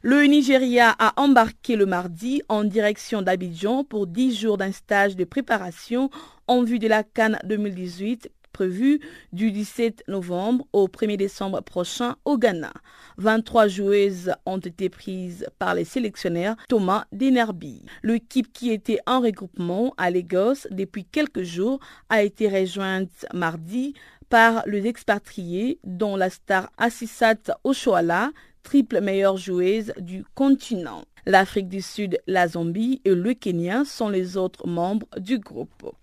Le 0.07 0.25
Nigeria 0.25 0.95
a 0.99 1.19
embarqué 1.19 1.77
le 1.77 1.87
mardi 1.87 2.43
en 2.51 2.63
direction 2.63 3.23
d'Abidjan 3.23 3.85
pour 3.85 4.07
10 4.07 4.39
jours 4.39 4.59
d'un 4.59 4.71
stage 4.71 5.17
de 5.17 5.25
préparation 5.25 6.11
en 6.47 6.63
vue 6.63 6.79
de 6.79 6.89
la 6.89 7.03
Cannes 7.03 7.39
2018 7.45 8.31
prévu 8.53 9.01
du 9.33 9.51
17 9.51 10.05
novembre 10.09 10.67
au 10.75 10.89
1er 10.89 11.17
décembre 11.17 11.63
prochain 11.63 12.17
au 12.27 12.37
Ghana. 12.37 12.75
23 13.17 13.67
joueuses 13.69 14.35
ont 14.45 14.59
été 14.59 14.91
prises 14.91 15.47
par 15.59 15.75
les 15.75 15.87
sélectionnaires 15.87 16.57
Thomas 16.69 17.07
Denerby. 17.13 17.87
L'équipe 18.03 18.53
qui 18.53 18.73
était 18.73 19.01
en 19.07 19.23
regroupement 19.23 19.95
à 19.97 20.11
Lagos 20.11 20.69
depuis 20.71 21.07
quelques 21.07 21.45
jours 21.45 21.81
a 22.11 22.23
été 22.23 22.51
rejointe 22.51 23.25
mardi 23.33 23.95
par 24.29 24.65
les 24.67 24.87
expatriés 24.87 25.79
dont 25.83 26.17
la 26.17 26.29
star 26.29 26.71
Assisat 26.77 27.57
Oshoala, 27.65 28.33
triple 28.65 29.01
meilleure 29.01 29.37
joueuse 29.37 29.93
du 29.99 30.25
continent. 30.35 31.05
L'Afrique 31.27 31.69
du 31.69 31.81
Sud, 31.81 32.19
la 32.27 32.49
Zambie 32.49 33.01
et 33.05 33.15
le 33.15 33.35
Kenya 33.35 33.85
sont 33.85 34.09
les 34.09 34.37
autres 34.37 34.67
membres 34.67 35.07
du 35.19 35.39
groupe. 35.39 35.95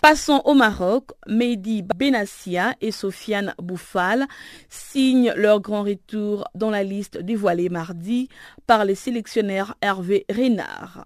Passons 0.00 0.40
au 0.44 0.54
Maroc. 0.54 1.10
Mehdi 1.26 1.82
Benassia 1.82 2.74
et 2.80 2.92
Sofiane 2.92 3.54
Bouffal 3.58 4.26
signent 4.68 5.32
leur 5.36 5.60
grand 5.60 5.82
retour 5.82 6.44
dans 6.54 6.70
la 6.70 6.82
liste 6.82 7.18
dévoilée 7.18 7.68
mardi 7.68 8.28
par 8.66 8.84
le 8.84 8.94
sélectionneur 8.94 9.74
Hervé 9.82 10.24
Renard 10.30 11.04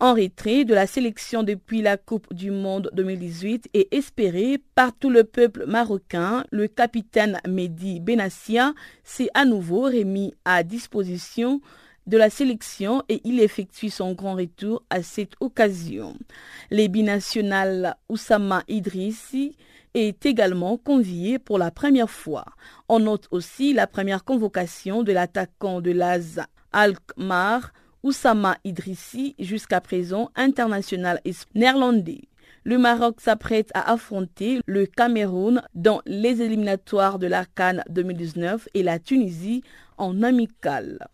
en 0.00 0.14
retrait 0.14 0.64
de 0.64 0.74
la 0.74 0.86
sélection 0.86 1.42
depuis 1.42 1.82
la 1.82 1.98
Coupe 1.98 2.32
du 2.32 2.50
Monde 2.50 2.90
2018 2.94 3.68
et 3.74 3.94
espéré 3.94 4.58
par 4.74 4.94
tout 4.94 5.10
le 5.10 5.24
peuple 5.24 5.66
marocain, 5.66 6.44
le 6.50 6.68
capitaine 6.68 7.38
Mehdi 7.46 8.00
Benassia 8.00 8.72
s'est 9.04 9.28
à 9.34 9.44
nouveau 9.44 9.82
remis 9.82 10.34
à 10.46 10.62
disposition 10.62 11.60
de 12.06 12.16
la 12.16 12.30
sélection 12.30 13.02
et 13.10 13.20
il 13.24 13.40
effectue 13.40 13.90
son 13.90 14.14
grand 14.14 14.34
retour 14.34 14.82
à 14.88 15.02
cette 15.02 15.34
occasion. 15.40 16.16
Les 16.70 16.88
binationales 16.88 17.94
Oussama 18.08 18.64
Idrissi 18.68 19.54
est 19.92 20.24
également 20.24 20.78
convié 20.78 21.38
pour 21.38 21.58
la 21.58 21.70
première 21.70 22.10
fois. 22.10 22.46
On 22.88 23.00
note 23.00 23.28
aussi 23.30 23.74
la 23.74 23.86
première 23.86 24.24
convocation 24.24 25.02
de 25.02 25.12
l'attaquant 25.12 25.82
de 25.82 25.90
l'AZ 25.90 26.40
Alkmaar 26.72 27.72
Oussama 28.02 28.56
Idrissi, 28.64 29.34
jusqu'à 29.38 29.80
présent 29.80 30.30
international 30.34 31.20
néerlandais. 31.54 32.22
Le 32.64 32.78
Maroc 32.78 33.20
s'apprête 33.20 33.70
à 33.74 33.92
affronter 33.92 34.60
le 34.66 34.86
Cameroun 34.86 35.62
dans 35.74 36.02
les 36.06 36.42
éliminatoires 36.42 37.18
de 37.18 37.26
la 37.26 37.44
Cannes 37.44 37.82
2019 37.88 38.68
et 38.74 38.82
la 38.82 38.98
Tunisie 38.98 39.62
en 39.96 40.22
amical. 40.22 41.08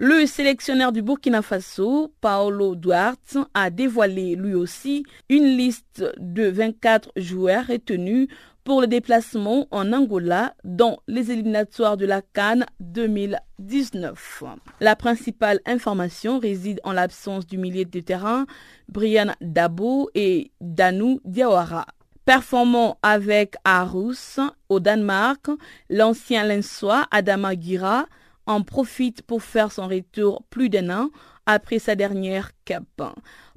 Le 0.00 0.26
sélectionneur 0.26 0.92
du 0.92 1.02
Burkina 1.02 1.42
Faso, 1.42 2.12
Paolo 2.20 2.76
Duarte, 2.76 3.36
a 3.52 3.68
dévoilé 3.70 4.36
lui 4.36 4.54
aussi 4.54 5.02
une 5.28 5.56
liste 5.56 6.04
de 6.18 6.44
24 6.44 7.10
joueurs 7.16 7.66
retenus 7.66 8.28
pour 8.68 8.82
le 8.82 8.86
déplacement 8.86 9.66
en 9.70 9.94
Angola 9.94 10.54
dans 10.62 10.98
les 11.08 11.30
éliminatoires 11.30 11.96
de 11.96 12.04
la 12.04 12.20
Cannes 12.20 12.66
2019. 12.80 14.44
La 14.80 14.94
principale 14.94 15.60
information 15.64 16.38
réside 16.38 16.78
en 16.84 16.92
l'absence 16.92 17.46
du 17.46 17.56
milieu 17.56 17.86
de 17.86 18.00
terrain 18.00 18.44
Brian 18.90 19.32
Dabo 19.40 20.10
et 20.14 20.52
Danou 20.60 21.18
Diawara. 21.24 21.86
Performant 22.26 22.98
avec 23.00 23.54
Aarhus 23.64 24.38
au 24.68 24.80
Danemark, 24.80 25.48
l'ancien 25.88 26.44
Lensois 26.44 27.06
Adama 27.10 27.58
Gira 27.58 28.04
en 28.44 28.60
profite 28.60 29.22
pour 29.22 29.42
faire 29.42 29.72
son 29.72 29.88
retour 29.88 30.42
plus 30.50 30.68
d'un 30.68 30.90
an 30.90 31.08
après 31.46 31.78
sa 31.78 31.94
dernière 31.94 32.50
cap. 32.66 32.84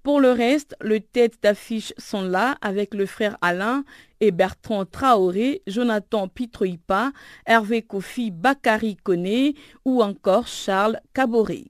Pour 0.04 0.20
le 0.20 0.32
reste, 0.32 0.76
les 0.82 1.00
têtes 1.00 1.38
d'affiche 1.44 1.94
sont 2.00 2.24
là 2.24 2.58
avec 2.62 2.96
le 2.96 3.06
frère 3.06 3.38
Alain 3.42 3.84
et 4.20 4.32
Bertrand 4.32 4.84
Traoré, 4.84 5.62
Jonathan 5.68 6.28
Pitroipa, 6.28 7.12
Hervé 7.46 7.84
Kofi 7.84 8.32
Bakari 8.32 8.96
Kone 8.96 9.54
ou 9.86 10.02
encore 10.02 10.48
Charles 10.48 11.00
Caboret. 11.14 11.66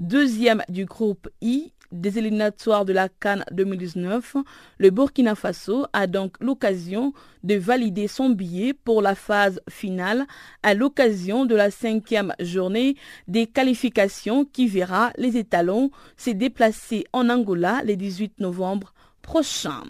Deuxième 0.00 0.62
du 0.70 0.86
groupe 0.86 1.28
I, 1.42 1.73
des 1.94 2.18
éliminatoires 2.18 2.84
de 2.84 2.92
la 2.92 3.08
Cannes 3.08 3.44
2019, 3.52 4.36
le 4.78 4.90
Burkina 4.90 5.34
Faso 5.34 5.86
a 5.92 6.06
donc 6.06 6.34
l'occasion 6.40 7.12
de 7.42 7.54
valider 7.54 8.08
son 8.08 8.30
billet 8.30 8.74
pour 8.74 9.00
la 9.00 9.14
phase 9.14 9.60
finale 9.70 10.26
à 10.62 10.74
l'occasion 10.74 11.46
de 11.46 11.54
la 11.54 11.70
cinquième 11.70 12.34
journée 12.40 12.96
des 13.28 13.46
qualifications 13.46 14.44
qui 14.44 14.66
verra 14.66 15.12
les 15.16 15.36
étalons 15.36 15.90
se 16.16 16.30
déplacer 16.30 17.04
en 17.12 17.28
Angola 17.30 17.82
le 17.84 17.96
18 17.96 18.40
novembre 18.40 18.92
prochain. 19.22 19.82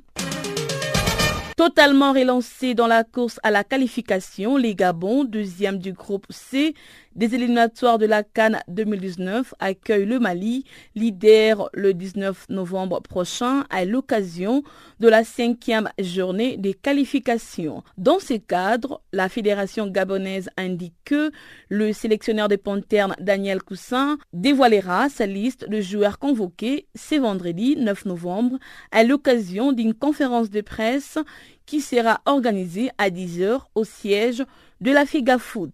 Totalement 1.56 2.12
relancé 2.12 2.74
dans 2.74 2.88
la 2.88 3.04
course 3.04 3.38
à 3.44 3.52
la 3.52 3.62
qualification, 3.62 4.56
les 4.56 4.74
Gabons, 4.74 5.22
deuxième 5.22 5.78
du 5.78 5.92
groupe 5.92 6.26
C, 6.30 6.74
des 7.14 7.36
éliminatoires 7.36 7.98
de 7.98 8.06
la 8.06 8.24
Cannes 8.24 8.58
2019 8.66 9.54
accueillent 9.60 10.04
le 10.04 10.18
Mali, 10.18 10.64
leader 10.96 11.70
le 11.72 11.94
19 11.94 12.46
novembre 12.48 13.00
prochain 13.02 13.64
à 13.70 13.84
l'occasion 13.84 14.64
de 14.98 15.06
la 15.06 15.22
cinquième 15.22 15.88
journée 16.00 16.56
des 16.56 16.74
qualifications. 16.74 17.84
Dans 17.98 18.18
ce 18.18 18.34
cadre, 18.34 19.00
la 19.12 19.28
fédération 19.28 19.86
gabonaise 19.86 20.50
indique 20.56 20.94
que 21.04 21.30
le 21.68 21.92
sélectionneur 21.92 22.48
des 22.48 22.56
Panthères 22.56 23.14
Daniel 23.20 23.62
Coussin 23.62 24.18
dévoilera 24.32 25.08
sa 25.08 25.26
liste 25.26 25.68
de 25.68 25.80
joueurs 25.80 26.18
convoqués 26.18 26.88
ce 26.96 27.14
vendredi 27.14 27.76
9 27.76 28.06
novembre 28.06 28.58
à 28.90 29.04
l'occasion 29.04 29.70
d'une 29.70 29.94
conférence 29.94 30.50
de 30.50 30.62
presse 30.62 31.18
qui 31.66 31.80
sera 31.80 32.20
organisée 32.26 32.90
à 32.98 33.10
10h 33.10 33.60
au 33.74 33.84
siège 33.84 34.44
de 34.80 34.90
la 34.90 35.06
FIGA 35.06 35.38
Foot. 35.38 35.72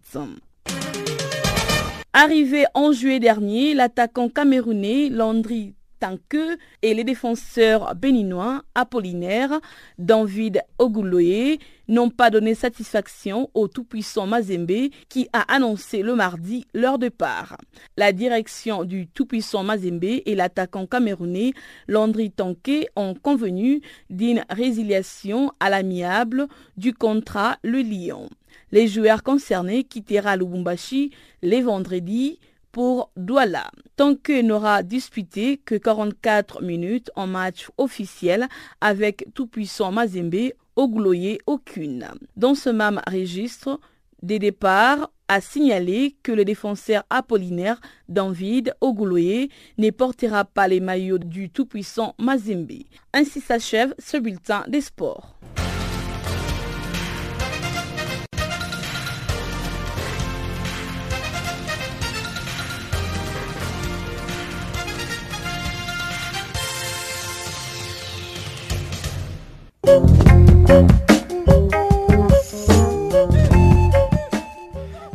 Arrivé 2.13 2.65
en 2.75 2.93
juillet 2.93 3.21
dernier, 3.21 3.75
l'attaquant 3.75 4.29
camerounais 4.29 5.09
Landry 5.09 5.75
Tanque 6.01 6.59
et 6.83 6.95
les 6.95 7.05
défenseurs 7.05 7.95
béninois 7.95 8.63
Apollinaire, 8.75 9.61
David 9.99 10.63
Oguloye 10.79 11.59
n'ont 11.89 12.09
pas 12.09 12.31
donné 12.31 12.55
satisfaction 12.55 13.51
au 13.53 13.69
tout-puissant 13.69 14.27
Mazembe 14.27 14.91
qui 15.09 15.29
a 15.33 15.43
annoncé 15.53 16.03
le 16.03 16.15
mardi 16.15 16.67
leur 16.73 16.99
départ. 16.99 17.59
La 17.97 18.13
direction 18.13 18.85
du 18.85 19.09
tout-puissant 19.09 19.63
Mazembe 19.63 20.05
et 20.05 20.35
l'attaquant 20.35 20.87
camerounais 20.87 21.53
Landry 21.87 22.31
Tanque 22.31 22.89
ont 22.97 23.15
convenu 23.15 23.83
d'une 24.09 24.45
résiliation 24.49 25.53
à 25.61 25.69
l'amiable 25.69 26.49
du 26.77 26.95
contrat 26.95 27.59
Le 27.63 27.81
Lyon. 27.81 28.31
Les 28.73 28.87
joueurs 28.87 29.23
concernés 29.23 29.85
quittera 29.85 30.37
Lubumbashi 30.37 31.11
les 31.43 31.61
vendredis 31.61 32.39
pour 32.73 33.11
Douala. 33.17 33.71
Tant 33.97 34.15
que 34.15 34.41
n'aura 34.43 34.83
disputé 34.83 35.59
que 35.59 35.75
44 35.75 36.63
minutes 36.63 37.11
en 37.17 37.27
match 37.27 37.69
officiel 37.79 38.49
avec 38.81 39.27
tout-puissant 39.35 39.93
Mazembe, 39.93 40.53
Ogloye 40.77 41.39
aucune. 41.47 42.09
Dans 42.37 42.55
ce 42.55 42.71
même 42.71 43.01
registre, 43.07 43.81
des 44.23 44.39
départs 44.39 45.11
a 45.29 45.41
signalé 45.41 46.17
que 46.23 46.33
le 46.33 46.45
défenseur 46.45 47.05
apollinaire 47.11 47.81
David 48.09 48.75
Ogloye 48.81 49.49
ne 49.79 49.91
portera 49.91 50.45
pas 50.45 50.69
les 50.69 50.81
maillots 50.81 51.19
du 51.19 51.51
tout-puissant 51.51 52.15
Mazembe. 52.19 52.83
Ainsi 53.13 53.41
s'achève 53.41 53.95
ce 53.99 54.17
bulletin 54.17 54.65
des 54.69 54.81
sports. 54.81 55.37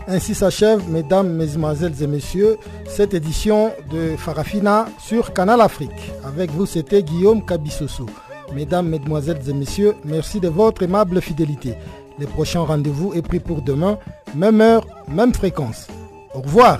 Ainsi 0.08 0.34
s'achève, 0.34 0.82
mesdames, 0.90 1.30
mesdemoiselles 1.30 2.02
et 2.02 2.08
messieurs, 2.08 2.58
cette 2.88 3.14
édition 3.14 3.72
de 3.92 4.16
Farafina 4.18 4.88
sur 4.98 5.34
Canal 5.34 5.60
Afrique. 5.60 6.14
Avec 6.24 6.52
vous, 6.52 6.66
c'était 6.66 7.04
Guillaume 7.04 7.46
Kabissoso. 7.46 8.06
Mesdames, 8.54 8.88
mesdemoiselles 8.88 9.42
et 9.50 9.54
messieurs, 9.54 9.96
merci 10.06 10.40
de 10.40 10.48
votre 10.48 10.84
aimable 10.84 11.22
fidélité. 11.22 11.76
Le 12.18 12.28
prochain 12.28 12.62
rendez-vous 12.62 13.14
est 13.14 13.22
pris 13.22 13.40
pour 13.40 13.62
demain, 13.62 13.98
même 14.34 14.62
heure, 14.62 14.88
même 15.10 15.34
fréquence. 15.34 15.88
Au 16.34 16.40
revoir. 16.40 16.80